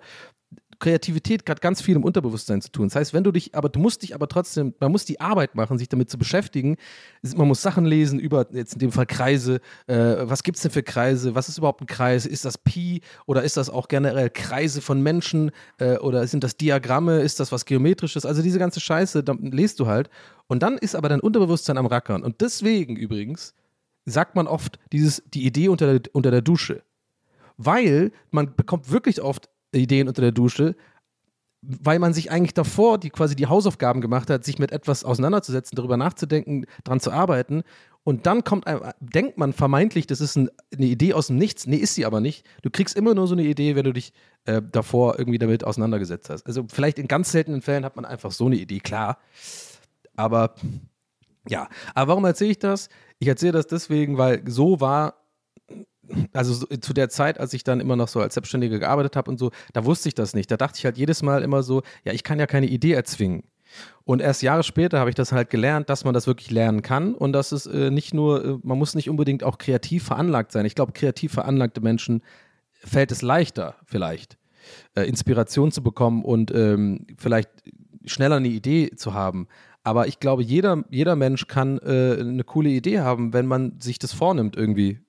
Kreativität 0.80 1.48
hat 1.48 1.60
ganz 1.60 1.82
viel 1.82 1.96
im 1.96 2.04
Unterbewusstsein 2.04 2.60
zu 2.62 2.70
tun. 2.70 2.88
Das 2.88 2.96
heißt, 2.96 3.14
wenn 3.14 3.24
du 3.24 3.32
dich, 3.32 3.54
aber 3.54 3.68
du 3.68 3.80
musst 3.80 4.02
dich 4.02 4.14
aber 4.14 4.28
trotzdem, 4.28 4.74
man 4.78 4.92
muss 4.92 5.04
die 5.04 5.20
Arbeit 5.20 5.54
machen, 5.54 5.78
sich 5.78 5.88
damit 5.88 6.08
zu 6.08 6.18
beschäftigen. 6.18 6.76
Man 7.36 7.48
muss 7.48 7.62
Sachen 7.62 7.84
lesen 7.84 8.20
über, 8.20 8.46
jetzt 8.52 8.74
in 8.74 8.78
dem 8.78 8.92
Fall 8.92 9.06
Kreise. 9.06 9.60
Äh, 9.86 9.96
was 10.20 10.42
gibt 10.42 10.56
es 10.56 10.62
denn 10.62 10.70
für 10.70 10.82
Kreise? 10.82 11.34
Was 11.34 11.48
ist 11.48 11.58
überhaupt 11.58 11.80
ein 11.80 11.86
Kreis? 11.86 12.26
Ist 12.26 12.44
das 12.44 12.58
Pi 12.58 13.00
oder 13.26 13.42
ist 13.42 13.56
das 13.56 13.70
auch 13.70 13.88
generell 13.88 14.30
Kreise 14.30 14.80
von 14.80 15.02
Menschen? 15.02 15.50
Äh, 15.78 15.96
oder 15.98 16.26
sind 16.26 16.44
das 16.44 16.56
Diagramme? 16.56 17.20
Ist 17.20 17.40
das 17.40 17.50
was 17.50 17.64
Geometrisches? 17.64 18.24
Also 18.24 18.42
diese 18.42 18.60
ganze 18.60 18.80
Scheiße, 18.80 19.24
da 19.24 19.34
lest 19.40 19.80
du 19.80 19.86
halt. 19.86 20.10
Und 20.46 20.62
dann 20.62 20.78
ist 20.78 20.94
aber 20.94 21.08
dein 21.08 21.20
Unterbewusstsein 21.20 21.76
am 21.76 21.86
Rackern. 21.86 22.22
Und 22.22 22.40
deswegen 22.40 22.96
übrigens 22.96 23.54
sagt 24.04 24.36
man 24.36 24.46
oft 24.46 24.78
dieses, 24.92 25.22
die 25.34 25.44
Idee 25.44 25.68
unter 25.68 25.98
der, 25.98 26.14
unter 26.14 26.30
der 26.30 26.42
Dusche. 26.42 26.82
Weil 27.56 28.12
man 28.30 28.54
bekommt 28.54 28.90
wirklich 28.90 29.20
oft 29.20 29.48
Ideen 29.72 30.08
unter 30.08 30.22
der 30.22 30.32
Dusche, 30.32 30.76
weil 31.60 31.98
man 31.98 32.14
sich 32.14 32.30
eigentlich 32.30 32.54
davor 32.54 32.98
die 32.98 33.10
quasi 33.10 33.34
die 33.34 33.46
Hausaufgaben 33.46 34.00
gemacht 34.00 34.30
hat, 34.30 34.44
sich 34.44 34.58
mit 34.58 34.72
etwas 34.72 35.04
auseinanderzusetzen, 35.04 35.76
darüber 35.76 35.96
nachzudenken, 35.96 36.66
daran 36.84 37.00
zu 37.00 37.10
arbeiten. 37.10 37.62
Und 38.04 38.26
dann 38.26 38.44
kommt 38.44 38.66
einem, 38.66 38.80
denkt 39.00 39.38
man 39.38 39.52
vermeintlich, 39.52 40.06
das 40.06 40.20
ist 40.20 40.36
ein, 40.36 40.50
eine 40.74 40.86
Idee 40.86 41.12
aus 41.12 41.26
dem 41.26 41.36
Nichts. 41.36 41.66
Nee, 41.66 41.76
ist 41.76 41.94
sie 41.94 42.06
aber 42.06 42.20
nicht. 42.20 42.46
Du 42.62 42.70
kriegst 42.70 42.96
immer 42.96 43.14
nur 43.14 43.26
so 43.26 43.34
eine 43.34 43.42
Idee, 43.42 43.76
wenn 43.76 43.84
du 43.84 43.92
dich 43.92 44.12
äh, 44.44 44.62
davor 44.62 45.18
irgendwie 45.18 45.38
damit 45.38 45.64
auseinandergesetzt 45.64 46.30
hast. 46.30 46.46
Also 46.46 46.64
vielleicht 46.68 46.98
in 46.98 47.08
ganz 47.08 47.32
seltenen 47.32 47.60
Fällen 47.60 47.84
hat 47.84 47.96
man 47.96 48.04
einfach 48.04 48.30
so 48.30 48.46
eine 48.46 48.56
Idee, 48.56 48.78
klar. 48.78 49.18
Aber 50.16 50.54
ja, 51.48 51.68
aber 51.94 52.08
warum 52.12 52.24
erzähle 52.24 52.52
ich 52.52 52.58
das? 52.58 52.88
Ich 53.18 53.28
erzähle 53.28 53.52
das 53.52 53.66
deswegen, 53.66 54.16
weil 54.16 54.42
so 54.48 54.80
war 54.80 55.17
also 56.32 56.52
so, 56.54 56.66
zu 56.66 56.92
der 56.92 57.08
Zeit, 57.08 57.40
als 57.40 57.52
ich 57.52 57.64
dann 57.64 57.80
immer 57.80 57.96
noch 57.96 58.08
so 58.08 58.20
als 58.20 58.34
Selbstständiger 58.34 58.78
gearbeitet 58.78 59.16
habe 59.16 59.30
und 59.30 59.38
so, 59.38 59.50
da 59.72 59.84
wusste 59.84 60.08
ich 60.08 60.14
das 60.14 60.34
nicht. 60.34 60.50
Da 60.50 60.56
dachte 60.56 60.78
ich 60.78 60.84
halt 60.84 60.98
jedes 60.98 61.22
Mal 61.22 61.42
immer 61.42 61.62
so, 61.62 61.82
ja, 62.04 62.12
ich 62.12 62.24
kann 62.24 62.38
ja 62.38 62.46
keine 62.46 62.66
Idee 62.66 62.92
erzwingen. 62.92 63.44
Und 64.04 64.22
erst 64.22 64.42
Jahre 64.42 64.62
später 64.62 64.98
habe 64.98 65.10
ich 65.10 65.16
das 65.16 65.32
halt 65.32 65.50
gelernt, 65.50 65.90
dass 65.90 66.04
man 66.04 66.14
das 66.14 66.26
wirklich 66.26 66.50
lernen 66.50 66.82
kann 66.82 67.14
und 67.14 67.32
dass 67.32 67.52
es 67.52 67.66
äh, 67.66 67.90
nicht 67.90 68.14
nur, 68.14 68.44
äh, 68.44 68.58
man 68.62 68.78
muss 68.78 68.94
nicht 68.94 69.10
unbedingt 69.10 69.44
auch 69.44 69.58
kreativ 69.58 70.04
veranlagt 70.04 70.52
sein. 70.52 70.64
Ich 70.64 70.74
glaube, 70.74 70.92
kreativ 70.92 71.32
veranlagte 71.32 71.80
Menschen 71.80 72.22
fällt 72.72 73.12
es 73.12 73.22
leichter, 73.22 73.76
vielleicht, 73.84 74.38
äh, 74.94 75.02
Inspiration 75.02 75.72
zu 75.72 75.82
bekommen 75.82 76.24
und 76.24 76.50
ähm, 76.54 77.06
vielleicht 77.18 77.50
schneller 78.06 78.36
eine 78.36 78.48
Idee 78.48 78.90
zu 78.96 79.12
haben. 79.12 79.48
Aber 79.84 80.06
ich 80.06 80.20
glaube, 80.20 80.42
jeder, 80.42 80.84
jeder 80.90 81.16
Mensch 81.16 81.46
kann 81.46 81.78
äh, 81.78 82.16
eine 82.20 82.44
coole 82.44 82.70
Idee 82.70 83.00
haben, 83.00 83.32
wenn 83.32 83.46
man 83.46 83.80
sich 83.80 83.98
das 83.98 84.12
vornimmt 84.12 84.56
irgendwie. 84.56 85.00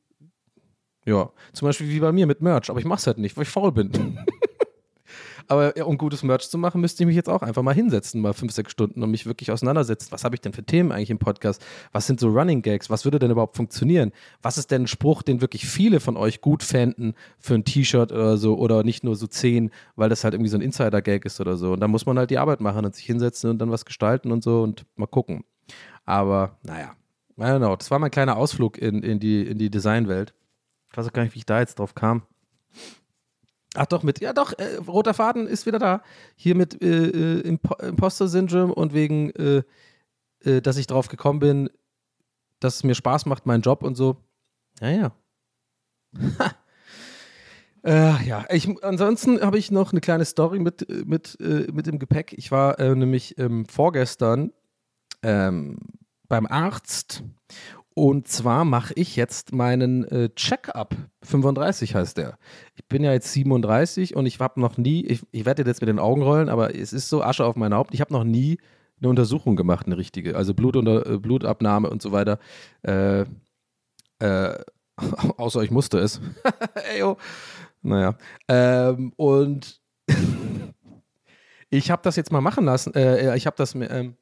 Ja, 1.10 1.32
zum 1.54 1.66
Beispiel 1.66 1.90
wie 1.90 2.00
bei 2.00 2.12
mir 2.12 2.28
mit 2.28 2.40
Merch, 2.42 2.70
aber 2.70 2.78
ich 2.78 2.86
mache 2.86 3.00
es 3.00 3.08
halt 3.08 3.18
nicht, 3.18 3.36
weil 3.36 3.42
ich 3.42 3.50
faul 3.50 3.72
bin. 3.72 4.20
aber 5.48 5.76
ja, 5.76 5.86
um 5.86 5.98
gutes 5.98 6.22
Merch 6.22 6.48
zu 6.48 6.60
machen, 6.60 6.82
müsste 6.82 7.02
ich 7.02 7.08
mich 7.08 7.16
jetzt 7.16 7.30
auch 7.30 7.42
einfach 7.42 7.64
mal 7.64 7.74
hinsetzen, 7.74 8.22
mal 8.22 8.34
fünf, 8.34 8.52
sechs 8.52 8.72
Stunden 8.72 9.02
und 9.02 9.10
mich 9.10 9.26
wirklich 9.26 9.52
auseinandersetzen. 9.52 10.12
Was 10.12 10.24
habe 10.24 10.36
ich 10.36 10.42
denn 10.42 10.54
für 10.54 10.64
Themen 10.64 10.92
eigentlich 10.92 11.10
im 11.10 11.18
Podcast? 11.18 11.66
Was 11.94 12.06
sind 12.06 12.20
so 12.20 12.30
Running 12.30 12.62
Gags? 12.62 12.92
Was 12.92 13.06
würde 13.06 13.18
denn 13.18 13.32
überhaupt 13.32 13.56
funktionieren? 13.56 14.12
Was 14.44 14.60
ist 14.60 14.70
denn 14.70 14.84
ein 14.84 14.88
Spruch, 14.88 15.24
den 15.24 15.42
wirklich 15.42 15.66
viele 15.66 16.00
von 16.00 16.16
euch 16.16 16.42
gut 16.42 16.62
fänden 16.62 17.16
für 17.40 17.56
ein 17.56 17.66
T-Shirt 17.66 18.12
oder 18.12 18.38
so 18.38 18.56
oder 18.60 18.84
nicht 18.84 19.04
nur 19.04 19.16
so 19.16 19.26
zehn, 19.26 19.72
weil 19.96 20.10
das 20.10 20.24
halt 20.24 20.36
irgendwie 20.36 20.52
so 20.52 20.58
ein 20.58 20.62
Insider-Gag 20.62 21.26
ist 21.26 21.42
oder 21.42 21.58
so. 21.58 21.72
Und 21.72 21.80
dann 21.80 21.90
muss 21.90 22.06
man 22.06 22.20
halt 22.20 22.30
die 22.30 22.38
Arbeit 22.38 22.62
machen 22.62 22.86
und 22.86 22.94
sich 22.94 23.06
hinsetzen 23.06 23.50
und 23.50 23.58
dann 23.58 23.72
was 23.72 23.84
gestalten 23.84 24.32
und 24.32 24.44
so 24.44 24.62
und 24.62 24.86
mal 24.96 25.08
gucken. 25.08 25.44
Aber 26.06 26.60
naja, 26.62 26.92
I 27.40 27.42
don't 27.42 27.58
know. 27.58 27.76
Das 27.76 27.90
war 27.90 27.98
mein 27.98 28.12
kleiner 28.12 28.38
Ausflug 28.38 28.78
in, 28.78 29.02
in 29.02 29.20
die, 29.20 29.42
in 29.42 29.58
die 29.58 29.72
Designwelt. 29.72 30.36
Ich 30.92 30.98
weiß 30.98 31.08
auch 31.08 31.14
gar 31.14 31.24
nicht, 31.24 31.36
wie 31.36 31.40
ich 31.40 31.46
da 31.46 31.60
jetzt 31.60 31.80
drauf 31.80 31.96
kam. 31.96 32.24
Ach 33.76 33.86
doch, 33.86 34.02
mit, 34.02 34.20
ja 34.20 34.34
doch, 34.34 34.54
äh, 34.58 34.78
roter 34.88 35.14
Faden 35.14 35.48
ist 35.48 35.66
wieder 35.66 35.78
da. 35.80 36.02
Hier 36.36 36.56
mit 36.56 36.82
äh, 36.82 36.88
äh, 36.88 37.40
Impo 37.42 37.76
Imposter-Syndrom 37.76 38.72
und 38.72 38.94
wegen, 38.94 39.30
äh, 39.32 39.64
äh, 40.44 40.62
dass 40.62 40.78
ich 40.78 40.88
drauf 40.88 41.08
gekommen 41.08 41.40
bin, 41.40 41.70
dass 42.60 42.78
es 42.78 42.84
mir 42.84 42.96
Spaß 42.96 43.28
macht, 43.28 43.46
mein 43.46 43.62
Job 43.62 43.84
und 43.84 43.96
so. 43.96 44.18
Ja, 44.82 44.90
ja. 44.90 45.12
Äh, 47.82 48.26
ja, 48.26 48.44
ich, 48.50 48.68
ansonsten 48.84 49.40
habe 49.40 49.58
ich 49.58 49.72
noch 49.72 49.94
eine 49.94 50.02
kleine 50.02 50.26
Story 50.26 50.60
mit, 50.60 50.86
mit, 51.08 51.38
mit 51.40 51.88
dem 51.88 51.98
Gepäck. 51.98 52.34
Ich 52.34 52.52
war 52.52 52.78
nämlich 52.94 53.38
ähm, 53.38 53.66
vorgestern 53.68 54.52
ähm, 55.24 55.78
beim 56.28 56.46
Arzt 56.46 57.24
und 58.00 58.30
zwar 58.30 58.64
mache 58.64 58.94
ich 58.96 59.18
jetzt 59.18 59.52
meinen 59.52 60.06
äh, 60.06 60.30
Check-up. 60.34 60.96
35 61.24 61.96
heißt 61.96 62.18
der. 62.18 62.38
Ich 62.78 62.86
bin 62.86 63.04
ja 63.04 63.12
jetzt 63.12 63.34
37 63.34 64.16
und 64.16 64.26
ich 64.26 64.40
habe 64.40 64.62
noch 64.62 64.78
nie, 64.78 65.06
ich, 65.06 65.22
ich 65.32 65.46
werde 65.46 65.64
jetzt 65.64 65.82
mit 65.82 65.90
den 65.90 66.00
Augen 66.00 66.22
rollen, 66.22 66.48
aber 66.48 66.74
es 66.74 66.94
ist 66.94 67.10
so 67.10 67.22
Asche 67.22 67.44
auf 67.44 67.58
mein 67.58 67.74
Haupt. 67.74 67.94
Ich 67.94 68.00
habe 68.00 68.14
noch 68.14 68.24
nie 68.24 68.58
eine 69.02 69.10
Untersuchung 69.10 69.58
gemacht, 69.58 69.86
eine 69.86 69.98
richtige. 69.98 70.38
Also 70.38 70.54
Blut 70.54 70.78
unter, 70.78 71.06
äh, 71.06 71.18
Blutabnahme 71.18 71.90
und 71.90 72.02
so 72.02 72.14
weiter. 72.14 72.40
Äh, 72.84 73.26
äh, 74.20 74.64
außer 75.36 75.62
ich 75.64 75.72
musste 75.72 76.00
es. 76.00 76.22
Eyo. 76.96 77.18
Naja. 77.82 78.16
Ähm, 78.48 79.12
und 79.18 79.82
ich 81.70 81.92
habe 81.92 82.02
das 82.04 82.16
jetzt 82.16 82.32
mal 82.32 82.40
machen 82.40 82.64
lassen. 82.64 82.94
Äh, 82.94 83.36
ich 83.36 83.46
habe 83.46 83.58
das 83.58 83.76
ähm, 83.76 84.16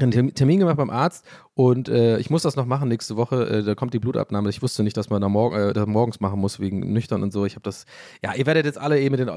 einen 0.00 0.34
Termin 0.34 0.60
gemacht 0.60 0.76
beim 0.76 0.90
Arzt 0.90 1.26
und 1.54 1.88
äh, 1.88 2.18
ich 2.18 2.30
muss 2.30 2.42
das 2.42 2.54
noch 2.54 2.66
machen 2.66 2.88
nächste 2.88 3.16
Woche. 3.16 3.48
Äh, 3.48 3.62
da 3.64 3.74
kommt 3.74 3.92
die 3.92 3.98
Blutabnahme. 3.98 4.48
Ich 4.48 4.62
wusste 4.62 4.84
nicht, 4.84 4.96
dass 4.96 5.10
man 5.10 5.20
da, 5.20 5.28
morg 5.28 5.54
äh, 5.54 5.72
da 5.72 5.86
morgens 5.86 6.20
machen 6.20 6.38
muss 6.38 6.60
wegen 6.60 6.92
nüchtern 6.92 7.22
und 7.22 7.32
so. 7.32 7.44
Ich 7.44 7.54
habe 7.54 7.64
das. 7.64 7.84
Ja, 8.22 8.34
ihr 8.34 8.46
werdet 8.46 8.64
jetzt 8.64 8.78
alle 8.78 9.00
eh 9.00 9.10
mit 9.10 9.18
den. 9.18 9.28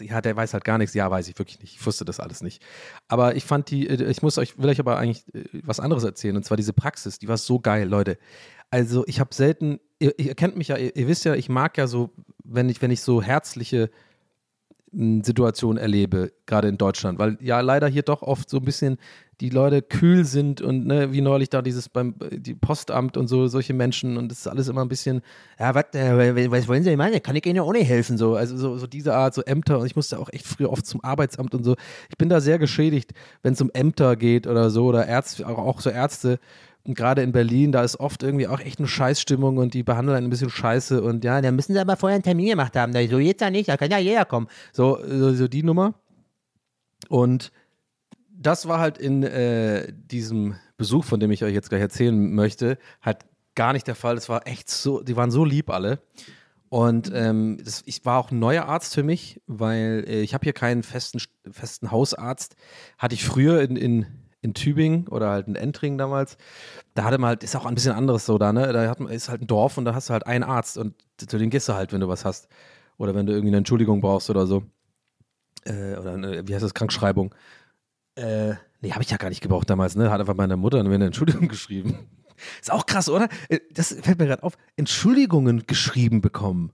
Ja, 0.00 0.20
der 0.20 0.36
weiß 0.36 0.52
halt 0.52 0.64
gar 0.64 0.76
nichts. 0.76 0.94
Ja, 0.94 1.10
weiß 1.10 1.28
ich 1.28 1.38
wirklich 1.38 1.58
nicht. 1.60 1.76
Ich 1.76 1.86
wusste 1.86 2.04
das 2.04 2.20
alles 2.20 2.42
nicht. 2.42 2.62
Aber 3.08 3.34
ich 3.34 3.44
fand 3.44 3.70
die. 3.70 3.88
Äh, 3.88 4.10
ich 4.10 4.20
muss 4.20 4.36
euch, 4.36 4.58
will 4.58 4.68
euch 4.68 4.80
aber 4.80 4.98
eigentlich 4.98 5.24
äh, 5.34 5.44
was 5.64 5.80
anderes 5.80 6.04
erzählen 6.04 6.36
und 6.36 6.44
zwar 6.44 6.58
diese 6.58 6.74
Praxis. 6.74 7.18
Die 7.18 7.28
war 7.28 7.38
so 7.38 7.58
geil, 7.58 7.88
Leute. 7.88 8.18
Also 8.70 9.04
ich 9.06 9.20
habe 9.20 9.34
selten. 9.34 9.80
Ihr, 9.98 10.18
ihr, 10.18 10.34
kennt 10.34 10.56
mich 10.56 10.68
ja. 10.68 10.76
Ihr, 10.76 10.94
ihr, 10.94 11.08
wisst 11.08 11.24
ja, 11.24 11.34
ich 11.34 11.48
mag 11.48 11.78
ja 11.78 11.86
so, 11.86 12.10
wenn 12.44 12.68
ich 12.68 12.82
wenn 12.82 12.90
ich 12.90 13.00
so 13.00 13.22
herzliche 13.22 13.90
Situation 14.92 15.76
erlebe, 15.76 16.32
gerade 16.46 16.68
in 16.68 16.76
Deutschland, 16.76 17.18
weil 17.18 17.38
ja 17.40 17.60
leider 17.60 17.86
hier 17.86 18.02
doch 18.02 18.22
oft 18.22 18.50
so 18.50 18.56
ein 18.56 18.64
bisschen 18.64 18.98
die 19.40 19.48
Leute 19.48 19.80
kühl 19.80 20.24
sind 20.24 20.60
und 20.60 20.86
ne, 20.86 21.12
wie 21.12 21.22
neulich 21.22 21.48
da 21.48 21.62
dieses 21.62 21.88
beim 21.88 22.14
die 22.30 22.54
Postamt 22.54 23.16
und 23.16 23.26
so 23.28 23.46
solche 23.46 23.72
Menschen 23.72 24.16
und 24.16 24.30
das 24.30 24.40
ist 24.40 24.46
alles 24.46 24.68
immer 24.68 24.82
ein 24.82 24.88
bisschen 24.88 25.22
ja 25.58 25.74
was, 25.74 25.84
äh, 25.94 26.50
was 26.50 26.68
wollen 26.68 26.82
Sie 26.82 26.96
meinen 26.96 27.22
kann 27.22 27.36
ich 27.36 27.46
Ihnen 27.46 27.56
ja 27.56 27.62
auch 27.62 27.72
nicht 27.72 27.88
helfen 27.88 28.18
so 28.18 28.36
also 28.36 28.56
so, 28.56 28.76
so 28.76 28.86
diese 28.86 29.14
Art 29.14 29.34
so 29.34 29.42
Ämter 29.42 29.78
und 29.78 29.86
ich 29.86 29.96
musste 29.96 30.18
auch 30.18 30.28
echt 30.32 30.46
früher 30.46 30.70
oft 30.70 30.84
zum 30.84 31.02
Arbeitsamt 31.02 31.54
und 31.54 31.64
so 31.64 31.76
ich 32.10 32.18
bin 32.18 32.28
da 32.28 32.40
sehr 32.40 32.58
geschädigt 32.58 33.12
wenn 33.42 33.54
es 33.54 33.60
um 33.60 33.70
Ämter 33.72 34.16
geht 34.16 34.46
oder 34.46 34.70
so 34.70 34.86
oder 34.86 35.06
Ärzte 35.06 35.48
auch, 35.48 35.58
auch 35.58 35.80
so 35.80 35.90
Ärzte 35.90 36.38
und 36.84 36.94
gerade 36.94 37.22
in 37.22 37.32
Berlin, 37.32 37.72
da 37.72 37.84
ist 37.84 38.00
oft 38.00 38.22
irgendwie 38.22 38.48
auch 38.48 38.60
echt 38.60 38.78
eine 38.78 38.88
Scheißstimmung 38.88 39.58
und 39.58 39.74
die 39.74 39.82
behandeln 39.82 40.16
einen 40.16 40.26
ein 40.28 40.30
bisschen 40.30 40.48
scheiße 40.48 41.02
und 41.02 41.24
ja, 41.24 41.40
da 41.42 41.52
müssen 41.52 41.74
sie 41.74 41.78
aber 41.78 41.96
vorher 41.96 42.14
einen 42.14 42.24
Termin 42.24 42.48
gemacht 42.48 42.74
haben. 42.74 42.92
So 42.92 43.18
jetzt 43.18 43.42
ja 43.42 43.50
nicht, 43.50 43.68
da 43.68 43.76
kann 43.76 43.90
ja 43.90 43.98
jeder 43.98 44.24
kommen. 44.24 44.48
So, 44.72 44.98
so, 45.06 45.34
so 45.34 45.46
die 45.46 45.62
Nummer. 45.62 45.94
Und 47.08 47.52
das 48.40 48.66
war 48.66 48.80
halt 48.80 48.98
in 48.98 49.22
äh, 49.22 49.92
diesem 49.92 50.56
Besuch, 50.76 51.04
von 51.04 51.20
dem 51.20 51.30
ich 51.30 51.44
euch 51.44 51.54
jetzt 51.54 51.68
gleich 51.68 51.80
erzählen 51.80 52.34
möchte, 52.34 52.78
halt 53.02 53.18
gar 53.54 53.72
nicht 53.72 53.86
der 53.86 53.94
Fall. 53.94 54.16
Es 54.16 54.28
war 54.28 54.46
echt 54.46 54.70
so, 54.70 55.02
die 55.02 55.16
waren 55.16 55.30
so 55.30 55.44
lieb 55.44 55.70
alle. 55.70 56.00
Und 56.68 57.10
ähm, 57.14 57.58
das, 57.62 57.82
ich 57.86 58.04
war 58.04 58.18
auch 58.18 58.30
ein 58.30 58.38
neuer 58.38 58.64
Arzt 58.64 58.94
für 58.94 59.02
mich, 59.02 59.40
weil 59.46 60.04
äh, 60.06 60.20
ich 60.22 60.34
habe 60.34 60.44
hier 60.44 60.52
keinen 60.52 60.82
festen, 60.82 61.20
festen 61.50 61.90
Hausarzt. 61.90 62.54
Hatte 62.96 63.14
ich 63.14 63.24
früher 63.24 63.60
in, 63.60 63.76
in 63.76 64.06
in 64.42 64.54
Tübingen 64.54 65.06
oder 65.08 65.30
halt 65.30 65.48
in 65.48 65.54
Entring 65.54 65.98
damals, 65.98 66.36
da 66.94 67.04
hatte 67.04 67.18
man 67.18 67.28
halt, 67.28 67.44
ist 67.44 67.56
auch 67.56 67.66
ein 67.66 67.74
bisschen 67.74 67.92
anderes 67.92 68.26
so 68.26 68.38
da, 68.38 68.52
ne? 68.52 68.72
Da 68.72 68.88
hat 68.88 69.00
ist 69.00 69.28
halt 69.28 69.42
ein 69.42 69.46
Dorf 69.46 69.76
und 69.76 69.84
da 69.84 69.94
hast 69.94 70.08
du 70.08 70.12
halt 70.12 70.26
einen 70.26 70.44
Arzt 70.44 70.78
und 70.78 70.94
zu 71.18 71.38
dem 71.38 71.50
gehst 71.50 71.68
du 71.68 71.74
halt, 71.74 71.92
wenn 71.92 72.00
du 72.00 72.08
was 72.08 72.24
hast. 72.24 72.48
Oder 72.96 73.14
wenn 73.14 73.26
du 73.26 73.32
irgendwie 73.32 73.50
eine 73.50 73.58
Entschuldigung 73.58 74.00
brauchst 74.00 74.30
oder 74.30 74.46
so. 74.46 74.62
Äh, 75.64 75.96
oder 75.96 76.14
eine, 76.14 76.48
wie 76.48 76.54
heißt 76.54 76.64
das, 76.64 76.74
Krankschreibung. 76.74 77.34
Äh, 78.20 78.54
nee, 78.80 78.92
habe 78.92 79.02
ich 79.02 79.10
ja 79.10 79.16
gar 79.16 79.30
nicht 79.30 79.40
gebraucht 79.40 79.70
damals, 79.70 79.96
ne? 79.96 80.10
Hat 80.10 80.20
einfach 80.20 80.36
meine 80.36 80.56
Mutter 80.56 80.82
mir 80.84 80.94
eine 80.94 81.06
Entschuldigung 81.06 81.48
geschrieben. 81.48 81.98
Ist 82.60 82.72
auch 82.72 82.86
krass, 82.86 83.08
oder? 83.08 83.28
Äh, 83.48 83.60
das 83.72 83.96
fällt 84.00 84.18
mir 84.18 84.26
gerade 84.26 84.42
auf. 84.42 84.56
Entschuldigungen 84.76 85.66
geschrieben 85.66 86.20
bekommen. 86.20 86.72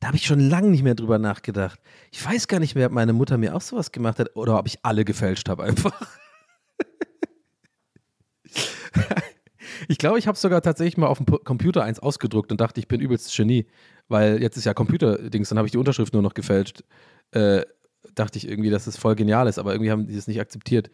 Da 0.00 0.08
habe 0.08 0.16
ich 0.16 0.26
schon 0.26 0.40
lange 0.40 0.68
nicht 0.68 0.82
mehr 0.82 0.94
drüber 0.94 1.18
nachgedacht. 1.18 1.80
Ich 2.10 2.24
weiß 2.24 2.48
gar 2.48 2.60
nicht 2.60 2.74
mehr, 2.74 2.86
ob 2.86 2.92
meine 2.92 3.14
Mutter 3.14 3.38
mir 3.38 3.54
auch 3.54 3.62
sowas 3.62 3.92
gemacht 3.92 4.18
hat 4.18 4.36
oder 4.36 4.58
ob 4.58 4.66
ich 4.66 4.78
alle 4.82 5.04
gefälscht 5.04 5.48
habe 5.48 5.64
einfach. 5.64 5.98
Ich 9.88 9.98
glaube, 9.98 10.18
ich 10.18 10.26
habe 10.26 10.38
sogar 10.38 10.62
tatsächlich 10.62 10.96
mal 10.96 11.08
auf 11.08 11.18
dem 11.18 11.26
Computer 11.26 11.82
eins 11.82 11.98
ausgedruckt 11.98 12.50
und 12.52 12.60
dachte, 12.60 12.80
ich 12.80 12.88
bin 12.88 13.00
übelst 13.00 13.34
Genie, 13.36 13.66
weil 14.08 14.40
jetzt 14.40 14.56
ist 14.56 14.64
ja 14.64 14.72
Computer-Dings, 14.74 15.48
dann 15.48 15.58
habe 15.58 15.66
ich 15.66 15.72
die 15.72 15.78
Unterschrift 15.78 16.12
nur 16.12 16.22
noch 16.22 16.34
gefälscht. 16.34 16.84
Äh, 17.32 17.62
dachte 18.14 18.38
ich 18.38 18.48
irgendwie, 18.48 18.70
dass 18.70 18.84
das 18.84 18.96
voll 18.96 19.14
genial 19.14 19.48
ist, 19.48 19.58
aber 19.58 19.72
irgendwie 19.72 19.90
haben 19.90 20.06
die 20.06 20.14
das 20.14 20.26
nicht 20.26 20.40
akzeptiert. 20.40 20.90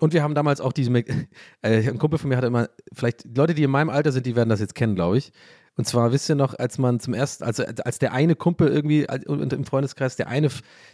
Und 0.00 0.12
wir 0.12 0.22
haben 0.22 0.34
damals 0.34 0.60
auch 0.60 0.72
diese, 0.72 0.90
äh, 1.62 1.88
ein 1.88 1.98
Kumpel 1.98 2.18
von 2.18 2.28
mir 2.28 2.36
hatte 2.36 2.48
immer, 2.48 2.68
vielleicht 2.92 3.24
Leute, 3.36 3.54
die 3.54 3.62
in 3.62 3.70
meinem 3.70 3.90
Alter 3.90 4.12
sind, 4.12 4.26
die 4.26 4.36
werden 4.36 4.48
das 4.48 4.60
jetzt 4.60 4.74
kennen, 4.74 4.94
glaube 4.94 5.18
ich. 5.18 5.32
Und 5.74 5.86
zwar 5.86 6.12
wisst 6.12 6.28
ihr 6.28 6.34
noch, 6.34 6.58
als 6.58 6.76
man 6.76 7.00
zum 7.00 7.14
ersten, 7.14 7.44
also 7.44 7.64
als 7.64 7.98
der 7.98 8.12
eine 8.12 8.36
Kumpel 8.36 8.68
irgendwie 8.68 9.04
im 9.04 9.64
Freundeskreis, 9.64 10.16
der 10.16 10.28
eine, 10.28 10.50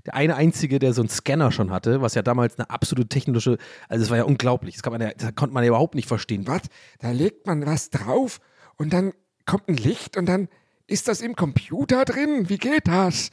der 0.06 0.14
eine 0.14 0.36
einzige, 0.36 0.78
der 0.78 0.92
so 0.92 1.02
einen 1.02 1.08
Scanner 1.08 1.50
schon 1.50 1.72
hatte, 1.72 2.00
was 2.00 2.14
ja 2.14 2.22
damals 2.22 2.58
eine 2.58 2.70
absolute 2.70 3.08
technische, 3.08 3.58
also 3.88 4.04
es 4.04 4.10
war 4.10 4.18
ja 4.18 4.22
unglaublich, 4.22 4.76
das, 4.76 4.88
man 4.88 5.00
ja, 5.00 5.10
das 5.16 5.34
konnte 5.34 5.52
man 5.52 5.64
ja 5.64 5.68
überhaupt 5.68 5.96
nicht 5.96 6.06
verstehen. 6.06 6.46
Was? 6.46 6.62
Da 7.00 7.10
legt 7.10 7.46
man 7.46 7.66
was 7.66 7.90
drauf 7.90 8.40
und 8.76 8.92
dann 8.92 9.12
kommt 9.46 9.68
ein 9.68 9.76
Licht 9.76 10.16
und 10.16 10.26
dann 10.26 10.48
ist 10.86 11.08
das 11.08 11.22
im 11.22 11.34
Computer 11.34 12.04
drin. 12.04 12.48
Wie 12.48 12.58
geht 12.58 12.86
das? 12.86 13.30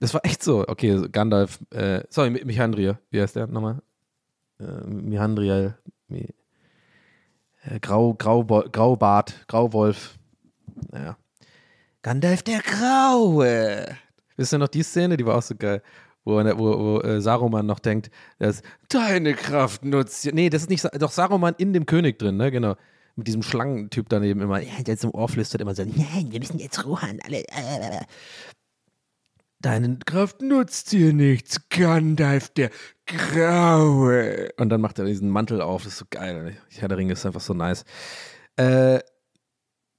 Das 0.00 0.14
war 0.14 0.24
echt 0.24 0.42
so. 0.42 0.66
Okay, 0.66 1.06
Gandalf, 1.12 1.58
äh, 1.70 2.02
sorry, 2.08 2.30
Mi- 2.30 2.44
Michandria, 2.44 2.98
wie 3.10 3.20
heißt 3.20 3.36
der 3.36 3.46
nochmal? 3.46 3.82
Äh, 4.58 4.64
Michandriel, 4.86 5.76
Mi, 6.08 6.28
äh, 7.64 7.78
Grau, 7.80 8.14
Grau, 8.14 8.42
Graubart, 8.44 9.46
Grauwolf. 9.46 10.18
Naja. 10.90 11.16
Gandalf 12.02 12.42
der 12.42 12.60
Graue. 12.60 13.86
Wisst 14.36 14.54
ihr 14.54 14.58
noch 14.58 14.68
die 14.68 14.82
Szene? 14.82 15.18
Die 15.18 15.26
war 15.26 15.36
auch 15.36 15.42
so 15.42 15.54
geil. 15.54 15.82
Wo, 16.24 16.36
wo, 16.36 16.78
wo 16.78 17.00
äh, 17.00 17.20
Saruman 17.20 17.66
noch 17.66 17.78
denkt, 17.78 18.10
dass 18.38 18.62
deine 18.88 19.34
Kraft 19.34 19.84
nutzt. 19.84 20.32
Nee, 20.32 20.48
das 20.50 20.62
ist 20.62 20.70
nicht, 20.70 20.86
doch 20.98 21.10
Saruman 21.10 21.54
in 21.58 21.72
dem 21.74 21.84
König 21.86 22.18
drin, 22.18 22.36
ne? 22.36 22.50
Genau. 22.50 22.74
Mit 23.16 23.26
diesem 23.26 23.42
Schlangentyp 23.42 24.08
daneben 24.08 24.40
immer, 24.40 24.60
ja, 24.60 24.82
der 24.82 24.96
zum 24.96 25.12
Ohr 25.14 25.28
flüstert 25.28 25.60
immer 25.60 25.74
so, 25.74 25.82
nein, 25.84 26.28
wir 26.30 26.38
müssen 26.38 26.58
jetzt 26.58 26.86
Rohan 26.86 27.18
alle. 27.24 27.40
Äh. 27.48 28.00
Deine 29.62 29.98
Kraft 30.06 30.40
nutzt 30.40 30.90
dir 30.90 31.12
nichts, 31.12 31.68
Gandalf 31.68 32.48
der 32.48 32.70
Graue. 33.04 34.48
Und 34.56 34.70
dann 34.70 34.80
macht 34.80 34.98
er 34.98 35.04
diesen 35.04 35.28
Mantel 35.28 35.60
auf, 35.60 35.84
das 35.84 35.92
ist 35.92 35.98
so 35.98 36.06
geil. 36.08 36.56
Herr 36.70 36.88
der 36.88 36.96
Ringe 36.96 37.12
ist 37.12 37.26
einfach 37.26 37.42
so 37.42 37.52
nice. 37.52 37.84
Äh, 38.56 39.00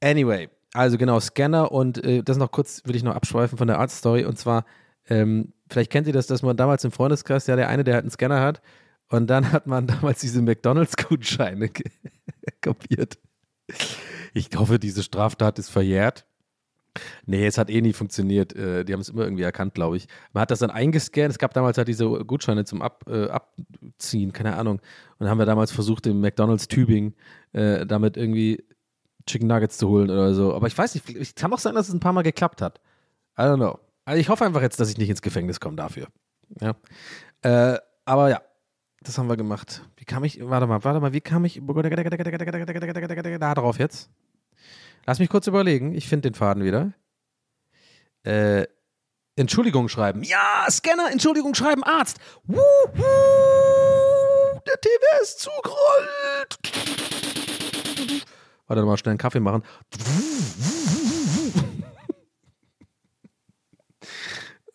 anyway, 0.03 0.49
also 0.73 0.97
genau, 0.97 1.19
Scanner 1.19 1.71
und 1.71 2.03
äh, 2.03 2.23
das 2.23 2.37
noch 2.37 2.51
kurz, 2.51 2.81
will 2.85 2.95
ich 2.95 3.03
noch 3.03 3.13
abschweifen 3.13 3.59
von 3.59 3.67
der 3.67 3.77
Art-Story 3.77 4.25
und 4.25 4.39
zwar, 4.39 4.65
ähm, 5.07 5.53
vielleicht 5.69 5.91
kennt 5.91 6.07
ihr 6.07 6.13
das, 6.13 6.25
dass 6.25 6.41
man 6.41 6.57
damals 6.57 6.83
im 6.83 6.91
Freundeskreis, 6.91 7.45
ja, 7.45 7.55
der 7.55 7.69
eine, 7.69 7.83
der 7.83 7.93
halt 7.93 8.05
einen 8.05 8.11
Scanner 8.11 8.41
hat 8.41 8.63
und 9.09 9.27
dann 9.27 9.51
hat 9.51 9.67
man 9.67 9.85
damals 9.87 10.21
diese 10.21 10.41
McDonalds-Gutscheine 10.41 11.69
kopiert. 12.63 13.19
Ich 14.33 14.49
hoffe, 14.55 14.79
diese 14.79 15.03
Straftat 15.03 15.59
ist 15.59 15.69
verjährt. 15.69 16.25
Nee, 17.25 17.45
es 17.45 17.57
hat 17.57 17.69
eh 17.69 17.81
nie 17.81 17.93
funktioniert. 17.93 18.53
Äh, 18.55 18.83
die 18.83 18.93
haben 18.93 18.99
es 18.99 19.09
immer 19.09 19.23
irgendwie 19.23 19.43
erkannt, 19.43 19.73
glaube 19.73 19.97
ich. 19.97 20.07
Man 20.33 20.41
hat 20.41 20.51
das 20.51 20.59
dann 20.59 20.71
eingescannt. 20.71 21.31
Es 21.31 21.39
gab 21.39 21.53
damals 21.53 21.77
halt 21.77 21.87
diese 21.87 22.05
Gutscheine 22.05 22.65
zum 22.65 22.81
Ab, 22.81 23.05
äh, 23.07 23.27
Abziehen, 23.29 24.33
keine 24.33 24.55
Ahnung. 24.55 24.75
Und 24.77 24.81
dann 25.19 25.29
haben 25.29 25.39
wir 25.39 25.45
damals 25.45 25.71
versucht, 25.71 26.07
im 26.07 26.19
McDonalds 26.19 26.67
Tübingen 26.67 27.15
äh, 27.53 27.85
damit 27.85 28.17
irgendwie 28.17 28.65
Chicken 29.25 29.47
Nuggets 29.47 29.77
zu 29.77 29.87
holen 29.87 30.09
oder 30.09 30.33
so. 30.33 30.53
Aber 30.53 30.67
ich 30.67 30.77
weiß 30.77 30.95
nicht, 30.95 31.09
es 31.09 31.35
kann 31.35 31.53
auch 31.53 31.59
sein, 31.59 31.75
dass 31.75 31.87
es 31.87 31.93
ein 31.93 31.99
paar 31.99 32.13
Mal 32.13 32.23
geklappt 32.23 32.61
hat. 32.61 32.81
I 33.37 33.43
don't 33.43 33.55
know. 33.57 33.79
Also 34.05 34.19
ich 34.19 34.29
hoffe 34.29 34.45
einfach 34.45 34.61
jetzt, 34.61 34.79
dass 34.79 34.89
ich 34.89 34.97
nicht 34.97 35.09
ins 35.09 35.21
Gefängnis 35.21 35.59
komme 35.59 35.75
dafür. 35.75 36.07
Ja. 36.59 36.75
Äh, 37.43 37.77
aber 38.05 38.29
ja, 38.29 38.41
das 39.01 39.17
haben 39.17 39.29
wir 39.29 39.37
gemacht. 39.37 39.83
Wie 39.97 40.05
kam 40.05 40.23
ich, 40.23 40.39
warte 40.47 40.67
mal, 40.67 40.83
warte 40.83 40.99
mal, 40.99 41.13
wie 41.13 41.21
kam 41.21 41.45
ich 41.45 41.61
da 43.39 43.53
drauf 43.53 43.79
jetzt? 43.79 44.09
Lass 45.05 45.19
mich 45.19 45.29
kurz 45.29 45.47
überlegen. 45.47 45.93
Ich 45.93 46.07
finde 46.07 46.29
den 46.29 46.35
Faden 46.35 46.63
wieder. 46.63 46.93
Äh, 48.23 48.65
Entschuldigung 49.35 49.89
schreiben. 49.89 50.23
Ja, 50.23 50.65
Scanner, 50.69 51.11
Entschuldigung 51.11 51.55
schreiben, 51.55 51.83
Arzt. 51.83 52.19
Wuhu, 52.43 52.61
der 54.67 54.79
TV 54.79 55.21
ist 55.21 55.39
zugerollt. 55.39 56.59
Warte 58.67 58.83
mal, 58.83 58.97
schnell 58.97 59.11
einen 59.11 59.17
Kaffee 59.17 59.39
machen. 59.39 59.63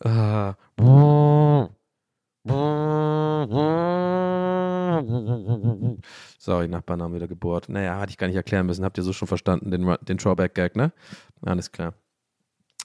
Ah. 0.04 0.54
Sorry, 6.46 6.68
Nachbarn 6.68 7.02
haben 7.02 7.12
wieder 7.12 7.26
gebohrt. 7.26 7.68
Naja, 7.68 7.98
hatte 7.98 8.10
ich 8.10 8.18
gar 8.18 8.28
nicht 8.28 8.36
erklären 8.36 8.66
müssen. 8.66 8.84
Habt 8.84 8.96
ihr 8.98 9.02
so 9.02 9.12
schon 9.12 9.26
verstanden, 9.26 9.72
den, 9.72 9.96
den 10.02 10.16
Drawback-Gag, 10.16 10.76
ne? 10.76 10.92
Alles 11.42 11.72
klar. 11.72 11.94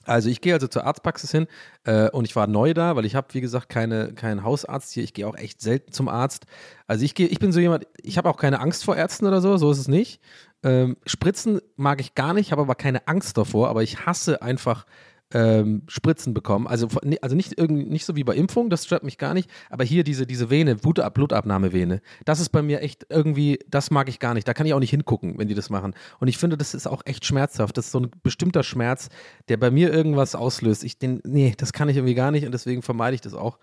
Also 0.04 0.30
ich 0.30 0.40
gehe 0.40 0.52
also 0.52 0.66
zur 0.66 0.84
Arztpraxis 0.84 1.30
hin 1.30 1.46
äh, 1.84 2.10
und 2.10 2.24
ich 2.24 2.34
war 2.34 2.48
neu 2.48 2.74
da, 2.74 2.96
weil 2.96 3.04
ich 3.04 3.14
habe, 3.14 3.32
wie 3.34 3.40
gesagt, 3.40 3.68
keine, 3.68 4.14
keinen 4.14 4.42
Hausarzt 4.42 4.92
hier. 4.92 5.04
Ich 5.04 5.14
gehe 5.14 5.28
auch 5.28 5.36
echt 5.36 5.60
selten 5.60 5.92
zum 5.92 6.08
Arzt. 6.08 6.46
Also 6.88 7.04
ich 7.04 7.14
gehe, 7.14 7.28
ich 7.28 7.38
bin 7.38 7.52
so 7.52 7.60
jemand, 7.60 7.86
ich 8.02 8.18
habe 8.18 8.28
auch 8.28 8.36
keine 8.36 8.58
Angst 8.58 8.84
vor 8.84 8.96
Ärzten 8.96 9.26
oder 9.26 9.40
so, 9.40 9.56
so 9.58 9.70
ist 9.70 9.78
es 9.78 9.86
nicht. 9.86 10.20
Ähm, 10.64 10.96
Spritzen 11.06 11.60
mag 11.76 12.00
ich 12.00 12.16
gar 12.16 12.34
nicht, 12.34 12.50
habe 12.50 12.62
aber 12.62 12.74
keine 12.74 13.06
Angst 13.06 13.38
davor, 13.38 13.68
aber 13.68 13.84
ich 13.84 14.06
hasse 14.06 14.42
einfach 14.42 14.86
ähm, 15.34 15.82
Spritzen 15.88 16.34
bekommen. 16.34 16.66
Also, 16.66 16.88
also 17.20 17.36
nicht, 17.36 17.58
nicht 17.58 18.04
so 18.04 18.16
wie 18.16 18.24
bei 18.24 18.34
Impfung, 18.34 18.70
das 18.70 18.84
stört 18.84 19.02
mich 19.02 19.18
gar 19.18 19.34
nicht, 19.34 19.50
aber 19.70 19.84
hier 19.84 20.04
diese, 20.04 20.26
diese 20.26 20.50
Vene, 20.50 20.76
Blutab 20.76 21.14
Blutabnahmevene, 21.14 22.00
das 22.24 22.40
ist 22.40 22.50
bei 22.50 22.62
mir 22.62 22.80
echt 22.80 23.06
irgendwie, 23.08 23.58
das 23.68 23.90
mag 23.90 24.08
ich 24.08 24.18
gar 24.18 24.34
nicht. 24.34 24.46
Da 24.46 24.54
kann 24.54 24.66
ich 24.66 24.74
auch 24.74 24.80
nicht 24.80 24.90
hingucken, 24.90 25.38
wenn 25.38 25.48
die 25.48 25.54
das 25.54 25.70
machen. 25.70 25.94
Und 26.20 26.28
ich 26.28 26.38
finde, 26.38 26.56
das 26.56 26.74
ist 26.74 26.86
auch 26.86 27.02
echt 27.04 27.24
schmerzhaft. 27.24 27.76
Das 27.76 27.86
ist 27.86 27.92
so 27.92 28.00
ein 28.00 28.10
bestimmter 28.22 28.62
Schmerz, 28.62 29.08
der 29.48 29.56
bei 29.56 29.70
mir 29.70 29.92
irgendwas 29.92 30.34
auslöst. 30.34 30.84
Ich 30.84 30.98
den, 30.98 31.20
nee, 31.24 31.54
das 31.56 31.72
kann 31.72 31.88
ich 31.88 31.96
irgendwie 31.96 32.14
gar 32.14 32.30
nicht 32.30 32.46
und 32.46 32.52
deswegen 32.52 32.82
vermeide 32.82 33.14
ich 33.14 33.20
das 33.20 33.34
auch. 33.34 33.58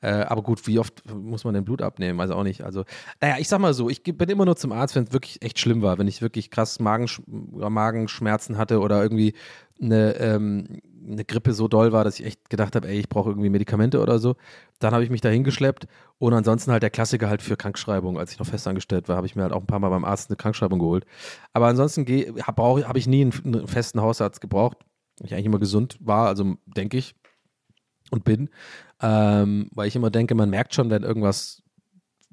Äh, 0.00 0.10
aber 0.10 0.42
gut, 0.42 0.66
wie 0.66 0.78
oft 0.78 1.02
muss 1.14 1.44
man 1.44 1.54
denn 1.54 1.64
Blut 1.64 1.82
abnehmen? 1.82 2.20
Also 2.20 2.34
auch 2.34 2.44
nicht. 2.44 2.62
Also, 2.62 2.84
naja, 3.20 3.36
ich 3.38 3.48
sag 3.48 3.60
mal 3.60 3.74
so, 3.74 3.88
ich 3.88 4.02
bin 4.02 4.28
immer 4.28 4.44
nur 4.44 4.56
zum 4.56 4.72
Arzt, 4.72 4.94
wenn 4.96 5.04
es 5.04 5.12
wirklich 5.12 5.42
echt 5.42 5.58
schlimm 5.58 5.82
war, 5.82 5.98
wenn 5.98 6.08
ich 6.08 6.22
wirklich 6.22 6.50
krass 6.50 6.80
Magensch 6.80 7.22
Magenschmerzen 7.26 8.58
hatte 8.58 8.80
oder 8.80 9.02
irgendwie 9.02 9.34
eine, 9.80 10.16
ähm, 10.16 10.80
eine 11.06 11.24
Grippe 11.24 11.52
so 11.52 11.68
doll 11.68 11.92
war, 11.92 12.04
dass 12.04 12.20
ich 12.20 12.26
echt 12.26 12.50
gedacht 12.50 12.76
habe, 12.76 12.88
ey, 12.88 12.98
ich 12.98 13.08
brauche 13.08 13.30
irgendwie 13.30 13.48
Medikamente 13.48 14.00
oder 14.00 14.18
so. 14.18 14.36
Dann 14.78 14.92
habe 14.92 15.02
ich 15.04 15.10
mich 15.10 15.20
da 15.20 15.28
hingeschleppt 15.28 15.86
und 16.18 16.32
ansonsten 16.32 16.72
halt 16.72 16.82
der 16.82 16.90
Klassiker 16.90 17.28
halt 17.28 17.42
für 17.42 17.56
Krankschreibung. 17.56 18.18
Als 18.18 18.32
ich 18.32 18.38
noch 18.38 18.46
festangestellt 18.46 19.08
war, 19.08 19.16
habe 19.16 19.26
ich 19.26 19.36
mir 19.36 19.42
halt 19.42 19.52
auch 19.52 19.60
ein 19.60 19.66
paar 19.66 19.78
Mal 19.78 19.88
beim 19.88 20.04
Arzt 20.04 20.30
eine 20.30 20.36
Krankschreibung 20.36 20.78
geholt. 20.78 21.04
Aber 21.52 21.66
ansonsten 21.66 22.06
habe 22.42 22.88
hab 22.88 22.96
ich 22.96 23.06
nie 23.06 23.22
einen, 23.22 23.32
einen 23.44 23.66
festen 23.66 24.00
Hausarzt 24.00 24.40
gebraucht. 24.40 24.78
Ich 25.22 25.34
eigentlich 25.34 25.46
immer 25.46 25.58
gesund 25.58 25.98
war, 26.00 26.28
also 26.28 26.56
denke 26.66 26.96
ich 26.96 27.14
und 28.10 28.24
bin, 28.24 28.48
ähm, 29.00 29.68
weil 29.72 29.88
ich 29.88 29.96
immer 29.96 30.10
denke, 30.10 30.34
man 30.34 30.50
merkt 30.50 30.74
schon, 30.74 30.90
wenn 30.90 31.02
irgendwas 31.02 31.59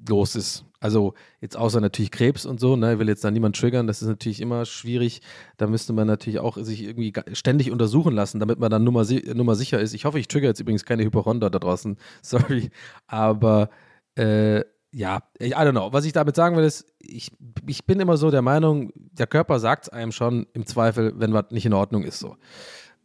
los 0.06 0.36
ist. 0.36 0.64
Also 0.80 1.14
jetzt 1.40 1.56
außer 1.56 1.80
natürlich 1.80 2.10
Krebs 2.10 2.46
und 2.46 2.60
so, 2.60 2.76
ne, 2.76 2.98
will 2.98 3.08
jetzt 3.08 3.24
da 3.24 3.30
niemand 3.30 3.56
triggern, 3.56 3.86
das 3.86 4.00
ist 4.00 4.08
natürlich 4.08 4.40
immer 4.40 4.64
schwierig. 4.64 5.22
Da 5.56 5.66
müsste 5.66 5.92
man 5.92 6.06
natürlich 6.06 6.38
auch 6.38 6.56
sich 6.56 6.84
irgendwie 6.84 7.12
ständig 7.32 7.72
untersuchen 7.72 8.14
lassen, 8.14 8.38
damit 8.38 8.60
man 8.60 8.70
dann 8.70 8.84
nummer, 8.84 9.04
si 9.04 9.24
nummer 9.34 9.56
sicher 9.56 9.80
ist. 9.80 9.94
Ich 9.94 10.04
hoffe, 10.04 10.20
ich 10.20 10.28
trigger 10.28 10.48
jetzt 10.48 10.60
übrigens 10.60 10.84
keine 10.84 11.04
Hypochonder 11.04 11.50
da 11.50 11.58
draußen, 11.58 11.96
sorry, 12.22 12.70
aber 13.06 13.70
äh, 14.14 14.62
ja, 14.90 15.22
ich, 15.38 15.52
I 15.52 15.54
don't 15.54 15.72
know. 15.72 15.92
Was 15.92 16.04
ich 16.04 16.12
damit 16.12 16.34
sagen 16.34 16.56
will, 16.56 16.64
ist, 16.64 16.86
ich, 16.98 17.32
ich 17.66 17.84
bin 17.84 18.00
immer 18.00 18.16
so 18.16 18.30
der 18.30 18.42
Meinung, 18.42 18.92
der 18.94 19.26
Körper 19.26 19.58
sagt 19.58 19.84
es 19.84 19.88
einem 19.90 20.12
schon 20.12 20.46
im 20.54 20.64
Zweifel, 20.64 21.12
wenn 21.16 21.32
was 21.34 21.50
nicht 21.50 21.66
in 21.66 21.74
Ordnung 21.74 22.04
ist 22.04 22.20
so. 22.20 22.36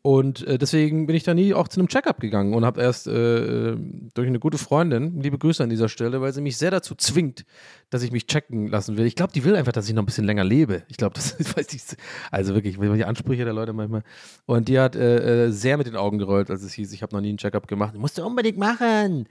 Und 0.05 0.45
äh, 0.45 0.57
deswegen 0.57 1.07
bin 1.07 1.15
ich 1.15 1.23
da 1.23 1.33
nie 1.33 1.53
auch 1.53 1.69
zu 1.69 1.79
einem 1.79 1.87
Checkup 1.87 2.19
gegangen 2.19 2.53
und 2.53 2.65
habe 2.65 2.81
erst 2.81 3.07
äh, 3.07 3.77
durch 4.13 4.27
eine 4.27 4.37
gute 4.37 4.57
Freundin, 4.57 5.21
liebe 5.21 5.37
Grüße 5.37 5.63
an 5.63 5.69
dieser 5.69 5.87
Stelle, 5.87 6.19
weil 6.19 6.33
sie 6.33 6.41
mich 6.41 6.57
sehr 6.57 6.71
dazu 6.71 6.93
zwingt, 6.93 7.45
dass 7.89 8.03
ich 8.03 8.11
mich 8.11 8.27
checken 8.27 8.67
lassen 8.67 8.97
will. 8.97 9.05
Ich 9.05 9.15
glaube, 9.15 9.31
die 9.31 9.45
will 9.45 9.55
einfach, 9.55 9.71
dass 9.71 9.87
ich 9.87 9.93
noch 9.93 10.03
ein 10.03 10.05
bisschen 10.05 10.25
länger 10.25 10.43
lebe. 10.43 10.83
Ich 10.89 10.97
glaube, 10.97 11.15
das 11.15 11.39
weiß 11.57 11.73
ich, 11.73 11.83
also 12.31 12.53
wirklich, 12.53 12.77
die 12.77 13.05
Ansprüche 13.05 13.45
der 13.45 13.53
Leute 13.53 13.71
manchmal. 13.71 14.03
Und 14.45 14.67
die 14.67 14.77
hat 14.77 14.97
äh, 14.97 15.45
äh, 15.45 15.51
sehr 15.51 15.77
mit 15.77 15.87
den 15.87 15.95
Augen 15.95 16.17
gerollt, 16.17 16.51
als 16.51 16.63
es 16.63 16.73
hieß, 16.73 16.91
ich 16.91 17.01
habe 17.01 17.15
noch 17.15 17.21
nie 17.21 17.29
einen 17.29 17.37
Checkup 17.37 17.69
gemacht. 17.69 17.95
Musst 17.95 18.17
du 18.17 18.25
unbedingt 18.25 18.57
machen. 18.57 19.29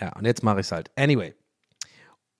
Ja, 0.00 0.16
und 0.16 0.26
jetzt 0.26 0.44
mache 0.44 0.60
ich 0.60 0.66
es 0.66 0.70
halt. 0.70 0.92
Anyway. 0.94 1.34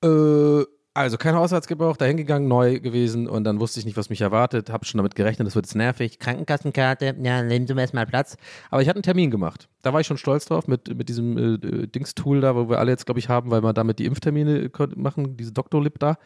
Äh, 0.04 0.62
also 0.94 1.18
kein 1.18 1.34
Hausarzt 1.34 1.66
gebraucht, 1.66 2.00
da 2.00 2.04
hingegangen, 2.04 2.46
neu 2.48 2.78
gewesen 2.78 3.28
und 3.28 3.42
dann 3.44 3.58
wusste 3.58 3.80
ich 3.80 3.84
nicht, 3.84 3.96
was 3.96 4.10
mich 4.10 4.20
erwartet, 4.20 4.70
habe 4.70 4.84
schon 4.84 4.98
damit 4.98 5.16
gerechnet, 5.16 5.46
das 5.46 5.56
wird 5.56 5.66
jetzt 5.66 5.74
nervig. 5.74 6.20
Krankenkassenkarte, 6.20 7.16
ja, 7.20 7.42
nehmen 7.42 7.66
Sie 7.66 7.74
mir 7.74 7.80
erstmal 7.80 8.06
Platz. 8.06 8.36
Aber 8.70 8.80
ich 8.80 8.88
hatte 8.88 8.98
einen 8.98 9.02
Termin 9.02 9.32
gemacht. 9.32 9.68
Da 9.82 9.92
war 9.92 10.00
ich 10.00 10.06
schon 10.06 10.18
stolz 10.18 10.46
drauf 10.46 10.68
mit, 10.68 10.96
mit 10.96 11.08
diesem 11.08 11.36
äh, 11.36 11.54
äh, 11.54 11.86
Dings-Tool 11.88 12.40
da, 12.40 12.54
wo 12.54 12.68
wir 12.68 12.78
alle 12.78 12.92
jetzt, 12.92 13.06
glaube 13.06 13.18
ich, 13.18 13.28
haben, 13.28 13.50
weil 13.50 13.62
wir 13.62 13.72
damit 13.72 13.98
die 13.98 14.06
Impftermine 14.06 14.70
kon- 14.70 14.94
machen, 14.96 15.36
diese 15.36 15.52
Doktorlib 15.52 15.98
da. 15.98 16.16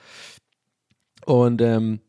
Und 1.25 1.63
ähm, 1.63 2.01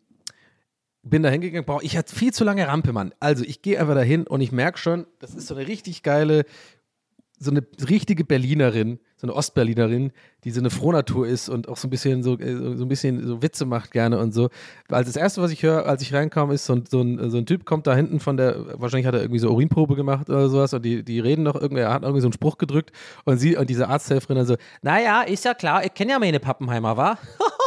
bin 1.01 1.24
da 1.24 1.30
hingegangen, 1.30 1.66
brauch, 1.66 1.82
ich 1.82 1.97
hatte 1.97 2.14
viel 2.14 2.34
zu 2.34 2.43
lange 2.43 2.68
Rampe, 2.68 2.91
Mann. 2.91 3.14
Also 3.22 3.45
ich 3.45 3.62
gehe 3.62 3.80
einfach 3.80 3.95
dahin 3.95 4.28
und 4.28 4.41
ich 4.41 4.51
merke 4.51 4.78
schon, 4.78 5.07
das 5.20 5.34
ist 5.34 5.47
so 5.47 5.55
eine 5.55 5.66
richtig 5.66 6.03
geile, 6.03 6.43
so 7.39 7.51
eine 7.51 7.66
richtige 7.89 8.26
Berlinerin, 8.26 8.99
so 9.20 9.28
eine 9.28 9.36
Ostberlinerin, 9.36 10.11
die 10.45 10.51
so 10.51 10.61
eine 10.61 10.70
Frohnatur 10.70 11.28
ist 11.28 11.49
und 11.49 11.67
auch 11.67 11.76
so 11.76 11.88
ein 11.88 11.89
bisschen 11.89 12.24
so, 12.24 12.39
äh, 12.39 12.78
so 12.78 12.86
ein 12.86 12.88
bisschen 12.88 13.28
so 13.28 13.41
Witze 13.41 13.65
macht 13.65 13.91
gerne 13.91 14.17
und 14.17 14.34
so. 14.34 14.49
Als 14.88 15.07
das 15.07 15.17
erste, 15.17 15.41
was 15.41 15.51
ich 15.51 15.61
höre, 15.61 15.86
als 15.86 16.01
ich 16.01 16.13
reinkam, 16.13 16.51
ist 16.51 16.65
so 16.65 16.74
ein, 16.74 16.86
so 16.89 17.01
ein, 17.01 17.30
so 17.30 17.38
ein 17.38 17.45
Typ 17.45 17.65
kommt 17.65 17.86
da 17.86 17.93
hinten 17.93 18.22
von 18.22 18.38
der, 18.38 18.80
wahrscheinlich 18.80 19.07
hat 19.07 19.15
er 19.15 19.22
irgendwie 19.22 19.39
so 19.39 19.49
Urinprobe 19.49 19.95
gemacht 19.95 20.30
oder 20.30 20.47
sowas 20.47 20.74
und 20.74 20.84
die, 20.84 21.03
die 21.03 21.20
reden 21.20 21.43
noch 21.43 21.55
irgendwie, 21.55 21.82
er 21.82 21.91
hat 21.91 22.03
irgendwie 22.03 22.22
so 22.22 22.28
einen 22.28 22.34
Spruch 22.34 22.57
gedrückt 22.57 22.93
und 23.26 23.38
sie 23.38 23.57
und 23.57 23.70
diese 23.70 23.89
Arzthelferin 23.89 24.38
dann 24.38 24.45
so, 24.45 24.55
naja, 24.82 25.24
ist 25.24 25.43
ja 25.43 25.53
klar, 25.53 25.84
ich 25.84 25.93
kenne 25.93 26.11
ja 26.11 26.20
meine 26.20 26.39
Pappenheimer, 26.39 26.95
wa? 26.95 27.17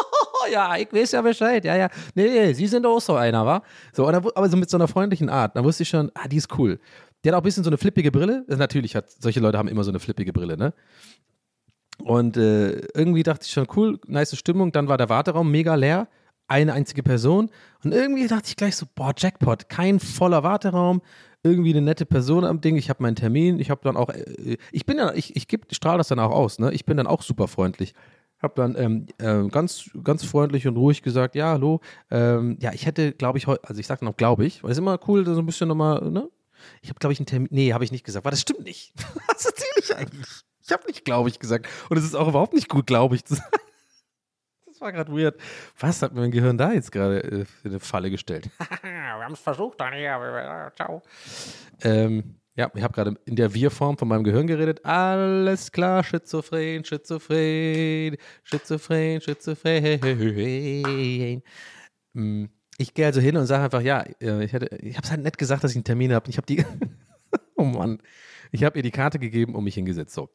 ja, 0.50 0.74
ich 0.76 0.90
weiß 0.90 1.12
ja 1.12 1.20
Bescheid, 1.20 1.64
ja, 1.66 1.76
ja. 1.76 1.88
Nee, 2.14 2.28
nee, 2.28 2.53
sie 2.55 2.66
sind 2.66 2.86
auch 2.86 3.00
so 3.00 3.14
einer, 3.14 3.44
wa? 3.44 3.62
So, 3.92 4.11
dann, 4.11 4.24
aber 4.34 4.48
so 4.48 4.57
mit 4.57 4.70
so 4.70 4.78
einer 4.78 4.88
freundlichen 4.88 5.28
Art. 5.28 5.55
Da 5.55 5.62
wusste 5.62 5.82
ich 5.82 5.90
schon, 5.90 6.11
ah, 6.14 6.28
die 6.28 6.36
ist 6.36 6.59
cool. 6.59 6.80
Die 7.24 7.28
hat 7.28 7.34
auch 7.34 7.40
ein 7.40 7.44
bisschen 7.44 7.62
so 7.62 7.70
eine 7.70 7.78
flippige 7.78 8.11
Brille. 8.11 8.44
Natürlich 8.48 8.96
hat, 8.96 9.11
solche 9.11 9.40
Leute 9.40 9.59
haben 9.59 9.68
immer 9.68 9.84
so 9.84 9.90
eine 9.90 10.00
flippige 10.00 10.32
Brille, 10.32 10.57
ne? 10.57 10.72
Und 12.05 12.36
äh, 12.36 12.80
irgendwie 12.94 13.22
dachte 13.22 13.46
ich 13.46 13.53
schon, 13.53 13.66
cool, 13.76 13.98
nice 14.07 14.36
Stimmung. 14.36 14.72
Dann 14.72 14.88
war 14.88 14.98
der 14.98 15.09
Warteraum 15.09 15.50
mega 15.50 15.74
leer, 15.74 16.09
eine 16.48 16.72
einzige 16.72 17.03
Person. 17.03 17.50
Und 17.84 17.92
irgendwie 17.92 18.26
dachte 18.26 18.48
ich 18.48 18.57
gleich 18.57 18.76
so, 18.76 18.86
boah, 18.94 19.12
Jackpot, 19.16 19.68
kein 19.68 20.00
voller 20.00 20.42
Warteraum, 20.42 21.03
irgendwie 21.42 21.70
eine 21.70 21.82
nette 21.82 22.07
Person 22.07 22.44
am 22.44 22.61
Ding. 22.61 22.76
Ich 22.76 22.88
habe 22.90 23.03
meinen 23.03 23.16
Termin, 23.16 23.59
ich 23.59 23.70
habe 23.70 23.80
dann 23.82 23.96
auch, 23.96 24.09
äh, 24.11 24.57
ich 24.70 24.86
bin 24.86 24.98
ja, 24.98 25.12
ich, 25.14 25.36
ich 25.36 25.46
strahle 25.72 25.98
das 25.98 26.09
dann 26.09 26.18
auch 26.18 26.30
aus, 26.30 26.59
ne? 26.59 26.72
Ich 26.72 26.84
bin 26.84 26.96
dann 26.96 27.07
auch 27.07 27.22
super 27.22 27.48
freundlich. 27.48 27.94
Hab 28.40 28.57
dann 28.57 28.74
ähm, 28.76 29.07
äh, 29.18 29.48
ganz, 29.48 29.90
ganz 30.03 30.24
freundlich 30.24 30.66
und 30.66 30.76
ruhig 30.76 31.03
gesagt, 31.03 31.36
ja, 31.36 31.53
hallo, 31.53 31.80
ähm, 32.11 32.59
ja, 32.61 32.72
ich 32.72 32.86
hätte, 32.86 33.12
glaube 33.12 33.38
ich, 33.38 33.46
also 33.46 33.78
ich 33.78 33.86
sage 33.86 34.00
dann 34.00 34.09
auch, 34.09 34.16
glaube 34.16 34.44
ich, 34.44 34.64
weil 34.64 34.72
es 34.72 34.78
immer 34.78 34.98
cool, 35.07 35.24
so 35.24 35.38
ein 35.38 35.46
bisschen 35.46 35.68
nochmal, 35.68 36.11
ne? 36.11 36.28
Ich 36.80 36.90
habe, 36.90 36.98
glaube 36.98 37.12
ich, 37.12 37.18
einen 37.18 37.26
Termin, 37.26 37.48
nee, 37.50 37.72
habe 37.72 37.84
ich 37.84 37.92
nicht 37.92 38.05
gesagt, 38.05 38.24
weil 38.24 38.30
das 38.30 38.40
stimmt 38.40 38.64
nicht. 38.64 38.92
Was 39.28 39.46
erzähle 39.46 39.72
ich 39.78 39.96
eigentlich? 39.96 40.44
Ich 40.73 40.79
habe 40.79 40.87
nicht, 40.87 41.05
glaube 41.05 41.29
ich, 41.29 41.39
gesagt. 41.39 41.68
Und 41.91 41.99
es 41.99 42.05
ist 42.05 42.14
auch 42.14 42.29
überhaupt 42.29 42.55
nicht 42.55 42.70
gut, 42.70 42.87
glaube 42.87 43.14
ich, 43.14 43.27
zu 43.27 43.35
sagen. 43.37 43.51
Das 44.66 44.81
war 44.81 44.91
gerade 44.91 45.12
weird. 45.12 45.39
Was 45.79 46.01
hat 46.01 46.14
mein 46.14 46.31
Gehirn 46.31 46.57
da 46.57 46.73
jetzt 46.73 46.91
gerade 46.91 47.23
äh, 47.23 47.45
für 47.45 47.68
eine 47.68 47.79
Falle 47.79 48.11
gestellt? 48.11 48.49
Wir 48.83 48.91
haben 48.91 49.35
es 49.35 49.41
versucht, 49.41 49.79
Donny, 49.81 50.07
aber 50.09 50.73
ciao. 50.75 51.03
Ähm, 51.83 52.37
ja, 52.55 52.70
ich 52.75 52.83
habe 52.83 52.95
gerade 52.95 53.14
in 53.27 53.37
der 53.37 53.53
Wir-Form 53.53 53.99
von 53.99 54.09
meinem 54.09 54.25
Gehirn 54.25 54.47
geredet. 54.47 54.83
Alles 54.87 55.70
klar, 55.73 56.03
schizophren, 56.03 56.85
schizophren, 56.87 58.16
schizophren, 58.45 59.20
schizophren. 59.20 60.01
Mm, 62.14 62.45
Ich 62.79 62.95
gehe 62.95 63.05
also 63.07 63.20
hin 63.20 63.37
und 63.37 63.45
sage 63.47 63.64
einfach, 63.64 63.83
ja, 63.83 64.01
äh, 64.23 64.43
ich, 64.45 64.53
hätte- 64.55 64.75
ich 64.77 64.97
habe 64.97 65.05
es 65.05 65.11
halt 65.11 65.23
nett 65.23 65.37
gesagt, 65.37 65.64
dass 65.64 65.73
ich 65.73 65.77
einen 65.77 65.85
Termin 65.85 66.14
habe. 66.14 66.31
Ich 66.31 66.39
habe 66.39 66.47
die, 66.47 66.64
oh 67.57 67.64
Mann, 67.64 67.99
ich 68.51 68.64
habe 68.64 68.79
ihr 68.79 68.83
die 68.83 68.91
Karte 68.91 69.18
gegeben 69.18 69.55
und 69.55 69.64
mich 69.64 69.75
hingesetzt. 69.75 70.14
So. 70.14 70.31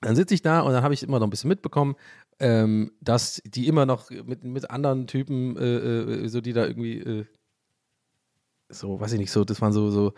Dann 0.00 0.16
sitze 0.16 0.34
ich 0.34 0.42
da 0.42 0.60
und 0.60 0.72
dann 0.72 0.82
habe 0.82 0.94
ich 0.94 1.02
immer 1.02 1.18
noch 1.18 1.26
ein 1.26 1.30
bisschen 1.30 1.48
mitbekommen, 1.48 1.94
ähm, 2.38 2.92
dass 3.00 3.42
die 3.44 3.68
immer 3.68 3.84
noch 3.84 4.10
mit, 4.10 4.44
mit 4.44 4.70
anderen 4.70 5.06
Typen, 5.06 5.56
äh, 5.56 6.24
äh, 6.24 6.28
so 6.28 6.40
die 6.40 6.54
da 6.54 6.66
irgendwie, 6.66 6.98
äh, 6.98 7.26
so, 8.70 8.98
weiß 9.00 9.12
ich 9.12 9.18
nicht, 9.18 9.30
so, 9.30 9.44
das 9.44 9.60
waren 9.60 9.72
so, 9.72 9.90
so, 9.90 10.14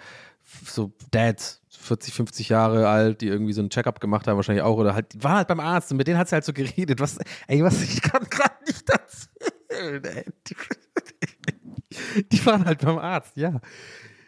so 0.64 0.92
Dads, 1.10 1.62
40, 1.70 2.14
50 2.14 2.48
Jahre 2.50 2.88
alt, 2.88 3.20
die 3.22 3.28
irgendwie 3.28 3.52
so 3.52 3.60
einen 3.60 3.70
Checkup 3.70 3.98
gemacht 4.00 4.26
haben, 4.28 4.36
wahrscheinlich 4.36 4.62
auch, 4.62 4.76
oder 4.76 4.94
halt, 4.94 5.14
die 5.14 5.24
waren 5.24 5.36
halt 5.36 5.48
beim 5.48 5.60
Arzt 5.60 5.90
und 5.90 5.96
mit 5.96 6.06
denen 6.06 6.18
hat 6.18 6.28
sie 6.28 6.34
halt 6.34 6.44
so 6.44 6.52
geredet, 6.52 7.00
was, 7.00 7.18
ey, 7.48 7.62
was, 7.64 7.82
ich 7.82 8.02
kann 8.02 8.24
gerade 8.30 8.64
nicht 8.66 8.88
erzählen, 8.88 10.04
ey. 10.04 10.24
Die, 10.48 12.28
die 12.28 12.46
waren 12.46 12.64
halt 12.64 12.80
beim 12.80 12.98
Arzt, 12.98 13.36
ja. 13.36 13.60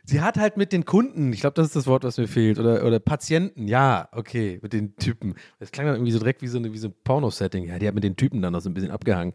Sie 0.07 0.21
hat 0.21 0.37
halt 0.37 0.59
mit 0.59 0.73
den 0.73 0.85
Kunden, 0.85 1.33
ich 1.33 1.41
glaube, 1.41 1.55
das 1.55 1.69
ist 1.69 1.77
das 1.77 1.87
Wort, 1.87 2.05
was 2.05 2.19
mir 2.19 2.29
fehlt, 2.29 2.59
oder, 2.59 2.85
oder 2.85 3.01
Patienten, 3.01 3.67
ja, 3.69 4.09
okay, 4.13 4.59
mit 4.63 4.75
den 4.75 4.97
Typen. 4.97 5.35
Das 5.59 5.73
klang 5.73 5.87
dann 5.87 5.95
irgendwie 5.97 6.13
so 6.13 6.19
direkt 6.19 6.43
wie 6.43 6.47
so, 6.47 6.59
eine, 6.59 6.75
wie 6.75 6.79
so 6.79 6.89
ein 6.89 6.95
Porno-Setting. 7.05 7.65
Ja, 7.65 7.79
die 7.79 7.89
hat 7.89 7.95
mit 7.95 8.05
den 8.05 8.15
Typen 8.15 8.43
dann 8.43 8.53
noch 8.53 8.61
so 8.61 8.69
ein 8.69 8.75
bisschen 8.75 8.91
abgehangen. 8.91 9.33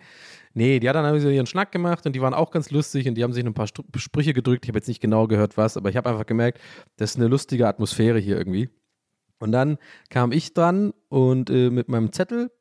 Nee, 0.53 0.80
die 0.80 0.88
hat 0.88 0.95
dann 0.95 1.05
irgendwie 1.05 1.24
so 1.24 1.30
ihren 1.30 1.47
Schnack 1.47 1.72
gemacht 1.72 2.05
und 2.05 2.13
die 2.13 2.22
waren 2.22 2.36
auch 2.36 2.51
ganz 2.51 2.70
lustig 2.70 3.07
und 3.07 3.15
die 3.15 3.24
haben 3.24 3.34
sich 3.34 3.43
ein 3.43 3.53
paar 3.55 3.65
Str- 3.65 3.84
Sprüche 3.97 4.34
gedrückt. 4.34 4.65
Ich 4.65 4.70
habe 4.70 4.78
jetzt 4.78 4.88
nicht 4.88 5.01
genau 5.01 5.26
gehört, 5.26 5.57
was, 5.57 5.76
aber 5.76 5.89
ich 5.89 5.97
habe 5.97 6.07
einfach 6.07 6.28
gemerkt, 6.28 6.59
das 6.97 7.11
ist 7.11 7.15
eine 7.17 7.28
lustige 7.28 7.67
Atmosphäre 7.67 8.20
hier 8.20 8.38
irgendwie. 8.38 8.70
Und 9.39 9.51
dann 9.51 9.80
kam 10.09 10.32
ich 10.32 10.53
dran 10.53 10.93
und 11.07 11.49
äh, 11.49 11.72
mit 11.72 11.89
meinem 11.89 12.11
Zettel 12.11 12.51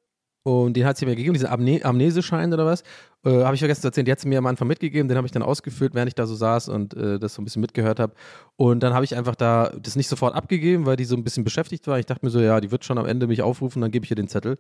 und 0.49 0.73
den 0.79 0.87
hat 0.87 0.97
sie 0.97 1.05
mir 1.05 1.15
gegeben, 1.15 1.35
diesen 1.35 1.49
Amne 1.49 1.85
Amneseschein 1.85 2.55
oder 2.55 2.65
was. 2.65 2.83
Äh, 3.23 3.45
habe 3.45 3.55
ich 3.55 3.61
vergessen 3.61 3.83
zu 3.83 3.89
erzählen, 3.89 4.07
die 4.07 4.13
hat 4.13 4.21
sie 4.21 4.29
mir 4.29 4.39
am 4.39 4.47
Anfang 4.47 4.67
mitgegeben, 4.67 5.07
den 5.07 5.19
habe 5.19 5.27
ich 5.27 5.33
dann 5.33 5.43
ausgefüllt, 5.43 5.95
während 5.95 6.09
ich 6.09 6.15
da 6.15 6.25
so 6.25 6.35
saß 6.35 6.71
und 6.71 6.95
äh, 6.95 7.19
das 7.19 7.35
so 7.35 7.43
ein 7.43 7.45
bisschen 7.45 7.61
mitgehört 7.61 8.01
habe. 8.01 8.15
Und 8.57 8.83
dann 8.83 8.95
habe 8.95 9.05
ich 9.05 9.15
einfach 9.15 9.35
da 9.35 9.71
das 9.79 9.95
nicht 9.95 10.09
sofort 10.09 10.35
abgegeben, 10.35 10.87
weil 10.87 10.97
die 10.97 11.05
so 11.05 11.17
ein 11.17 11.23
bisschen 11.23 11.45
beschäftigt 11.45 11.87
war. 11.87 11.99
Ich 11.99 12.07
dachte 12.07 12.25
mir 12.25 12.31
so, 12.31 12.41
ja, 12.41 12.63
die 12.63 12.71
wird 12.71 12.87
schon 12.87 12.97
am 12.97 13.05
Ende 13.05 13.27
mich 13.27 13.43
aufrufen, 13.43 13.83
dann 13.83 13.91
gebe 13.91 14.07
ich 14.07 14.11
ihr 14.11 14.17
den 14.17 14.29
Zettel. 14.29 14.59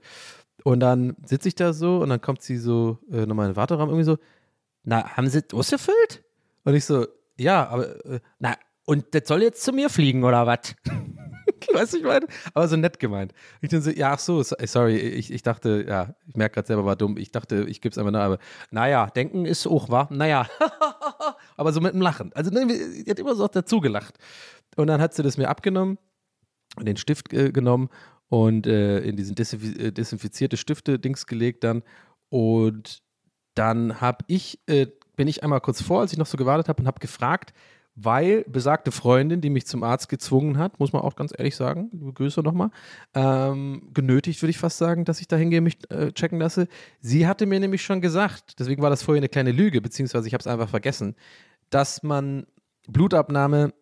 Und 0.62 0.80
dann 0.80 1.16
sitze 1.24 1.49
ich 1.49 1.55
da 1.55 1.72
so 1.72 2.01
und 2.03 2.11
dann 2.11 2.20
kommt 2.20 2.43
sie 2.43 2.59
so 2.59 2.99
äh, 3.11 3.24
nochmal 3.24 3.47
in 3.47 3.53
den 3.53 3.57
Warteraum 3.57 3.89
irgendwie 3.89 4.05
so, 4.05 4.18
na, 4.84 5.16
haben 5.16 5.28
Sie 5.28 5.43
ausgefüllt? 5.55 6.22
Und 6.64 6.74
ich 6.74 6.84
so, 6.84 7.07
ja, 7.39 7.66
aber, 7.66 8.05
äh, 8.05 8.20
na, 8.39 8.57
und 8.84 9.07
das 9.12 9.22
soll 9.26 9.43
jetzt 9.43 9.62
zu 9.62 9.72
mir 9.72 9.89
fliegen 9.89 10.22
oder 10.22 10.47
was? 10.47 10.74
weißt 11.74 11.94
du, 11.94 11.98
ich 11.98 12.04
meine? 12.04 12.26
Aber 12.54 12.68
so 12.68 12.76
nett 12.76 12.98
gemeint. 12.98 13.32
Ich 13.60 13.68
dann 13.68 13.82
so, 13.82 13.90
ja, 13.90 14.12
ach 14.12 14.18
so, 14.18 14.42
so- 14.42 14.56
sorry, 14.64 14.96
ich, 14.96 15.32
ich 15.32 15.42
dachte, 15.42 15.84
ja, 15.88 16.14
ich 16.26 16.36
merke 16.36 16.54
gerade 16.54 16.66
selber, 16.66 16.84
war 16.84 16.96
dumm. 16.96 17.16
Ich 17.16 17.30
dachte, 17.32 17.64
ich 17.68 17.80
gebe 17.80 17.92
es 17.92 17.98
einfach 17.98 18.12
nach, 18.12 18.24
aber 18.24 18.38
naja, 18.70 19.06
denken 19.06 19.44
ist 19.46 19.66
auch, 19.66 19.88
wahr? 19.88 20.08
Naja. 20.10 20.48
aber 21.56 21.72
so 21.72 21.80
mit 21.80 21.94
dem 21.94 22.00
Lachen. 22.00 22.32
Also, 22.34 22.50
ne, 22.50 22.66
die 22.66 23.10
hat 23.10 23.18
immer 23.18 23.34
so 23.34 23.44
auch 23.44 23.48
dazu 23.48 23.80
gelacht. 23.80 24.18
Und 24.76 24.86
dann 24.86 25.00
hat 25.00 25.14
sie 25.14 25.22
das 25.22 25.36
mir 25.36 25.48
abgenommen, 25.48 25.98
den 26.80 26.96
Stift 26.96 27.32
äh, 27.32 27.50
genommen 27.50 27.88
und 28.28 28.66
äh, 28.66 29.00
in 29.00 29.16
diesen 29.16 29.36
äh, 29.36 29.92
desinfizierte 29.92 30.56
Stifte-Dings 30.56 31.26
gelegt 31.26 31.64
dann. 31.64 31.82
Und 32.28 33.02
dann 33.54 34.00
habe 34.00 34.24
ich, 34.28 34.60
äh, 34.66 34.86
bin 35.16 35.26
ich 35.28 35.42
einmal 35.42 35.60
kurz 35.60 35.82
vor, 35.82 36.00
als 36.02 36.12
ich 36.12 36.18
noch 36.18 36.26
so 36.26 36.36
gewartet 36.36 36.68
habe 36.68 36.80
und 36.80 36.86
habe 36.86 37.00
gefragt, 37.00 37.52
weil 38.01 38.44
besagte 38.44 38.92
Freundin, 38.92 39.40
die 39.40 39.51
mich 39.51 39.66
zum 39.66 39.82
Arzt 39.82 40.09
gezwungen 40.09 40.57
hat, 40.59 40.78
muss 40.78 40.92
man 40.92 41.03
auch 41.03 41.16
ganz 41.16 41.32
ehrlich 41.36 41.57
sagen, 41.57 41.90
liebe 41.92 42.12
Grüße 42.12 42.42
nochmal, 42.42 42.70
ähm, 43.14 43.90
genötigt 43.92 44.40
würde 44.40 44.51
ich 44.51 44.59
fast 44.59 44.78
sagen, 44.78 45.05
dass 45.05 45.20
ich 45.20 45.26
da 45.26 45.36
hingehe, 45.36 45.61
mich 45.61 45.78
äh, 45.90 46.12
checken 46.12 46.38
lasse. 46.38 46.68
Sie 47.01 47.26
hatte 47.26 47.46
mir 47.46 47.59
nämlich 47.59 47.82
schon 47.82 48.01
gesagt, 48.01 48.61
deswegen 48.61 48.82
war 48.82 48.90
das 48.90 49.03
vorher 49.03 49.18
eine 49.18 49.28
kleine 49.28 49.51
Lüge, 49.51 49.80
beziehungsweise 49.80 50.28
ich 50.28 50.34
habe 50.34 50.40
es 50.40 50.46
einfach 50.46 50.68
vergessen, 50.68 51.16
dass 51.70 52.05
man 52.05 52.46
Blutabnahme 52.86 53.74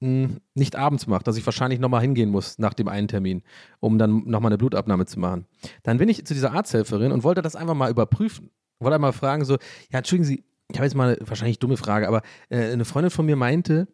mh, 0.00 0.38
nicht 0.54 0.74
abends 0.74 1.06
macht, 1.06 1.28
dass 1.28 1.36
ich 1.36 1.46
wahrscheinlich 1.46 1.78
nochmal 1.78 2.00
hingehen 2.00 2.30
muss 2.30 2.58
nach 2.58 2.74
dem 2.74 2.88
einen 2.88 3.06
Termin, 3.06 3.42
um 3.78 3.96
dann 3.96 4.24
nochmal 4.26 4.50
eine 4.50 4.58
Blutabnahme 4.58 5.06
zu 5.06 5.20
machen. 5.20 5.46
Dann 5.84 5.98
bin 5.98 6.08
ich 6.08 6.26
zu 6.26 6.34
dieser 6.34 6.52
Arzthelferin 6.52 7.12
und 7.12 7.22
wollte 7.22 7.42
das 7.42 7.54
einfach 7.54 7.74
mal 7.74 7.90
überprüfen. 7.90 8.50
Wollte 8.80 8.96
einmal 8.96 9.12
fragen, 9.12 9.44
so, 9.44 9.54
ja, 9.90 9.98
entschuldigen 9.98 10.24
Sie, 10.24 10.44
ich 10.72 10.78
habe 10.78 10.86
jetzt 10.86 10.94
mal 10.94 11.16
eine 11.16 11.28
wahrscheinlich 11.28 11.58
dumme 11.58 11.76
Frage, 11.76 12.08
aber 12.08 12.22
äh, 12.48 12.72
eine 12.72 12.84
Freundin 12.84 13.10
von 13.10 13.26
mir 13.26 13.36
meinte, 13.36 13.88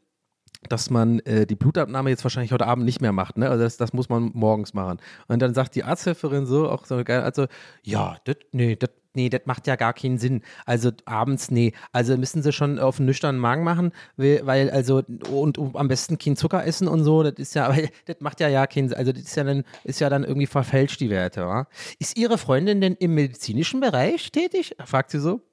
dass 0.69 0.91
man 0.91 1.21
äh, 1.21 1.47
die 1.47 1.55
Blutabnahme 1.55 2.11
jetzt 2.11 2.25
wahrscheinlich 2.25 2.53
heute 2.53 2.67
Abend 2.67 2.85
nicht 2.85 3.01
mehr 3.01 3.13
macht, 3.13 3.39
ne? 3.39 3.49
Also 3.49 3.65
das, 3.65 3.77
das 3.77 3.93
muss 3.93 4.09
man 4.09 4.31
morgens 4.35 4.75
machen. 4.75 4.99
Und 5.29 5.41
dann 5.41 5.55
sagt 5.55 5.75
die 5.75 5.85
Arzthelferin 5.85 6.47
so, 6.47 6.69
auch 6.69 6.85
so 6.85 7.03
geil, 7.05 7.21
also, 7.21 7.47
ja, 7.85 8.17
das, 8.25 8.37
nee, 8.53 8.75
das, 8.75 8.91
nee, 9.15 9.29
das 9.29 9.43
macht 9.45 9.67
ja 9.67 9.77
gar 9.77 9.93
keinen 9.93 10.19
Sinn. 10.19 10.43
Also 10.67 10.91
abends, 11.05 11.51
nee. 11.51 11.73
Also 11.93 12.17
müssen 12.17 12.43
sie 12.43 12.53
schon 12.53 12.79
auf 12.79 12.99
einen 12.99 13.07
nüchternen 13.07 13.41
Magen 13.41 13.63
machen, 13.63 13.93
weil, 14.17 14.71
also, 14.71 15.03
und, 15.31 15.59
und 15.59 15.77
am 15.77 15.89
besten 15.89 16.19
kein 16.19 16.37
Zucker 16.37 16.67
essen 16.67 16.89
und 16.89 17.05
so, 17.05 17.23
das 17.23 17.35
ist 17.35 17.55
ja, 17.55 17.67
aber 17.69 17.77
das 18.07 18.17
macht 18.21 18.41
ja 18.41 18.49
ja 18.49 18.67
keinen 18.67 18.89
Sinn. 18.89 18.99
Also 18.99 19.13
das 19.13 19.23
ist 19.23 19.37
ja 19.37 19.45
dann, 19.45 19.65
ist 19.85 20.01
ja 20.01 20.11
dann 20.11 20.25
irgendwie 20.25 20.47
verfälscht, 20.47 21.01
die 21.01 21.11
Werte, 21.11 21.47
wa? 21.47 21.69
Ist 21.99 22.19
Ihre 22.19 22.39
Freundin 22.39 22.81
denn 22.81 22.95
im 22.95 23.15
medizinischen 23.15 23.81
Bereich 23.81 24.33
tätig? 24.33 24.75
fragt 24.85 25.11
sie 25.11 25.21
so. 25.21 25.48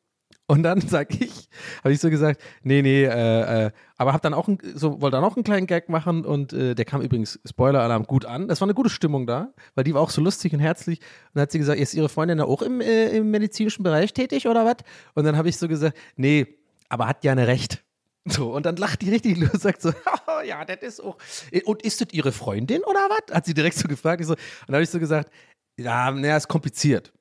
Und 0.47 0.63
dann 0.63 0.81
sag 0.87 1.13
ich, 1.19 1.49
habe 1.83 1.93
ich 1.93 1.99
so 1.99 2.09
gesagt, 2.09 2.41
nee, 2.63 2.81
nee, 2.81 3.03
äh, 3.03 3.65
äh, 3.65 3.71
aber 3.97 4.13
hab 4.13 4.21
dann 4.21 4.33
auch 4.33 4.47
ein, 4.47 4.59
so 4.75 5.01
wollte 5.01 5.17
dann 5.17 5.23
auch 5.23 5.35
einen 5.35 5.43
kleinen 5.43 5.67
Gag 5.67 5.89
machen 5.89 6.25
und 6.25 6.53
äh, 6.53 6.75
der 6.75 6.85
kam 6.85 7.01
übrigens 7.01 7.39
Spoiler-Alarm 7.45 8.03
gut 8.03 8.25
an. 8.25 8.47
Das 8.47 8.61
war 8.61 8.65
eine 8.65 8.73
gute 8.73 8.89
Stimmung 8.89 9.25
da, 9.25 9.53
weil 9.73 9.83
die 9.83 9.93
war 9.93 10.01
auch 10.01 10.09
so 10.09 10.21
lustig 10.21 10.53
und 10.53 10.59
herzlich. 10.59 10.99
Und 10.99 11.35
dann 11.35 11.43
hat 11.43 11.51
sie 11.51 11.59
gesagt, 11.59 11.79
ist 11.79 11.93
ihre 11.93 12.09
Freundin 12.09 12.37
da 12.37 12.45
auch 12.45 12.61
im, 12.61 12.81
äh, 12.81 13.09
im 13.17 13.31
medizinischen 13.31 13.83
Bereich 13.83 14.13
tätig 14.13 14.47
oder 14.47 14.65
was? 14.65 14.77
Und 15.13 15.23
dann 15.23 15.37
habe 15.37 15.49
ich 15.49 15.57
so 15.57 15.67
gesagt, 15.67 15.97
nee, 16.15 16.47
aber 16.89 17.07
hat 17.07 17.23
ja 17.23 17.31
eine 17.31 17.47
Recht. 17.47 17.83
So, 18.27 18.53
und 18.53 18.65
dann 18.65 18.75
lacht 18.75 19.03
die 19.03 19.11
richtig 19.11 19.37
los 19.37 19.51
und 19.53 19.61
sagt 19.61 19.81
so, 19.81 19.93
ja, 20.45 20.65
das 20.65 20.77
ist 20.81 20.99
auch. 20.99 21.17
Und 21.65 21.83
ist 21.83 22.01
das 22.01 22.07
ihre 22.11 22.31
Freundin 22.31 22.83
oder 22.83 23.07
was? 23.09 23.35
Hat 23.35 23.45
sie 23.45 23.53
direkt 23.53 23.77
so 23.77 23.87
gefragt. 23.87 24.21
Ich 24.21 24.27
so, 24.27 24.33
und 24.33 24.39
dann 24.67 24.75
habe 24.75 24.83
ich 24.83 24.89
so 24.89 24.99
gesagt, 24.99 25.31
ja, 25.77 26.11
naja, 26.11 26.37
ist 26.37 26.47
kompliziert. 26.47 27.13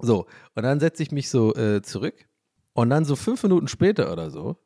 So, 0.00 0.26
und 0.54 0.62
dann 0.62 0.80
setze 0.80 1.02
ich 1.02 1.12
mich 1.12 1.28
so 1.28 1.54
äh, 1.54 1.82
zurück 1.82 2.27
und 2.78 2.90
dann 2.90 3.04
so 3.04 3.16
fünf 3.16 3.42
Minuten 3.42 3.66
später 3.66 4.12
oder 4.12 4.30
so 4.30 4.56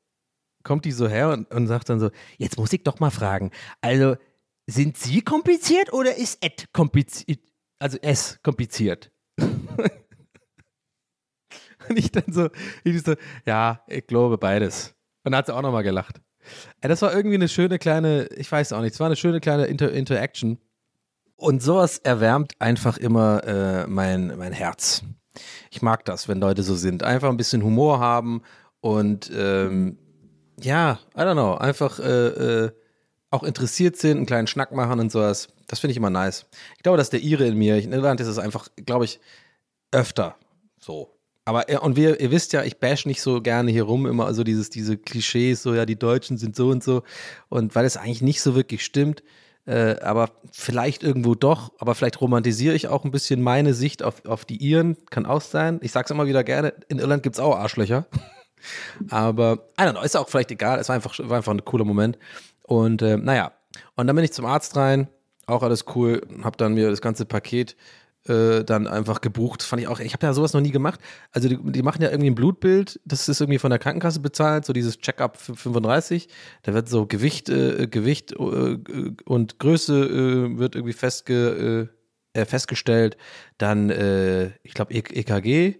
kommt 0.64 0.84
die 0.84 0.92
so 0.92 1.08
her 1.08 1.30
und, 1.30 1.50
und 1.50 1.66
sagt 1.66 1.88
dann 1.88 1.98
so, 1.98 2.10
jetzt 2.36 2.58
muss 2.58 2.70
ich 2.74 2.82
doch 2.82 3.00
mal 3.00 3.10
fragen, 3.10 3.50
also 3.80 4.16
sind 4.66 4.98
Sie 4.98 5.22
kompliziert 5.22 5.94
oder 5.94 6.14
ist 6.14 6.44
Ed 6.44 6.70
kompliziert? 6.74 7.40
Also 7.78 7.96
S 8.02 8.38
kompliziert. 8.42 9.10
und 9.40 9.56
ich 11.96 12.12
dann 12.12 12.30
so, 12.30 12.50
ich 12.84 13.02
so, 13.02 13.14
ja, 13.46 13.82
ich 13.88 14.06
glaube 14.06 14.36
beides. 14.36 14.94
Und 15.24 15.32
dann 15.32 15.38
hat 15.38 15.46
sie 15.46 15.54
auch 15.54 15.62
nochmal 15.62 15.82
gelacht. 15.82 16.20
Das 16.82 17.00
war 17.00 17.14
irgendwie 17.14 17.36
eine 17.36 17.48
schöne 17.48 17.78
kleine, 17.78 18.26
ich 18.36 18.52
weiß 18.52 18.74
auch 18.74 18.82
nicht, 18.82 18.92
es 18.92 19.00
war 19.00 19.06
eine 19.06 19.16
schöne 19.16 19.40
kleine 19.40 19.64
Inter 19.64 19.90
Interaction. 19.90 20.58
Und 21.34 21.62
sowas 21.62 21.96
erwärmt 21.98 22.52
einfach 22.58 22.98
immer 22.98 23.42
äh, 23.44 23.86
mein, 23.86 24.36
mein 24.36 24.52
Herz. 24.52 25.02
Ich 25.70 25.82
mag 25.82 26.04
das, 26.04 26.28
wenn 26.28 26.40
Leute 26.40 26.62
so 26.62 26.74
sind. 26.74 27.02
Einfach 27.02 27.28
ein 27.28 27.36
bisschen 27.36 27.62
Humor 27.62 28.00
haben 28.00 28.42
und 28.80 29.30
ähm, 29.34 29.98
ja, 30.60 30.98
I 31.16 31.20
don't 31.20 31.32
know, 31.32 31.54
einfach 31.54 31.98
äh, 31.98 32.64
äh, 32.64 32.70
auch 33.30 33.42
interessiert 33.42 33.96
sind, 33.96 34.18
einen 34.18 34.26
kleinen 34.26 34.46
Schnack 34.46 34.72
machen 34.72 35.00
und 35.00 35.10
sowas. 35.10 35.48
Das 35.66 35.80
finde 35.80 35.92
ich 35.92 35.96
immer 35.96 36.10
nice. 36.10 36.46
Ich 36.76 36.82
glaube, 36.82 36.98
dass 36.98 37.10
der 37.10 37.22
Ire 37.22 37.46
in 37.46 37.56
mir, 37.56 37.78
in 37.78 37.92
Irland 37.92 38.20
ist 38.20 38.28
es 38.28 38.38
einfach, 38.38 38.68
glaube 38.84 39.06
ich, 39.06 39.20
öfter 39.90 40.36
so. 40.78 41.16
Aber 41.44 41.68
äh, 41.68 41.78
und 41.78 41.96
wir, 41.96 42.20
ihr 42.20 42.30
wisst 42.30 42.52
ja, 42.52 42.62
ich 42.62 42.78
bash 42.78 43.06
nicht 43.06 43.22
so 43.22 43.40
gerne 43.40 43.70
hier 43.70 43.84
rum, 43.84 44.06
immer 44.06 44.32
so 44.34 44.44
dieses, 44.44 44.70
diese 44.70 44.96
Klischees, 44.96 45.62
so 45.62 45.74
ja, 45.74 45.86
die 45.86 45.98
Deutschen 45.98 46.38
sind 46.38 46.54
so 46.54 46.68
und 46.68 46.84
so. 46.84 47.02
Und 47.48 47.74
weil 47.74 47.84
es 47.84 47.96
eigentlich 47.96 48.22
nicht 48.22 48.42
so 48.42 48.54
wirklich 48.54 48.84
stimmt, 48.84 49.22
äh, 49.66 49.96
aber 50.00 50.30
vielleicht 50.50 51.02
irgendwo 51.02 51.34
doch, 51.34 51.72
aber 51.78 51.94
vielleicht 51.94 52.20
romantisiere 52.20 52.74
ich 52.74 52.88
auch 52.88 53.04
ein 53.04 53.10
bisschen 53.10 53.42
meine 53.42 53.74
Sicht 53.74 54.02
auf, 54.02 54.24
auf 54.26 54.44
die 54.44 54.56
Iren, 54.56 54.96
kann 55.10 55.26
auch 55.26 55.40
sein. 55.40 55.78
Ich 55.82 55.92
sag's 55.92 56.10
immer 56.10 56.26
wieder 56.26 56.42
gerne, 56.44 56.74
in 56.88 56.98
Irland 56.98 57.22
gibt's 57.22 57.38
auch 57.38 57.56
Arschlöcher. 57.56 58.06
aber, 59.10 59.70
I 59.78 59.82
don't 59.82 59.92
know, 59.92 60.02
ist 60.02 60.16
auch 60.16 60.28
vielleicht 60.28 60.50
egal, 60.50 60.78
es 60.78 60.88
war 60.88 60.96
einfach, 60.96 61.16
war 61.18 61.36
einfach 61.36 61.52
ein 61.52 61.64
cooler 61.64 61.84
Moment. 61.84 62.18
Und 62.62 63.02
äh, 63.02 63.16
naja, 63.16 63.52
und 63.94 64.06
dann 64.06 64.16
bin 64.16 64.24
ich 64.24 64.32
zum 64.32 64.46
Arzt 64.46 64.76
rein, 64.76 65.08
auch 65.46 65.62
alles 65.62 65.84
cool, 65.94 66.22
hab 66.42 66.56
dann 66.56 66.74
mir 66.74 66.90
das 66.90 67.00
ganze 67.00 67.24
Paket 67.24 67.76
äh, 68.28 68.64
dann 68.64 68.86
einfach 68.86 69.20
gebucht. 69.20 69.62
Fand 69.62 69.82
ich 69.82 69.88
auch, 69.88 70.00
ich 70.00 70.12
habe 70.12 70.26
ja 70.26 70.32
sowas 70.32 70.52
noch 70.52 70.60
nie 70.60 70.70
gemacht. 70.70 71.00
Also 71.32 71.48
die, 71.48 71.58
die, 71.60 71.82
machen 71.82 72.02
ja 72.02 72.10
irgendwie 72.10 72.30
ein 72.30 72.34
Blutbild, 72.34 73.00
das 73.04 73.28
ist 73.28 73.40
irgendwie 73.40 73.58
von 73.58 73.70
der 73.70 73.78
Krankenkasse 73.78 74.20
bezahlt, 74.20 74.64
so 74.64 74.72
dieses 74.72 74.98
Check-up 74.98 75.36
35. 75.36 76.28
Da 76.62 76.74
wird 76.74 76.88
so 76.88 77.06
Gewicht, 77.06 77.48
äh, 77.48 77.88
Gewicht 77.88 78.32
äh, 78.32 78.78
und 79.24 79.58
Größe 79.58 80.04
äh, 80.04 80.58
wird 80.58 80.76
irgendwie 80.76 80.92
festge, 80.92 81.88
äh, 82.34 82.44
festgestellt. 82.44 83.16
Dann, 83.58 83.90
äh, 83.90 84.50
ich 84.62 84.74
glaube, 84.74 84.94
EKG. 84.94 85.76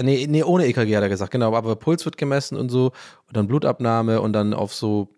Nee, 0.00 0.26
nee, 0.28 0.42
ohne 0.42 0.66
EKG 0.66 0.96
hat 0.96 1.02
er 1.02 1.08
gesagt, 1.10 1.30
genau, 1.30 1.54
aber 1.54 1.76
Puls 1.76 2.04
wird 2.06 2.16
gemessen 2.16 2.56
und 2.56 2.70
so 2.70 2.92
und 3.26 3.36
dann 3.36 3.48
Blutabnahme 3.48 4.20
und 4.22 4.32
dann 4.32 4.54
auf 4.54 4.72
so 4.72 5.13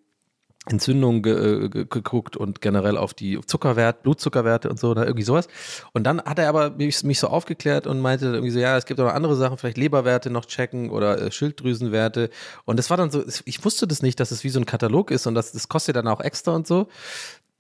Entzündung 0.71 1.23
ge, 1.23 1.69
ge, 1.69 1.87
geguckt 1.89 2.37
und 2.37 2.61
generell 2.61 2.97
auf 2.97 3.15
die 3.15 3.41
Zuckerwert, 3.47 4.03
Blutzuckerwerte 4.03 4.69
und 4.69 4.81
so 4.81 4.91
oder 4.91 5.05
irgendwie 5.05 5.25
sowas. 5.25 5.49
Und 5.93 6.05
dann 6.05 6.21
hat 6.23 6.39
er 6.39 6.49
aber 6.49 6.71
mich, 6.71 7.03
mich, 7.05 7.19
so 7.19 7.29
aufgeklärt 7.29 7.87
und 7.87 8.01
meinte 8.01 8.27
irgendwie 8.27 8.51
so, 8.51 8.59
ja, 8.59 8.77
es 8.77 8.87
gibt 8.87 9.01
auch 9.01 9.05
noch 9.05 9.15
andere 9.15 9.37
Sachen, 9.37 9.59
vielleicht 9.59 9.79
Leberwerte 9.79 10.31
noch 10.31 10.45
checken 10.47 10.91
oder 10.91 11.21
äh, 11.21 11.31
Schilddrüsenwerte. 11.31 12.31
Und 12.65 12.79
das 12.79 12.91
war 12.91 12.97
dann 12.97 13.11
so, 13.11 13.25
ich 13.45 13.65
wusste 13.65 13.87
das 13.87 14.03
nicht, 14.03 14.19
dass 14.21 14.31
es 14.31 14.45
wie 14.45 14.49
so 14.49 14.59
ein 14.59 14.67
Katalog 14.67 15.11
ist 15.11 15.27
und 15.27 15.35
das, 15.35 15.53
das 15.53 15.69
kostet 15.69 15.97
dann 15.97 16.09
auch 16.09 16.21
extra 16.21 16.53
und 16.53 16.67
so. 16.67 16.89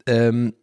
Ähm, 0.06 0.54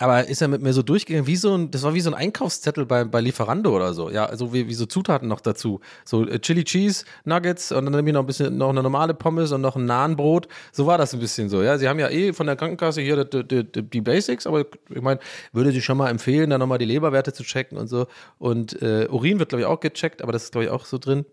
aber 0.00 0.26
ist 0.28 0.40
er 0.40 0.48
mit 0.48 0.62
mir 0.62 0.72
so 0.72 0.82
durchgegangen, 0.82 1.26
wie 1.26 1.36
so 1.36 1.54
ein, 1.54 1.70
das 1.70 1.82
war 1.82 1.92
wie 1.92 2.00
so 2.00 2.10
ein 2.10 2.14
Einkaufszettel 2.14 2.86
bei, 2.86 3.04
bei 3.04 3.20
Lieferando 3.20 3.76
oder 3.76 3.92
so. 3.92 4.08
Ja, 4.08 4.24
also 4.24 4.54
wie, 4.54 4.66
wie 4.66 4.74
so 4.74 4.86
Zutaten 4.86 5.28
noch 5.28 5.42
dazu. 5.42 5.80
So 6.06 6.26
äh, 6.26 6.38
Chili 6.38 6.64
Cheese 6.64 7.04
Nuggets 7.24 7.70
und 7.70 7.84
dann 7.84 7.92
irgendwie 7.92 8.12
noch 8.12 8.20
ein 8.20 8.26
bisschen, 8.26 8.56
noch 8.56 8.70
eine 8.70 8.82
normale 8.82 9.12
Pommes 9.12 9.52
und 9.52 9.60
noch 9.60 9.76
ein 9.76 9.84
Nahenbrot. 9.84 10.48
So 10.72 10.86
war 10.86 10.96
das 10.96 11.12
ein 11.12 11.20
bisschen 11.20 11.50
so. 11.50 11.62
Ja, 11.62 11.76
sie 11.76 11.86
haben 11.86 11.98
ja 11.98 12.08
eh 12.08 12.32
von 12.32 12.46
der 12.46 12.56
Krankenkasse 12.56 13.02
hier 13.02 13.26
die, 13.26 13.44
die, 13.46 13.82
die 13.82 14.00
Basics, 14.00 14.46
aber 14.46 14.60
ich 14.88 15.02
meine, 15.02 15.20
würde 15.52 15.70
sie 15.70 15.82
schon 15.82 15.98
mal 15.98 16.08
empfehlen, 16.08 16.48
da 16.48 16.56
nochmal 16.56 16.78
die 16.78 16.86
Leberwerte 16.86 17.34
zu 17.34 17.42
checken 17.42 17.76
und 17.76 17.88
so. 17.88 18.06
Und 18.38 18.80
äh, 18.80 19.06
Urin 19.10 19.38
wird, 19.38 19.50
glaube 19.50 19.60
ich, 19.60 19.66
auch 19.66 19.80
gecheckt, 19.80 20.22
aber 20.22 20.32
das 20.32 20.44
ist, 20.44 20.52
glaube 20.52 20.64
ich, 20.64 20.70
auch 20.70 20.86
so 20.86 20.96
drin. 20.96 21.26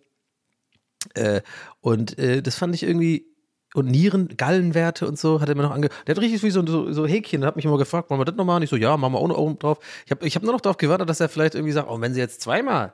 Äh, 1.14 1.42
und 1.80 2.20
äh, 2.20 2.42
das 2.42 2.56
fand 2.56 2.76
ich 2.76 2.84
irgendwie, 2.84 3.37
und 3.78 3.86
Nieren, 3.86 4.30
Gallenwerte 4.38 5.08
und 5.08 5.20
so, 5.20 5.40
hat 5.40 5.50
er 5.50 5.56
mir 5.56 5.64
noch 5.64 5.72
ange. 5.72 5.90
Der 6.06 6.16
hat 6.16 6.22
richtig 6.22 6.42
wie 6.44 6.50
so, 6.50 6.66
so, 6.66 6.92
so 6.92 7.06
Häkchen, 7.06 7.46
hat 7.46 7.56
mich 7.56 7.66
immer 7.66 7.78
gefragt, 7.78 8.10
machen 8.10 8.20
wir 8.20 8.26
das 8.26 8.36
nochmal? 8.36 8.58
Und 8.58 8.64
ich 8.64 8.70
so, 8.70 8.76
ja, 8.76 8.98
machen 8.98 9.14
wir 9.14 9.20
auch 9.20 9.28
noch 9.28 9.38
oben 9.38 9.60
drauf. 9.60 9.80
Ich 10.06 10.12
habe 10.12 10.26
ich 10.26 10.36
hab 10.36 10.44
nur 10.44 10.54
noch 10.54 10.62
darauf 10.62 10.78
gewartet, 10.78 11.10
dass 11.10 11.20
er 11.20 11.30
vielleicht 11.30 11.56
irgendwie 11.56 11.74
sagt, 11.74 11.90
oh, 11.90 12.02
wenn 12.02 12.14
sie 12.14 12.20
jetzt 12.20 12.42
zweimal, 12.42 12.94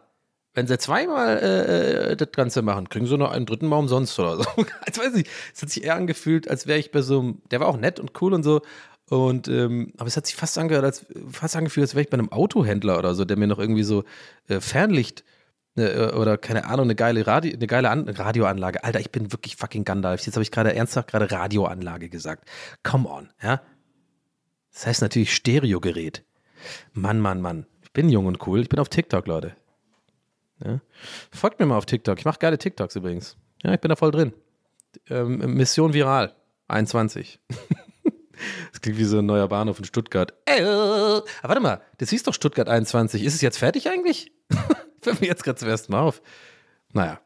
wenn 0.54 0.68
sie 0.68 0.78
zweimal 0.78 1.38
äh, 1.38 2.12
äh 2.12 2.16
das 2.16 2.32
Ganze 2.32 2.62
machen, 2.62 2.90
kriegen 2.90 3.08
sie 3.08 3.18
noch 3.18 3.32
einen 3.32 3.46
dritten 3.46 3.68
Mal 3.68 3.78
umsonst 3.78 4.20
oder 4.20 4.38
so. 4.38 4.44
ich 4.88 4.98
weiß 4.98 5.14
nicht, 5.14 5.30
es 5.54 5.62
hat 5.62 5.70
sich 5.70 5.84
eher 5.84 5.96
angefühlt, 5.96 6.50
als 6.50 6.68
wäre 6.68 6.80
ich 6.80 6.92
bei 6.92 7.02
so 7.02 7.20
einem, 7.20 7.42
der 7.52 7.62
war 7.62 7.68
auch 7.68 7.78
nett 7.78 8.00
und 8.00 8.12
cool 8.22 8.34
und 8.34 8.44
so. 8.44 8.62
Und 9.10 9.48
ähm, 9.48 9.94
aber 9.98 10.08
es 10.08 10.18
hat 10.18 10.26
sich 10.26 10.36
fast 10.36 10.58
angehört, 10.58 10.86
als 10.86 11.06
fast 11.32 11.56
angefühlt, 11.56 11.84
als 11.84 11.96
wäre 11.96 12.04
ich 12.04 12.10
bei 12.10 12.18
einem 12.18 12.32
Autohändler 12.32 12.98
oder 12.98 13.16
so, 13.16 13.26
der 13.26 13.38
mir 13.38 13.48
noch 13.48 13.60
irgendwie 13.60 13.84
so 13.84 14.04
äh, 14.48 14.60
Fernlicht 14.60 15.24
Ne, 15.76 15.90
äh, 15.90 16.14
oder 16.14 16.38
keine 16.38 16.66
Ahnung, 16.66 16.86
eine 16.86 16.96
geile, 16.96 17.26
Radio, 17.26 17.54
eine 17.54 17.68
geile 17.68 17.90
An 17.90 18.08
Radioanlage. 18.08 18.84
Alter, 18.84 19.00
ich 19.00 19.12
bin 19.12 19.32
wirklich 19.32 19.56
fucking 19.56 19.86
Gandalf. 19.86 20.26
Jetzt 20.26 20.36
habe 20.36 20.44
ich 20.44 20.52
gerade 20.52 20.76
ernsthaft 20.76 21.10
gerade 21.10 21.32
Radioanlage 21.32 22.10
gesagt. 22.10 22.48
Come 22.84 23.10
on, 23.10 23.30
ja. 23.42 23.62
Das 24.72 24.88
heißt 24.88 25.02
natürlich 25.02 25.34
Stereogerät. 25.34 26.24
Mann, 26.94 27.20
Mann, 27.20 27.42
Mann. 27.42 27.66
Ich 27.82 27.92
bin 27.92 28.10
jung 28.10 28.26
und 28.26 28.46
cool. 28.48 28.62
Ich 28.62 28.70
bin 28.70 28.80
auf 28.80 28.90
TikTok, 28.90 29.28
Leute. 29.28 29.56
Ja. 30.64 30.80
Folgt 31.32 31.60
mir 31.60 31.66
mal 31.66 31.78
auf 31.78 31.86
TikTok. 31.86 32.20
Ich 32.20 32.26
mache 32.26 32.40
geile 32.40 32.58
TikToks 32.58 32.96
übrigens. 32.96 33.38
Ja, 33.64 33.74
ich 33.74 33.82
bin 33.82 33.90
da 33.90 33.96
voll 33.96 34.12
drin. 34.12 34.34
Ähm, 35.10 35.56
Mission 35.56 35.94
Viral 35.94 36.36
21. 36.68 37.40
das 38.72 38.82
klingt 38.82 38.98
wie 38.98 39.04
so 39.06 39.20
ein 39.20 39.26
neuer 39.26 39.48
Bahnhof 39.48 39.80
in 39.80 39.86
Stuttgart. 39.86 40.34
Äh, 40.46 40.64
aber 40.64 41.24
warte 41.44 41.62
mal, 41.62 41.82
das 41.98 42.10
hieß 42.10 42.24
doch 42.24 42.34
Stuttgart 42.34 42.70
21. 42.70 43.24
Ist 43.24 43.36
es 43.36 43.42
jetzt 43.42 43.58
fertig 43.58 43.90
eigentlich? 43.90 44.32
Fällt 45.02 45.22
mir 45.22 45.28
jetzt 45.28 45.44
gerade 45.44 45.60
zum 45.60 45.70
ersten 45.70 45.92
Mal 45.92 46.02
auf. 46.02 46.22
Naja. 46.94 47.20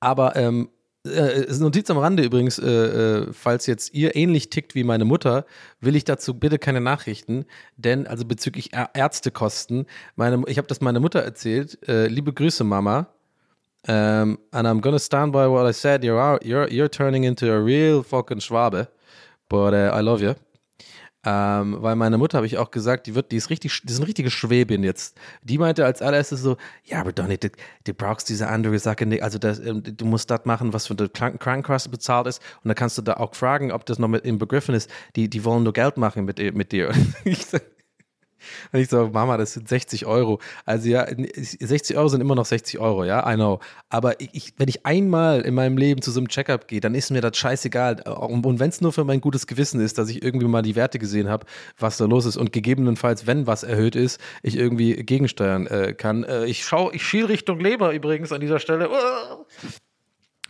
Aber 0.00 0.36
ähm, 0.36 0.70
äh, 1.06 1.46
Notiz 1.58 1.88
am 1.90 1.98
Rande 1.98 2.22
übrigens, 2.22 2.58
äh, 2.58 2.68
äh, 2.68 3.32
falls 3.32 3.66
jetzt 3.66 3.94
ihr 3.94 4.16
ähnlich 4.16 4.50
tickt 4.50 4.74
wie 4.74 4.84
meine 4.84 5.04
Mutter, 5.04 5.46
will 5.80 5.96
ich 5.96 6.04
dazu 6.04 6.34
bitte 6.34 6.58
keine 6.58 6.80
Nachrichten, 6.80 7.46
denn 7.76 8.06
also 8.06 8.24
bezüglich 8.24 8.74
Ä 8.74 8.86
Ärztekosten, 8.92 9.86
meine, 10.16 10.42
ich 10.46 10.58
habe 10.58 10.68
das 10.68 10.80
meiner 10.80 11.00
Mutter 11.00 11.20
erzählt, 11.20 11.78
äh, 11.88 12.06
liebe 12.06 12.32
Grüße 12.32 12.64
Mama, 12.64 13.08
um, 13.88 13.94
ähm, 13.94 14.38
and 14.50 14.68
I'm 14.68 14.82
gonna 14.82 14.98
stand 14.98 15.32
by 15.32 15.48
what 15.48 15.66
I 15.66 15.72
said, 15.72 16.04
you're, 16.04 16.38
you're, 16.44 16.68
you're 16.70 16.90
turning 16.90 17.24
into 17.24 17.50
a 17.50 17.56
real 17.56 18.02
fucking 18.02 18.40
Schwabe, 18.40 18.88
but 19.50 19.74
uh, 19.74 19.94
I 19.94 20.00
love 20.00 20.24
you. 20.24 20.34
Ähm, 21.22 21.76
weil 21.82 21.96
meine 21.96 22.16
Mutter 22.16 22.38
habe 22.38 22.46
ich 22.46 22.56
auch 22.56 22.70
gesagt, 22.70 23.06
die 23.06 23.14
wird, 23.14 23.30
die 23.30 23.36
ist 23.36 23.50
richtig, 23.50 23.82
die 23.84 23.92
ist 23.92 23.98
eine 23.98 24.06
richtige 24.06 24.30
Schwäbin 24.30 24.82
jetzt. 24.82 25.18
Die 25.42 25.58
meinte 25.58 25.84
als 25.84 26.00
allererstes 26.00 26.40
so, 26.40 26.56
ja, 26.84 27.00
aber 27.00 27.12
Donny, 27.12 27.36
du, 27.36 27.50
du 27.84 27.92
brauchst 27.92 28.30
diese 28.30 28.48
andere 28.48 28.78
Sache 28.78 29.04
nicht, 29.04 29.22
also 29.22 29.38
das, 29.38 29.58
ähm, 29.58 29.82
du 29.84 30.06
musst 30.06 30.30
das 30.30 30.46
machen, 30.46 30.72
was 30.72 30.86
für 30.86 30.94
die 30.94 31.10
Krankenkasse 31.10 31.90
bezahlt 31.90 32.26
ist 32.26 32.40
und 32.64 32.68
dann 32.68 32.74
kannst 32.74 32.96
du 32.96 33.02
da 33.02 33.14
auch 33.14 33.34
fragen, 33.34 33.70
ob 33.70 33.84
das 33.84 33.98
noch 33.98 34.08
mit 34.08 34.24
im 34.24 34.38
Begriffen 34.38 34.74
ist. 34.74 34.90
Die, 35.14 35.28
die 35.28 35.44
wollen 35.44 35.62
nur 35.62 35.74
Geld 35.74 35.98
machen 35.98 36.24
mit, 36.24 36.38
mit 36.54 36.72
dir. 36.72 36.90
ich 37.24 37.44
sag, 37.44 37.64
und 38.72 38.80
ich 38.80 38.88
so, 38.88 39.08
Mama, 39.08 39.36
das 39.36 39.54
sind 39.54 39.68
60 39.68 40.06
Euro. 40.06 40.40
Also 40.64 40.88
ja, 40.88 41.06
60 41.06 41.96
Euro 41.96 42.08
sind 42.08 42.20
immer 42.20 42.34
noch 42.34 42.46
60 42.46 42.78
Euro, 42.78 43.04
ja, 43.04 43.30
I 43.30 43.34
know. 43.34 43.60
Aber 43.88 44.20
ich, 44.20 44.54
wenn 44.56 44.68
ich 44.68 44.86
einmal 44.86 45.40
in 45.42 45.54
meinem 45.54 45.76
Leben 45.76 46.02
zu 46.02 46.10
so 46.10 46.20
einem 46.20 46.28
Checkup 46.28 46.68
gehe, 46.68 46.80
dann 46.80 46.94
ist 46.94 47.10
mir 47.10 47.20
das 47.20 47.36
scheißegal. 47.36 48.02
Und, 48.02 48.46
und 48.46 48.60
wenn 48.60 48.68
es 48.68 48.80
nur 48.80 48.92
für 48.92 49.04
mein 49.04 49.20
gutes 49.20 49.46
Gewissen 49.46 49.80
ist, 49.80 49.98
dass 49.98 50.08
ich 50.08 50.22
irgendwie 50.22 50.46
mal 50.46 50.62
die 50.62 50.76
Werte 50.76 50.98
gesehen 50.98 51.28
habe, 51.28 51.46
was 51.78 51.96
da 51.96 52.04
los 52.04 52.26
ist 52.26 52.36
und 52.36 52.52
gegebenenfalls, 52.52 53.26
wenn 53.26 53.46
was 53.46 53.62
erhöht 53.62 53.96
ist, 53.96 54.20
ich 54.42 54.56
irgendwie 54.56 54.96
gegensteuern 54.96 55.66
äh, 55.66 55.94
kann. 55.94 56.24
Äh, 56.24 56.46
ich 56.46 56.64
schaue, 56.64 56.94
ich 56.94 57.02
schiel 57.02 57.26
Richtung 57.26 57.60
Leber 57.60 57.92
übrigens 57.92 58.32
an 58.32 58.40
dieser 58.40 58.58
Stelle. 58.58 58.88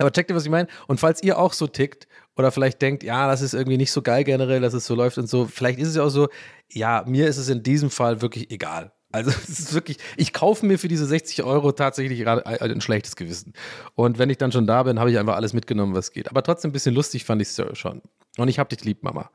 Aber 0.00 0.12
checkt 0.12 0.30
ihr, 0.30 0.36
was 0.36 0.44
ich 0.44 0.50
meine? 0.50 0.68
Und 0.86 0.98
falls 0.98 1.22
ihr 1.22 1.38
auch 1.38 1.52
so 1.52 1.66
tickt 1.66 2.08
oder 2.36 2.50
vielleicht 2.50 2.80
denkt, 2.80 3.02
ja, 3.02 3.28
das 3.28 3.42
ist 3.42 3.54
irgendwie 3.54 3.76
nicht 3.76 3.92
so 3.92 4.02
geil 4.02 4.24
generell, 4.24 4.60
dass 4.60 4.72
es 4.72 4.86
so 4.86 4.94
läuft 4.94 5.18
und 5.18 5.28
so, 5.28 5.46
vielleicht 5.46 5.78
ist 5.78 5.88
es 5.88 5.96
ja 5.96 6.02
auch 6.02 6.10
so, 6.10 6.28
ja, 6.70 7.04
mir 7.06 7.28
ist 7.28 7.36
es 7.36 7.48
in 7.48 7.62
diesem 7.62 7.90
Fall 7.90 8.22
wirklich 8.22 8.50
egal. 8.50 8.92
Also 9.12 9.30
es 9.48 9.58
ist 9.58 9.74
wirklich, 9.74 9.98
ich 10.16 10.32
kaufe 10.32 10.64
mir 10.64 10.78
für 10.78 10.88
diese 10.88 11.04
60 11.06 11.42
Euro 11.42 11.72
tatsächlich 11.72 12.20
gerade 12.20 12.46
ein 12.46 12.80
schlechtes 12.80 13.16
Gewissen. 13.16 13.52
Und 13.94 14.18
wenn 14.18 14.30
ich 14.30 14.38
dann 14.38 14.52
schon 14.52 14.66
da 14.66 14.82
bin, 14.84 14.98
habe 14.98 15.10
ich 15.10 15.18
einfach 15.18 15.36
alles 15.36 15.52
mitgenommen, 15.52 15.94
was 15.94 16.12
geht. 16.12 16.30
Aber 16.30 16.42
trotzdem 16.42 16.70
ein 16.70 16.72
bisschen 16.72 16.94
lustig 16.94 17.24
fand 17.24 17.42
ich 17.42 17.48
es 17.48 17.78
schon. 17.78 18.02
Und 18.38 18.48
ich 18.48 18.58
habe 18.58 18.74
dich 18.74 18.84
lieb, 18.84 19.02
Mama. 19.02 19.30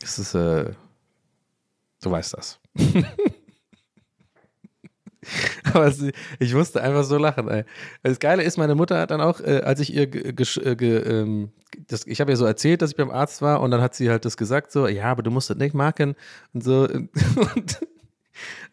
Das 0.00 0.18
ist, 0.18 0.34
äh, 0.34 0.72
du 2.02 2.10
weißt 2.10 2.34
das. 2.34 2.58
Aber 5.72 5.92
ich 6.38 6.54
musste 6.54 6.82
einfach 6.82 7.04
so 7.04 7.18
lachen. 7.18 7.48
Ey. 7.48 7.64
Das 8.02 8.18
Geile 8.18 8.42
ist, 8.42 8.58
meine 8.58 8.74
Mutter 8.74 9.00
hat 9.00 9.10
dann 9.10 9.20
auch, 9.20 9.40
äh, 9.40 9.60
als 9.64 9.80
ich 9.80 9.94
ihr, 9.94 10.12
äh, 10.12 10.74
ähm, 10.74 11.50
das, 11.88 12.06
ich 12.06 12.20
habe 12.20 12.30
ihr 12.32 12.36
so 12.36 12.44
erzählt, 12.44 12.82
dass 12.82 12.90
ich 12.90 12.96
beim 12.96 13.10
Arzt 13.10 13.42
war 13.42 13.60
und 13.60 13.70
dann 13.70 13.80
hat 13.80 13.94
sie 13.94 14.10
halt 14.10 14.24
das 14.24 14.36
gesagt, 14.36 14.72
so, 14.72 14.86
ja, 14.86 15.04
aber 15.04 15.22
du 15.22 15.30
musst 15.30 15.50
das 15.50 15.56
nicht 15.56 15.74
machen 15.74 16.14
und 16.52 16.62
so. 16.62 16.88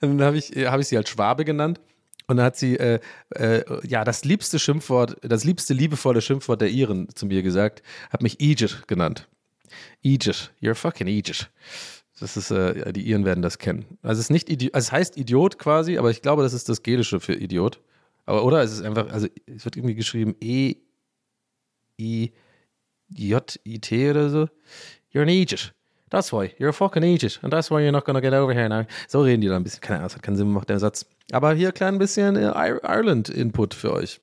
Und 0.01 0.17
dann 0.17 0.23
habe 0.23 0.37
ich, 0.37 0.49
hab 0.65 0.79
ich 0.79 0.87
sie 0.87 0.95
halt 0.95 1.07
Schwabe 1.07 1.45
genannt. 1.45 1.79
Und 2.27 2.37
dann 2.37 2.45
hat 2.45 2.55
sie, 2.55 2.77
äh, 2.77 2.99
äh, 3.31 3.63
ja, 3.85 4.03
das 4.03 4.23
liebste 4.23 4.57
Schimpfwort, 4.57 5.17
das 5.21 5.43
liebste 5.43 5.73
liebevolle 5.73 6.21
Schimpfwort 6.21 6.61
der 6.61 6.69
Iren 6.69 7.09
zu 7.13 7.25
mir 7.25 7.43
gesagt, 7.43 7.83
hat 8.09 8.21
mich 8.21 8.39
Egypt 8.39 8.87
genannt. 8.87 9.27
Egypt, 10.03 10.51
you're 10.61 10.75
fucking 10.75 11.07
Egypt. 11.07 11.49
Das 12.21 12.37
ist, 12.37 12.51
äh, 12.51 12.93
die 12.93 13.01
Iren 13.09 13.25
werden 13.25 13.41
das 13.41 13.57
kennen. 13.57 13.97
Also 14.03 14.19
es 14.19 14.25
ist 14.25 14.29
nicht 14.29 14.47
Idi 14.47 14.69
also 14.73 14.85
es 14.85 14.91
heißt 14.91 15.17
Idiot 15.17 15.57
quasi, 15.57 15.97
aber 15.97 16.11
ich 16.11 16.21
glaube, 16.21 16.43
das 16.43 16.53
ist 16.53 16.69
das 16.69 16.83
Gelische 16.83 17.19
für 17.19 17.33
Idiot. 17.33 17.81
Aber 18.27 18.45
oder 18.45 18.61
es 18.61 18.71
ist 18.71 18.83
einfach, 18.83 19.11
also 19.11 19.27
es 19.47 19.65
wird 19.65 19.75
irgendwie 19.75 19.95
geschrieben 19.95 20.35
E 20.39 20.75
I 21.99 22.31
J 23.09 23.59
I 23.65 23.79
T 23.79 24.11
oder 24.11 24.29
so. 24.29 24.47
You're 25.11 25.23
an 25.23 25.29
Egypt. 25.29 25.73
That's 26.11 26.31
why. 26.31 26.53
You're 26.59 26.69
a 26.69 26.73
fucking 26.73 27.03
idiot. 27.03 27.39
And 27.41 27.51
that's 27.51 27.71
why 27.71 27.79
you're 27.81 27.91
not 27.91 28.05
gonna 28.05 28.21
get 28.21 28.33
over 28.33 28.53
here 28.53 28.69
now. 28.69 28.85
So 29.07 29.21
reden 29.21 29.41
die 29.41 29.47
da 29.47 29.55
ein 29.55 29.63
bisschen. 29.63 29.81
Keine 29.81 29.99
Ahnung, 29.99 30.09
das 30.09 30.15
hat 30.15 30.23
keinen 30.23 30.35
Sinn 30.35 30.47
gemacht, 30.47 30.69
der 30.69 30.77
Satz. 30.79 31.05
Aber 31.31 31.53
hier 31.53 31.71
klein 31.71 31.97
bisschen 31.97 32.35
äh, 32.35 32.51
Ir- 32.51 32.81
Ireland-Input 32.83 33.73
für 33.73 33.93
euch. 33.93 34.21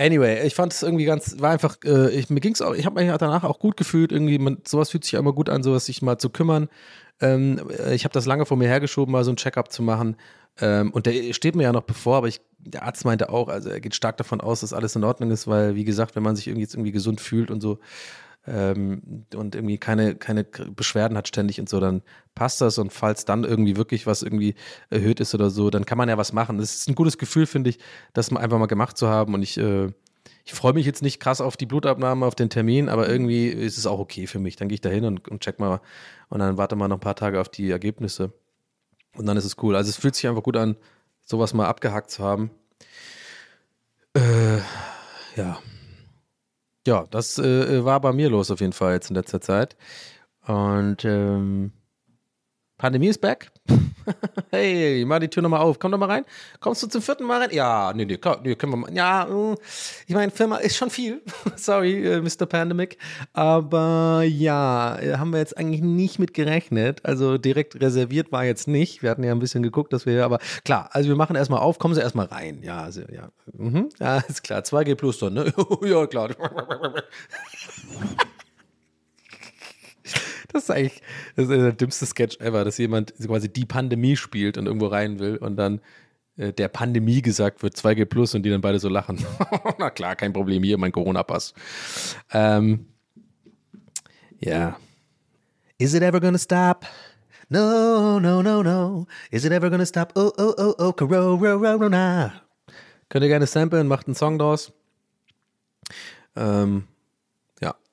Anyway, 0.00 0.46
ich 0.46 0.54
fand 0.54 0.72
es 0.72 0.82
irgendwie 0.82 1.04
ganz, 1.04 1.40
war 1.40 1.50
einfach, 1.50 1.76
äh, 1.84 2.08
ich, 2.10 2.30
mir 2.30 2.40
ging 2.40 2.54
es 2.54 2.62
auch, 2.62 2.72
ich 2.72 2.86
habe 2.86 3.04
mich 3.04 3.14
danach 3.18 3.44
auch 3.44 3.58
gut 3.58 3.76
gefühlt, 3.76 4.12
irgendwie, 4.12 4.38
man, 4.38 4.56
sowas 4.66 4.88
fühlt 4.88 5.04
sich 5.04 5.12
immer 5.12 5.34
gut 5.34 5.50
an, 5.50 5.62
sowas 5.62 5.84
sich 5.84 6.00
mal 6.00 6.16
zu 6.16 6.30
kümmern. 6.30 6.70
Ähm, 7.20 7.60
äh, 7.78 7.94
ich 7.94 8.04
habe 8.04 8.14
das 8.14 8.24
lange 8.24 8.46
vor 8.46 8.56
mir 8.56 8.66
hergeschoben, 8.66 9.12
mal 9.12 9.24
so 9.24 9.30
ein 9.30 9.36
Check-up 9.36 9.70
zu 9.70 9.82
machen. 9.82 10.16
Ähm, 10.58 10.90
und 10.92 11.04
der 11.04 11.34
steht 11.34 11.54
mir 11.54 11.64
ja 11.64 11.72
noch 11.72 11.82
bevor, 11.82 12.16
aber 12.16 12.28
ich, 12.28 12.40
der 12.60 12.84
Arzt 12.84 13.04
meinte 13.04 13.28
auch, 13.28 13.48
also 13.48 13.68
er 13.68 13.80
geht 13.80 13.94
stark 13.94 14.16
davon 14.16 14.40
aus, 14.40 14.60
dass 14.60 14.72
alles 14.72 14.96
in 14.96 15.04
Ordnung 15.04 15.30
ist, 15.32 15.46
weil, 15.46 15.74
wie 15.74 15.84
gesagt, 15.84 16.16
wenn 16.16 16.22
man 16.22 16.34
sich 16.34 16.46
irgendwie 16.46 16.62
jetzt 16.62 16.74
irgendwie 16.74 16.92
gesund 16.92 17.20
fühlt 17.20 17.50
und 17.50 17.60
so 17.60 17.78
ähm, 18.46 19.26
und 19.34 19.54
irgendwie 19.54 19.78
keine, 19.78 20.14
keine 20.14 20.44
Beschwerden 20.44 21.16
hat 21.16 21.28
ständig 21.28 21.60
und 21.60 21.68
so, 21.68 21.80
dann 21.80 22.02
passt 22.34 22.60
das 22.60 22.78
und 22.78 22.92
falls 22.92 23.24
dann 23.24 23.44
irgendwie 23.44 23.76
wirklich 23.76 24.06
was 24.06 24.22
irgendwie 24.22 24.54
erhöht 24.88 25.20
ist 25.20 25.34
oder 25.34 25.50
so, 25.50 25.70
dann 25.70 25.84
kann 25.84 25.98
man 25.98 26.08
ja 26.08 26.16
was 26.16 26.32
machen. 26.32 26.58
Das 26.58 26.74
ist 26.74 26.88
ein 26.88 26.94
gutes 26.94 27.18
Gefühl, 27.18 27.46
finde 27.46 27.70
ich, 27.70 27.78
das 28.12 28.30
mal 28.30 28.40
einfach 28.40 28.58
mal 28.58 28.66
gemacht 28.66 28.96
zu 28.96 29.08
haben 29.08 29.34
und 29.34 29.42
ich, 29.42 29.58
äh, 29.58 29.92
ich 30.44 30.54
freue 30.54 30.72
mich 30.72 30.86
jetzt 30.86 31.02
nicht 31.02 31.20
krass 31.20 31.40
auf 31.40 31.56
die 31.56 31.66
Blutabnahme, 31.66 32.26
auf 32.26 32.34
den 32.34 32.50
Termin, 32.50 32.88
aber 32.88 33.08
irgendwie 33.08 33.48
ist 33.48 33.78
es 33.78 33.86
auch 33.86 33.98
okay 33.98 34.26
für 34.26 34.38
mich. 34.38 34.56
Dann 34.56 34.68
gehe 34.68 34.74
ich 34.74 34.80
da 34.80 34.88
hin 34.88 35.04
und, 35.04 35.28
und 35.28 35.40
check 35.42 35.58
mal 35.58 35.80
und 36.28 36.40
dann 36.40 36.56
warte 36.56 36.76
mal 36.76 36.88
noch 36.88 36.96
ein 36.96 37.00
paar 37.00 37.16
Tage 37.16 37.40
auf 37.40 37.48
die 37.48 37.70
Ergebnisse. 37.70 38.32
Und 39.16 39.26
dann 39.26 39.36
ist 39.36 39.44
es 39.44 39.56
cool. 39.62 39.76
Also 39.76 39.90
es 39.90 39.96
fühlt 39.96 40.14
sich 40.14 40.26
einfach 40.28 40.42
gut 40.42 40.56
an, 40.56 40.76
sowas 41.24 41.52
mal 41.54 41.66
abgehakt 41.66 42.10
zu 42.10 42.24
haben. 42.24 42.50
Äh, 44.14 44.58
ja. 45.36 45.58
Ja, 46.86 47.06
das 47.10 47.38
äh, 47.38 47.84
war 47.84 48.00
bei 48.00 48.12
mir 48.12 48.30
los 48.30 48.50
auf 48.50 48.60
jeden 48.60 48.72
Fall 48.72 48.94
jetzt 48.94 49.10
in 49.10 49.16
letzter 49.16 49.40
Zeit. 49.40 49.76
Und 50.46 51.04
ähm, 51.04 51.72
Pandemie 52.78 53.08
ist 53.08 53.20
back. 53.20 53.52
hey, 54.50 55.04
mach 55.06 55.18
die 55.18 55.28
Tür 55.28 55.42
nochmal 55.42 55.60
auf. 55.60 55.78
Komm 55.78 55.92
doch 55.92 55.98
mal 55.98 56.06
rein. 56.06 56.24
Kommst 56.60 56.82
du 56.82 56.86
zum 56.86 57.02
vierten 57.02 57.24
Mal 57.24 57.42
rein? 57.42 57.50
Ja, 57.52 57.92
nee, 57.94 58.04
nee, 58.04 58.16
komm, 58.16 58.36
nee 58.42 58.54
können 58.54 58.72
wir 58.72 58.76
mal. 58.76 58.94
Ja, 58.94 59.26
mm, 59.26 59.56
ich 60.06 60.14
meine, 60.14 60.30
Firma 60.30 60.56
ist 60.56 60.76
schon 60.76 60.90
viel. 60.90 61.22
Sorry, 61.56 62.06
äh, 62.06 62.20
Mr. 62.20 62.46
Pandemic. 62.46 62.98
Aber 63.32 64.22
ja, 64.26 64.98
äh, 64.98 65.16
haben 65.16 65.32
wir 65.32 65.38
jetzt 65.38 65.56
eigentlich 65.56 65.82
nicht 65.82 66.18
mit 66.18 66.34
gerechnet. 66.34 67.04
Also 67.04 67.38
direkt 67.38 67.80
reserviert 67.80 68.32
war 68.32 68.44
jetzt 68.44 68.68
nicht. 68.68 69.02
Wir 69.02 69.10
hatten 69.10 69.24
ja 69.24 69.32
ein 69.32 69.38
bisschen 69.38 69.62
geguckt, 69.62 69.92
dass 69.92 70.06
wir, 70.06 70.24
aber 70.24 70.38
klar, 70.64 70.88
also 70.92 71.08
wir 71.08 71.16
machen 71.16 71.36
erstmal 71.36 71.60
auf, 71.60 71.78
kommen 71.78 71.94
Sie 71.94 72.00
erstmal 72.00 72.26
rein. 72.26 72.62
Ja, 72.62 72.82
also, 72.82 73.02
ja. 73.02 73.30
Mhm. 73.52 73.88
Ja, 74.00 74.18
ist 74.18 74.42
klar. 74.42 74.60
2G 74.60 74.94
plus 74.94 75.18
dann, 75.18 75.34
ne? 75.34 75.52
ja, 75.82 76.06
klar. 76.06 76.30
Das 80.52 80.64
ist 80.64 80.70
eigentlich 80.70 81.02
das 81.36 81.48
ist 81.48 81.50
der 81.50 81.72
dümmste 81.72 82.06
Sketch 82.06 82.40
ever, 82.40 82.64
dass 82.64 82.78
jemand 82.78 83.14
quasi 83.24 83.48
die 83.48 83.66
Pandemie 83.66 84.16
spielt 84.16 84.58
und 84.58 84.66
irgendwo 84.66 84.86
rein 84.86 85.18
will 85.18 85.36
und 85.36 85.56
dann 85.56 85.80
äh, 86.36 86.52
der 86.52 86.68
Pandemie 86.68 87.22
gesagt 87.22 87.62
wird, 87.62 87.74
2G 87.76 88.06
plus 88.06 88.34
und 88.34 88.42
die 88.42 88.50
dann 88.50 88.60
beide 88.60 88.78
so 88.78 88.88
lachen. 88.88 89.24
Na 89.78 89.90
klar, 89.90 90.16
kein 90.16 90.32
Problem, 90.32 90.62
hier 90.62 90.78
mein 90.78 90.92
Corona-Pass. 90.92 91.54
Ähm, 92.32 92.86
ja. 94.38 94.76
Is 95.78 95.94
it 95.94 96.02
ever 96.02 96.20
gonna 96.20 96.38
stop? 96.38 96.86
No, 97.48 98.20
no, 98.20 98.42
no, 98.42 98.62
no. 98.62 99.06
Is 99.30 99.44
it 99.44 99.52
ever 99.52 99.70
gonna 99.70 99.86
stop? 99.86 100.12
Oh, 100.14 100.30
oh, 100.38 100.54
oh, 100.56 100.74
oh, 100.78 100.92
Corona. 100.92 102.32
Könnt 103.08 103.24
ihr 103.24 103.28
gerne 103.28 103.46
samplen, 103.46 103.88
macht 103.88 104.06
einen 104.06 104.14
Song 104.14 104.38
draus. 104.38 104.72
Ähm, 106.36 106.84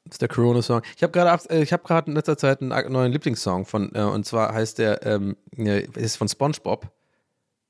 das 0.07 0.15
ist 0.15 0.21
der 0.21 0.29
Corona-Song. 0.29 0.81
Ich 0.95 1.03
habe 1.03 1.11
gerade 1.11 1.49
äh, 1.49 1.61
ich 1.61 1.73
habe 1.73 1.83
gerade 1.83 2.09
in 2.09 2.15
letzter 2.15 2.37
Zeit 2.37 2.61
einen 2.61 2.91
neuen 2.91 3.11
Lieblingssong 3.11 3.65
von 3.65 3.93
äh, 3.93 4.01
und 4.01 4.25
zwar 4.25 4.53
heißt 4.53 4.77
der 4.77 5.05
ähm, 5.05 5.35
ja, 5.55 5.75
ist 5.75 6.15
von 6.15 6.27
SpongeBob 6.27 6.89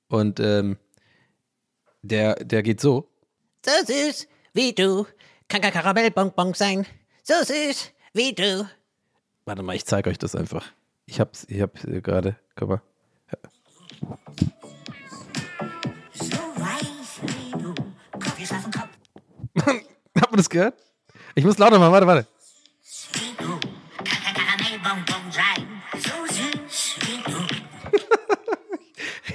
und 0.07 0.39
ähm, 0.39 0.77
der 2.01 2.35
der 2.35 2.63
geht 2.63 2.79
so. 2.79 3.09
So 3.65 3.71
süß 3.85 4.27
wie 4.53 4.73
du 4.73 5.05
kann 5.47 5.61
kein 5.61 5.73
Karamellbonbon 5.73 6.53
sein. 6.53 6.85
So 7.23 7.33
süß 7.43 7.91
wie 8.13 8.33
du. 8.33 8.69
Warte 9.45 9.63
mal, 9.63 9.75
ich 9.75 9.85
zeige 9.85 10.09
euch 10.09 10.17
das 10.17 10.35
einfach. 10.35 10.65
Ich 11.05 11.19
hab's 11.19 11.45
ich 11.49 11.61
hab's 11.61 11.85
äh, 11.85 12.01
gerade. 12.01 12.37
Guck 12.55 12.69
mal. 12.69 12.81
So 16.13 16.37
weiß 16.37 17.21
wie 17.23 17.51
du, 17.51 17.73
Kopf 18.11 18.89
Habt 20.21 20.31
ihr 20.31 20.37
das 20.37 20.49
gehört? 20.49 20.75
Ich 21.37 21.45
muss 21.45 21.59
lauter 21.59 21.77
machen. 21.77 21.91
Warte, 21.91 22.07
warte. 22.07 22.27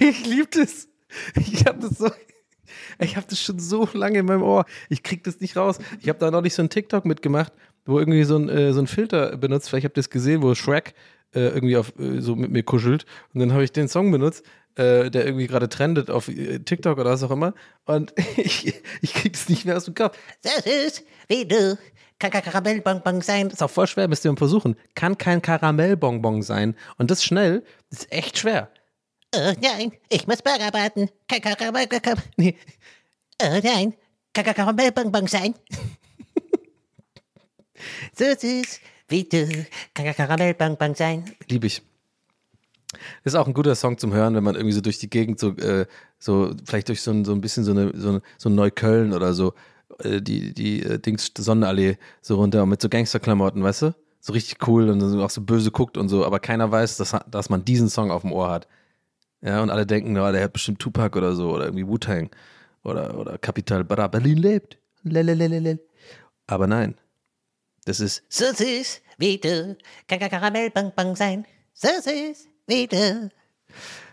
Ich 0.00 0.26
liebe 0.26 0.48
das. 0.50 0.88
Ich 1.36 1.64
habe 1.64 1.78
das 1.78 1.98
so. 1.98 2.10
Ich 2.98 3.16
habe 3.16 3.26
das 3.30 3.40
schon 3.40 3.60
so 3.60 3.88
lange 3.92 4.18
in 4.18 4.26
meinem 4.26 4.42
Ohr. 4.42 4.64
Ich 4.88 5.04
krieg 5.04 5.22
das 5.22 5.38
nicht 5.38 5.56
raus. 5.56 5.78
Ich 6.00 6.08
habe 6.08 6.18
da 6.18 6.32
noch 6.32 6.40
nicht 6.40 6.54
so 6.54 6.62
ein 6.62 6.70
TikTok 6.70 7.04
mitgemacht, 7.04 7.52
wo 7.84 8.00
irgendwie 8.00 8.24
so 8.24 8.36
ein, 8.36 8.48
äh, 8.48 8.72
so 8.72 8.80
ein 8.80 8.88
Filter 8.88 9.36
benutzt. 9.36 9.70
Vielleicht 9.70 9.84
habt 9.84 9.96
ihr 9.96 10.00
es 10.00 10.10
gesehen, 10.10 10.42
wo 10.42 10.56
Shrek 10.56 10.94
äh, 11.34 11.48
irgendwie 11.48 11.76
auf, 11.76 11.92
äh, 11.98 12.20
so 12.20 12.36
mit 12.36 12.50
mir 12.50 12.62
kuschelt. 12.62 13.06
Und 13.32 13.40
dann 13.40 13.52
habe 13.52 13.64
ich 13.64 13.72
den 13.72 13.88
Song 13.88 14.10
benutzt, 14.10 14.44
äh, 14.76 15.10
der 15.10 15.26
irgendwie 15.26 15.46
gerade 15.46 15.68
trendet 15.68 16.10
auf 16.10 16.28
äh, 16.28 16.58
TikTok 16.60 16.98
oder 16.98 17.10
was 17.10 17.22
auch 17.22 17.30
immer. 17.30 17.54
Und 17.84 18.12
ich, 18.36 18.74
ich 19.00 19.30
es 19.32 19.48
nicht 19.48 19.64
mehr 19.64 19.76
aus 19.76 19.84
dem 19.84 19.94
Kopf. 19.94 20.16
So 20.40 20.50
süß 20.70 21.04
wie 21.28 21.46
du 21.46 21.78
kann 22.22 22.30
kein 22.30 22.42
Karamellbonbon 22.44 23.20
sein. 23.20 23.48
ist 23.50 23.62
auch 23.64 23.70
voll 23.70 23.88
schwer, 23.88 24.06
müsst 24.06 24.24
ihr 24.24 24.30
mal 24.30 24.36
versuchen. 24.36 24.76
Kann 24.94 25.18
kein 25.18 25.42
Karamellbonbon 25.42 26.42
sein. 26.42 26.76
Und 26.96 27.10
das 27.10 27.24
schnell, 27.24 27.64
das 27.90 28.00
ist 28.00 28.12
echt 28.12 28.38
schwer. 28.38 28.70
Oh 29.34 29.52
nein, 29.60 29.92
ich 30.08 30.28
muss 30.28 30.40
Burger 30.40 30.70
braten. 30.70 31.10
Kein 31.26 31.40
Karamell, 31.40 31.88
Nee. 32.36 32.56
oh 33.42 33.60
nein, 33.64 33.94
kann 34.32 34.44
kein 34.44 34.54
Karamellbonbon 34.54 35.26
sein. 35.26 35.54
so 38.16 38.24
süß 38.24 38.78
wie 39.12 39.24
du 39.24 39.46
kann 39.94 40.12
Karamellbonbon 40.12 40.94
sein. 40.96 41.24
Liebe 41.48 41.68
ich. 41.68 41.82
Ist 43.24 43.36
auch 43.36 43.46
ein 43.46 43.54
guter 43.54 43.74
Song 43.74 43.96
zum 43.98 44.12
Hören, 44.12 44.34
wenn 44.34 44.44
man 44.44 44.54
irgendwie 44.54 44.74
so 44.74 44.80
durch 44.80 44.98
die 44.98 45.08
Gegend 45.08 45.38
so, 45.38 45.50
äh, 45.56 45.86
so 46.18 46.52
vielleicht 46.64 46.88
durch 46.88 47.00
so 47.00 47.10
ein, 47.10 47.24
so 47.24 47.32
ein 47.32 47.40
bisschen 47.40 47.64
so, 47.64 47.70
eine, 47.70 47.92
so, 47.94 48.10
ein- 48.12 48.20
so 48.36 48.48
ein 48.50 48.54
Neukölln 48.54 49.12
oder 49.14 49.32
so, 49.32 49.54
äh, 50.00 50.20
die, 50.20 50.52
die 50.52 50.82
äh, 50.82 50.98
Dings 50.98 51.30
Sonnenallee 51.36 51.96
so 52.20 52.36
runter 52.36 52.66
mit 52.66 52.82
so 52.82 52.88
Gangsterklamotten, 52.88 53.62
weißt 53.62 53.82
du? 53.82 53.94
So 54.20 54.32
richtig 54.34 54.66
cool 54.68 54.88
und 54.90 54.98
dann 55.00 55.20
auch 55.20 55.30
so 55.30 55.40
böse 55.40 55.70
guckt 55.70 55.96
und 55.96 56.08
so, 56.08 56.24
aber 56.24 56.38
keiner 56.38 56.70
weiß, 56.70 56.96
dass, 56.98 57.16
dass 57.30 57.48
man 57.50 57.64
diesen 57.64 57.88
Song 57.88 58.10
auf 58.10 58.22
dem 58.22 58.32
Ohr 58.32 58.50
hat. 58.50 58.68
Ja, 59.40 59.62
und 59.62 59.70
alle 59.70 59.86
denken, 59.86 60.14
ja, 60.14 60.30
der 60.30 60.44
hat 60.44 60.52
bestimmt 60.52 60.78
Tupac 60.78 61.16
oder 61.18 61.34
so 61.34 61.50
oder 61.52 61.64
irgendwie 61.64 61.86
Wu-Tang 61.88 62.30
oder, 62.84 63.18
oder 63.18 63.38
Capital 63.38 63.84
Bra, 63.84 64.06
Berlin 64.06 64.36
lebt. 64.38 64.78
Lelelelelel. 65.02 65.80
Aber 66.46 66.66
nein, 66.66 66.94
das 67.84 68.00
ist 68.00 68.22
So 68.28 68.52
süß 68.52 69.00
wie 69.18 69.38
du 69.38 69.76
kann 70.08 70.18
kein 70.18 70.30
Karamellbonbon 70.30 71.14
sein. 71.14 71.46
So 71.74 71.88
süß 71.88 72.48
wie 72.66 72.86
du. 72.86 73.30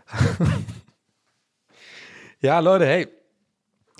Ja, 2.41 2.59
Leute, 2.59 2.85
hey. 2.85 3.07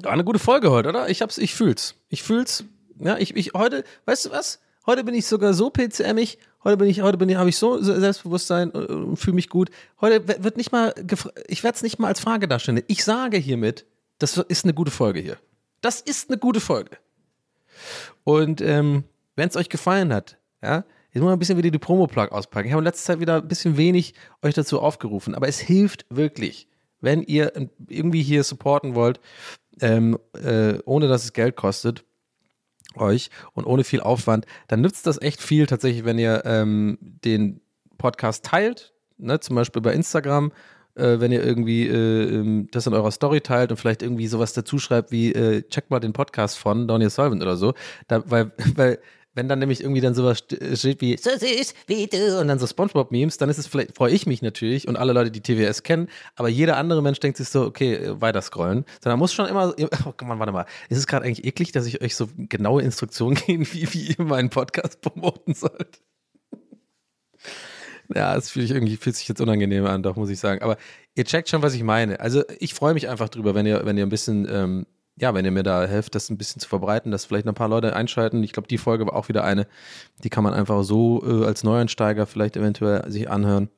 War 0.01 0.13
eine 0.13 0.23
gute 0.23 0.39
Folge 0.39 0.71
heute, 0.71 0.89
oder? 0.89 1.09
Ich 1.09 1.21
hab's, 1.21 1.37
ich 1.37 1.53
fühl's. 1.53 1.95
Ich 2.07 2.23
fühl's. 2.23 2.63
Ja, 2.97 3.17
ich, 3.17 3.35
ich 3.35 3.51
heute, 3.53 3.83
weißt 4.05 4.25
du 4.25 4.31
was? 4.31 4.59
Heute 4.85 5.03
bin 5.03 5.13
ich 5.13 5.27
sogar 5.27 5.53
so 5.53 5.69
PCMig. 5.69 6.37
Heute 6.63 6.77
bin 6.77 6.87
ich, 6.87 7.01
heute 7.01 7.17
bin 7.17 7.27
ich, 7.27 7.35
habe 7.35 7.49
ich 7.49 7.57
so 7.57 7.81
Selbstbewusstsein 7.81 8.71
äh, 8.73 8.77
und 8.77 9.17
fühle 9.17 9.35
mich 9.35 9.49
gut. 9.49 9.71
Heute 9.99 10.25
wird 10.41 10.55
nicht 10.55 10.71
mal, 10.71 10.93
ich 11.47 11.63
werde 11.63 11.75
es 11.75 11.81
nicht 11.81 11.99
mal 11.99 12.07
als 12.07 12.21
Frage 12.21 12.47
darstellen. 12.47 12.81
Ich 12.87 13.03
sage 13.03 13.37
hiermit, 13.37 13.85
das 14.19 14.37
ist 14.37 14.63
eine 14.63 14.73
gute 14.73 14.91
Folge 14.91 15.19
hier. 15.19 15.37
Das 15.81 15.99
ist 15.99 16.29
eine 16.29 16.37
gute 16.37 16.61
Folge. 16.61 16.97
Und 18.23 18.61
ähm, 18.61 19.03
wenn 19.39 19.49
es 19.49 19.55
euch 19.55 19.69
gefallen 19.69 20.13
hat, 20.13 20.37
ja, 20.61 20.83
jetzt 21.11 21.21
muss 21.21 21.23
man 21.23 21.33
ein 21.33 21.39
bisschen 21.39 21.57
wieder 21.57 21.71
die 21.71 21.79
Promo-Plug 21.79 22.31
auspacken. 22.31 22.67
Ich 22.67 22.73
habe 22.73 22.81
in 22.81 22.85
letzter 22.85 23.13
Zeit 23.13 23.19
wieder 23.19 23.37
ein 23.37 23.47
bisschen 23.47 23.77
wenig 23.77 24.13
euch 24.43 24.53
dazu 24.53 24.79
aufgerufen, 24.81 25.33
aber 25.33 25.47
es 25.47 25.59
hilft 25.59 26.05
wirklich, 26.09 26.67
wenn 27.01 27.23
ihr 27.23 27.53
irgendwie 27.87 28.21
hier 28.21 28.43
supporten 28.43 28.95
wollt, 28.95 29.19
ähm, 29.81 30.19
äh, 30.33 30.79
ohne 30.85 31.07
dass 31.07 31.23
es 31.23 31.33
Geld 31.33 31.55
kostet 31.55 32.03
euch 32.95 33.29
und 33.53 33.65
ohne 33.65 33.83
viel 33.83 34.01
Aufwand, 34.01 34.45
dann 34.67 34.81
nützt 34.81 35.07
das 35.07 35.21
echt 35.21 35.41
viel 35.41 35.67
tatsächlich, 35.67 36.05
wenn 36.05 36.19
ihr 36.19 36.43
ähm, 36.45 36.97
den 37.01 37.61
Podcast 37.97 38.45
teilt, 38.45 38.93
ne, 39.17 39.39
zum 39.39 39.55
Beispiel 39.55 39.81
bei 39.81 39.93
Instagram, 39.93 40.51
äh, 40.95 41.19
wenn 41.19 41.31
ihr 41.31 41.43
irgendwie 41.43 41.87
äh, 41.87 42.23
ähm, 42.35 42.67
das 42.71 42.87
in 42.87 42.93
eurer 42.93 43.11
Story 43.11 43.41
teilt 43.41 43.71
und 43.71 43.77
vielleicht 43.77 44.01
irgendwie 44.01 44.27
sowas 44.27 44.53
dazu 44.53 44.79
schreibt 44.79 45.11
wie 45.11 45.31
äh, 45.33 45.61
checkt 45.69 45.91
mal 45.91 45.99
den 45.99 46.13
Podcast 46.13 46.57
von 46.57 46.87
Donny 46.87 47.09
Solvent 47.09 47.41
oder 47.41 47.55
so, 47.55 47.73
da, 48.07 48.23
weil, 48.29 48.51
weil 48.75 48.99
wenn 49.39 49.47
dann 49.47 49.59
nämlich 49.59 49.79
irgendwie 49.81 50.01
dann 50.01 50.13
sowas 50.13 50.39
st- 50.43 50.75
steht 50.77 50.99
wie 50.99 51.15
So 51.17 51.29
süß 51.31 51.73
wie 51.87 52.07
du. 52.07 52.39
und 52.41 52.49
dann 52.49 52.59
so 52.59 52.67
Spongebob-Memes, 52.67 53.37
dann 53.37 53.49
ist 53.49 53.57
es 53.57 53.67
vielleicht, 53.67 53.95
freue 53.95 54.11
ich 54.11 54.25
mich 54.25 54.41
natürlich 54.41 54.85
und 54.87 54.97
alle 54.97 55.13
Leute, 55.13 55.31
die 55.31 55.39
TWS 55.39 55.83
kennen, 55.83 56.09
aber 56.35 56.49
jeder 56.49 56.75
andere 56.75 57.01
Mensch 57.01 57.21
denkt 57.21 57.37
sich 57.37 57.47
so, 57.47 57.63
okay, 57.63 57.95
äh, 57.95 58.21
weiter 58.21 58.41
scrollen. 58.41 58.83
Sondern 59.01 59.17
muss 59.17 59.31
schon 59.33 59.45
immer, 59.47 59.73
oh 60.05 60.25
Mann, 60.25 60.39
warte 60.39 60.51
mal, 60.51 60.65
ist 60.89 60.97
es 60.97 61.07
gerade 61.07 61.25
eigentlich 61.25 61.45
eklig, 61.45 61.71
dass 61.71 61.85
ich 61.85 62.01
euch 62.01 62.15
so 62.17 62.27
genaue 62.35 62.81
Instruktionen 62.81 63.35
gebe, 63.47 63.65
wie, 63.73 63.93
wie 63.93 64.13
ihr 64.17 64.23
meinen 64.25 64.49
Podcast 64.49 64.99
promoten 65.01 65.53
sollt? 65.53 66.01
Ja, 68.13 68.33
das 68.33 68.49
fühlt 68.49 68.67
sich 68.67 68.75
irgendwie 68.75 68.97
fühlt 68.97 69.15
sich 69.15 69.27
jetzt 69.27 69.39
unangenehm 69.39 69.85
an, 69.85 70.01
doch 70.01 70.15
muss 70.15 70.31
ich 70.31 70.39
sagen. 70.39 70.63
Aber 70.63 70.77
ihr 71.13 71.25
checkt 71.25 71.47
schon, 71.47 71.61
was 71.61 71.75
ich 71.75 71.83
meine. 71.83 72.19
Also 72.19 72.43
ich 72.59 72.73
freue 72.73 72.95
mich 72.95 73.07
einfach 73.07 73.29
drüber, 73.29 73.53
wenn 73.53 73.67
ihr, 73.67 73.85
wenn 73.85 73.97
ihr 73.97 74.05
ein 74.05 74.09
bisschen, 74.09 74.47
ähm, 74.51 74.85
ja, 75.19 75.33
wenn 75.33 75.45
ihr 75.45 75.51
mir 75.51 75.63
da 75.63 75.85
helft, 75.85 76.15
das 76.15 76.29
ein 76.29 76.37
bisschen 76.37 76.61
zu 76.61 76.69
verbreiten, 76.69 77.11
dass 77.11 77.25
vielleicht 77.25 77.47
ein 77.47 77.53
paar 77.53 77.67
Leute 77.67 77.95
einschalten. 77.95 78.43
Ich 78.43 78.53
glaube, 78.53 78.67
die 78.67 78.77
Folge 78.77 79.05
war 79.05 79.15
auch 79.15 79.27
wieder 79.27 79.43
eine, 79.43 79.67
die 80.23 80.29
kann 80.29 80.43
man 80.43 80.53
einfach 80.53 80.83
so 80.83 81.23
äh, 81.25 81.45
als 81.45 81.63
Neueinsteiger 81.63 82.25
vielleicht 82.25 82.55
eventuell 82.55 83.09
sich 83.11 83.29
anhören. 83.29 83.69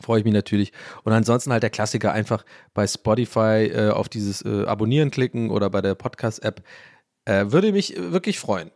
Freue 0.00 0.18
ich 0.18 0.24
mich 0.24 0.34
natürlich. 0.34 0.72
Und 1.04 1.12
ansonsten 1.12 1.52
halt 1.52 1.62
der 1.62 1.70
Klassiker 1.70 2.12
einfach 2.12 2.44
bei 2.74 2.86
Spotify 2.86 3.70
äh, 3.72 3.90
auf 3.90 4.08
dieses 4.08 4.42
äh, 4.44 4.64
Abonnieren 4.66 5.10
klicken 5.10 5.50
oder 5.50 5.70
bei 5.70 5.80
der 5.80 5.94
Podcast-App. 5.94 6.62
Äh, 7.26 7.46
würde 7.48 7.72
mich 7.72 7.94
wirklich 7.96 8.38
freuen. 8.38 8.70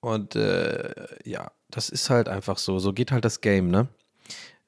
Und 0.00 0.36
äh, 0.36 0.94
ja, 1.24 1.50
das 1.70 1.90
ist 1.90 2.08
halt 2.08 2.28
einfach 2.28 2.56
so. 2.56 2.78
So 2.78 2.92
geht 2.92 3.12
halt 3.12 3.24
das 3.24 3.40
Game, 3.40 3.68
ne? 3.68 3.88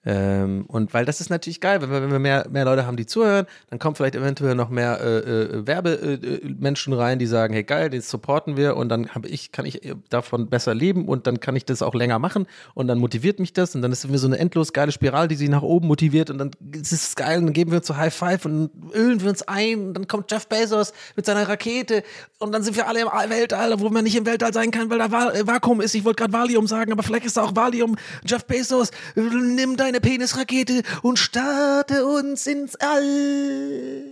Ähm, 0.05 0.65
und 0.67 0.95
weil 0.95 1.05
das 1.05 1.21
ist 1.21 1.31
natürlich 1.31 1.61
geil, 1.61 1.81
wenn 1.81 1.91
wir, 1.91 2.03
wenn 2.03 2.11
wir 2.11 2.19
mehr, 2.19 2.47
mehr 2.51 2.65
Leute 2.65 2.87
haben, 2.87 2.97
die 2.97 3.07
zuhören, 3.07 3.47
dann 3.71 3.79
kommen 3.79 3.95
vielleicht 3.95 4.17
eventuell 4.17 4.57
noch 4.57 4.69
mehr 4.69 5.01
äh, 5.01 5.19
äh, 5.19 5.67
Werbemenschen 5.67 6.93
rein, 6.93 7.21
die 7.21 7.27
sagen, 7.27 7.55
hey 7.55 7.63
geil, 7.63 7.89
den 7.89 8.01
supporten 8.01 8.57
wir 8.57 8.77
und 8.77 8.89
dann 8.89 9.11
habe 9.11 9.29
ich, 9.29 9.53
kann 9.53 9.65
ich 9.65 9.81
davon 10.11 10.49
besser 10.49 10.75
leben 10.75 11.07
und 11.07 11.29
dann 11.29 11.39
kann 11.39 11.55
ich 11.55 11.65
das 11.65 11.83
auch 11.83 11.95
länger 11.95 12.19
machen 12.19 12.47
und 12.75 12.89
dann 12.89 12.99
motiviert 12.99 13.39
mich 13.39 13.53
das 13.53 13.77
und 13.77 13.83
dann 13.83 13.93
ist 13.93 14.05
es 14.05 14.11
mir 14.11 14.19
so 14.19 14.27
eine 14.27 14.39
endlos 14.39 14.73
geile 14.73 14.91
Spirale, 14.91 15.29
die 15.29 15.37
sich 15.37 15.49
nach 15.49 15.63
oben 15.63 15.87
motiviert 15.87 16.31
und 16.31 16.39
dann 16.39 16.51
ist 16.73 16.93
es 16.93 17.15
geil 17.15 17.39
und 17.39 17.47
dann 17.47 17.53
geben 17.53 17.71
wir 17.71 17.79
uns 17.79 17.87
so 17.87 17.97
High 17.97 18.13
Five 18.13 18.45
und 18.45 18.71
ölen 18.95 19.21
wir 19.21 19.31
uns 19.31 19.43
ein 19.43 19.87
und 19.87 19.95
dann 19.95 20.09
kommt 20.09 20.33
Jeff 20.33 20.49
Bezos 20.49 20.93
mit 21.15 21.27
seiner 21.27 21.49
Rakete 21.49 22.03
und 22.41 22.51
dann 22.51 22.65
sind 22.65 22.77
wir 22.77 22.89
alle 22.89 23.03
im 23.03 23.09
Weltall, 23.31 23.79
wo 23.79 23.89
man 23.89 24.03
nicht 24.03 24.17
im 24.17 24.27
Weltall 24.27 24.53
sein 24.53 24.73
kann, 24.73 24.91
weil 24.91 24.99
da 24.99 25.13
Vakuum 25.13 25.81
ist. 25.81 25.95
Ich 25.95 26.05
wollte 26.05 26.23
gerade 26.23 26.33
Valium 26.33 26.67
sagen, 26.67 26.91
aber 26.91 27.05
vielleicht 27.05 27.25
ist 27.25 27.37
da 27.37 27.45
auch 27.45 27.55
Valium. 27.55 27.97
Jeff 28.25 28.45
Bezos, 28.45 28.91
nimm 29.15 29.77
dein 29.77 29.92
eine 29.93 30.01
Penisrakete 30.01 30.83
und 31.03 31.19
starte 31.19 32.07
uns 32.07 32.47
ins 32.47 32.77
All. 32.77 34.05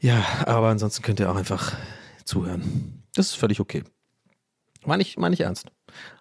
Ja, 0.00 0.24
aber 0.46 0.68
ansonsten 0.68 1.02
könnt 1.02 1.18
ihr 1.18 1.30
auch 1.30 1.36
einfach 1.36 1.76
zuhören. 2.24 3.02
Das 3.14 3.26
ist 3.26 3.34
völlig 3.34 3.58
okay. 3.58 3.82
Meine 4.86 5.02
ich, 5.02 5.16
meine 5.16 5.34
ich 5.34 5.40
ernst. 5.40 5.66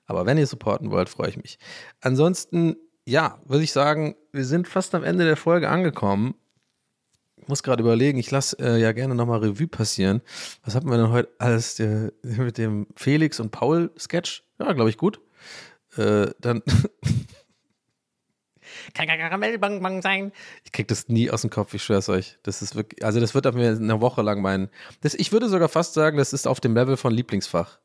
Aber 0.07 0.25
wenn 0.25 0.37
ihr 0.37 0.47
supporten 0.47 0.89
wollt, 0.89 1.09
freue 1.09 1.29
ich 1.29 1.37
mich. 1.37 1.59
Ansonsten, 2.01 2.75
ja, 3.05 3.39
würde 3.45 3.63
ich 3.63 3.71
sagen, 3.71 4.15
wir 4.31 4.45
sind 4.45 4.67
fast 4.67 4.95
am 4.95 5.03
Ende 5.03 5.25
der 5.25 5.37
Folge 5.37 5.69
angekommen. 5.69 6.33
Muss 7.47 7.63
gerade 7.63 7.81
überlegen, 7.81 8.17
ich 8.17 8.29
lasse 8.29 8.57
äh, 8.59 8.77
ja 8.79 8.91
gerne 8.91 9.15
nochmal 9.15 9.39
Revue 9.39 9.67
passieren. 9.67 10.21
Was 10.63 10.75
hatten 10.75 10.89
wir 10.89 10.97
denn 10.97 11.11
heute 11.11 11.29
alles 11.39 11.79
äh, 11.79 12.11
mit 12.23 12.57
dem 12.57 12.87
Felix 12.95 13.39
und 13.39 13.51
Paul 13.51 13.91
Sketch? 13.97 14.43
Ja, 14.59 14.73
glaube 14.73 14.89
ich, 14.89 14.97
gut. 14.97 15.21
Äh, 15.97 16.27
dann. 16.39 16.61
Kann 18.93 19.07
Karamellbonbon 19.07 20.01
sein. 20.01 20.31
Ich 20.63 20.71
krieg 20.71 20.87
das 20.87 21.07
nie 21.07 21.31
aus 21.31 21.41
dem 21.41 21.49
Kopf, 21.49 21.73
ich 21.73 21.83
schwör's 21.83 22.09
euch. 22.09 22.37
Das 22.43 22.61
ist 22.61 22.75
wirklich, 22.75 23.03
also 23.03 23.19
das 23.19 23.33
wird 23.33 23.47
auf 23.47 23.55
mir 23.55 23.69
eine 23.69 24.01
Woche 24.01 24.21
lang 24.21 24.41
mein. 24.41 24.69
Das, 25.01 25.13
ich 25.13 25.31
würde 25.31 25.49
sogar 25.49 25.69
fast 25.69 25.93
sagen, 25.93 26.17
das 26.17 26.33
ist 26.33 26.47
auf 26.47 26.59
dem 26.59 26.73
Level 26.75 26.97
von 26.97 27.13
Lieblingsfach. 27.13 27.79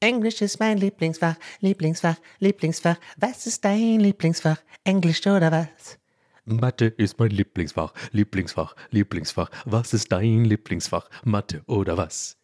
Englisch 0.00 0.42
ist 0.42 0.60
mein 0.60 0.76
Lieblingsfach, 0.76 1.36
Lieblingsfach, 1.60 2.16
Lieblingsfach. 2.38 2.96
Was 3.16 3.46
ist 3.46 3.64
dein 3.64 4.00
Lieblingsfach? 4.00 4.58
Englisch 4.84 5.26
oder 5.26 5.50
was? 5.50 5.98
Mathe 6.46 6.86
ist 6.86 7.18
mein 7.18 7.30
Lieblingsfach, 7.30 7.92
Lieblingsfach, 8.12 8.76
Lieblingsfach. 8.90 9.50
Was 9.64 9.92
ist 9.92 10.12
dein 10.12 10.44
Lieblingsfach? 10.44 11.08
Mathe 11.24 11.62
oder 11.66 11.96
was? 11.96 12.36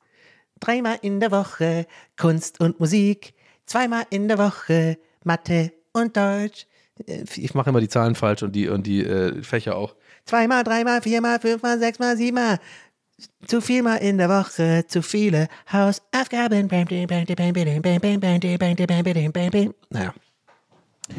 Dreimal 0.58 0.98
in 1.02 1.20
der 1.20 1.30
Woche 1.30 1.86
Kunst 2.16 2.60
und 2.60 2.80
Musik, 2.80 3.34
zweimal 3.64 4.04
in 4.10 4.28
der 4.28 4.38
Woche 4.38 4.98
Mathe 5.24 5.72
und 5.92 6.16
Deutsch. 6.16 6.66
Äh, 7.06 7.24
ich 7.36 7.54
mache 7.54 7.70
immer 7.70 7.80
die 7.80 7.88
Zahlen 7.88 8.14
falsch 8.14 8.42
und 8.42 8.52
die, 8.52 8.68
und 8.68 8.86
die 8.86 9.04
äh, 9.04 9.42
Fächer 9.42 9.76
auch. 9.76 9.94
Zweimal, 10.24 10.64
dreimal, 10.64 11.00
viermal, 11.02 11.38
fünfmal, 11.40 11.78
sechsmal, 11.78 12.16
siebenmal. 12.16 12.58
Zu 13.46 13.60
vielmal 13.60 13.98
in 13.98 14.18
der 14.18 14.28
Woche, 14.28 14.84
zu 14.88 15.00
viele 15.00 15.46
Hausaufgaben. 15.72 16.68
Naja. 19.90 20.14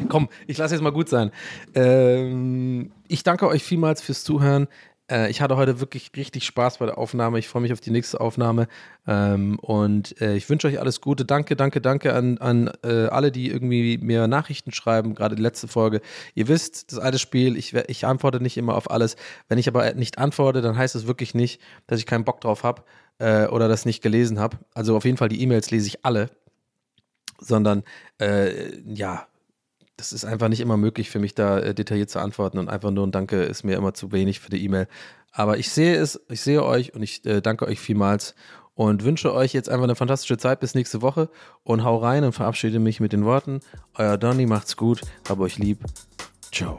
Komm, 0.08 0.28
ich 0.46 0.58
lasse 0.58 0.74
jetzt 0.74 0.82
mal 0.82 0.90
gut 0.90 1.08
sein. 1.08 1.30
Ähm, 1.74 2.92
ich 3.06 3.22
danke 3.22 3.46
euch 3.46 3.62
vielmals 3.62 4.02
fürs 4.02 4.24
Zuhören. 4.24 4.66
Äh, 5.10 5.30
ich 5.30 5.42
hatte 5.42 5.56
heute 5.56 5.80
wirklich 5.80 6.10
richtig 6.16 6.44
Spaß 6.44 6.78
bei 6.78 6.86
der 6.86 6.98
Aufnahme. 6.98 7.38
Ich 7.38 7.48
freue 7.48 7.62
mich 7.62 7.72
auf 7.72 7.80
die 7.80 7.90
nächste 7.90 8.20
Aufnahme. 8.20 8.68
Ähm, 9.06 9.58
und 9.60 10.20
äh, 10.20 10.36
ich 10.36 10.48
wünsche 10.48 10.66
euch 10.68 10.80
alles 10.80 11.00
Gute. 11.00 11.24
Danke, 11.24 11.56
danke, 11.56 11.80
danke 11.80 12.14
an, 12.14 12.38
an 12.38 12.70
äh, 12.82 13.06
alle, 13.06 13.30
die 13.30 13.50
irgendwie 13.50 13.98
mir 13.98 14.26
Nachrichten 14.26 14.72
schreiben, 14.72 15.14
gerade 15.14 15.36
die 15.36 15.42
letzte 15.42 15.68
Folge. 15.68 16.00
Ihr 16.34 16.48
wisst, 16.48 16.92
das 16.92 16.98
alte 16.98 17.18
Spiel, 17.18 17.56
ich, 17.56 17.74
ich 17.74 18.06
antworte 18.06 18.40
nicht 18.40 18.56
immer 18.56 18.74
auf 18.76 18.90
alles. 18.90 19.16
Wenn 19.48 19.58
ich 19.58 19.68
aber 19.68 19.92
nicht 19.94 20.18
antworte, 20.18 20.62
dann 20.62 20.76
heißt 20.76 20.94
es 20.94 21.06
wirklich 21.06 21.34
nicht, 21.34 21.60
dass 21.86 21.98
ich 21.98 22.06
keinen 22.06 22.24
Bock 22.24 22.40
drauf 22.40 22.62
habe 22.62 22.82
äh, 23.18 23.46
oder 23.46 23.68
das 23.68 23.84
nicht 23.84 24.02
gelesen 24.02 24.38
habe. 24.38 24.58
Also 24.74 24.96
auf 24.96 25.04
jeden 25.04 25.18
Fall 25.18 25.28
die 25.28 25.42
E-Mails 25.42 25.70
lese 25.70 25.88
ich 25.88 26.04
alle. 26.04 26.30
Sondern 27.40 27.82
äh, 28.18 28.78
ja, 28.86 29.26
das 29.96 30.12
ist 30.12 30.24
einfach 30.24 30.48
nicht 30.48 30.60
immer 30.60 30.76
möglich 30.76 31.10
für 31.10 31.18
mich, 31.18 31.34
da 31.34 31.58
äh, 31.58 31.74
detailliert 31.74 32.10
zu 32.10 32.18
antworten 32.18 32.58
und 32.58 32.68
einfach 32.68 32.90
nur 32.90 33.06
ein 33.06 33.12
Danke 33.12 33.42
ist 33.42 33.64
mir 33.64 33.76
immer 33.76 33.94
zu 33.94 34.12
wenig 34.12 34.40
für 34.40 34.50
die 34.50 34.64
E-Mail. 34.64 34.88
Aber 35.32 35.58
ich 35.58 35.70
sehe 35.70 35.96
es, 35.96 36.20
ich 36.28 36.40
sehe 36.40 36.62
euch 36.62 36.94
und 36.94 37.02
ich 37.02 37.24
äh, 37.26 37.40
danke 37.40 37.66
euch 37.66 37.80
vielmals 37.80 38.34
und 38.74 39.04
wünsche 39.04 39.32
euch 39.32 39.52
jetzt 39.52 39.68
einfach 39.68 39.84
eine 39.84 39.94
fantastische 39.94 40.38
Zeit 40.38 40.60
bis 40.60 40.74
nächste 40.74 41.02
Woche 41.02 41.28
und 41.62 41.84
hau 41.84 41.96
rein 41.96 42.24
und 42.24 42.32
verabschiede 42.32 42.78
mich 42.78 43.00
mit 43.00 43.12
den 43.12 43.24
Worten: 43.24 43.60
Euer 43.94 44.16
Donny, 44.16 44.46
macht's 44.46 44.76
gut, 44.76 45.00
hab 45.28 45.40
euch 45.40 45.58
lieb. 45.58 45.78
Ciao. 46.52 46.78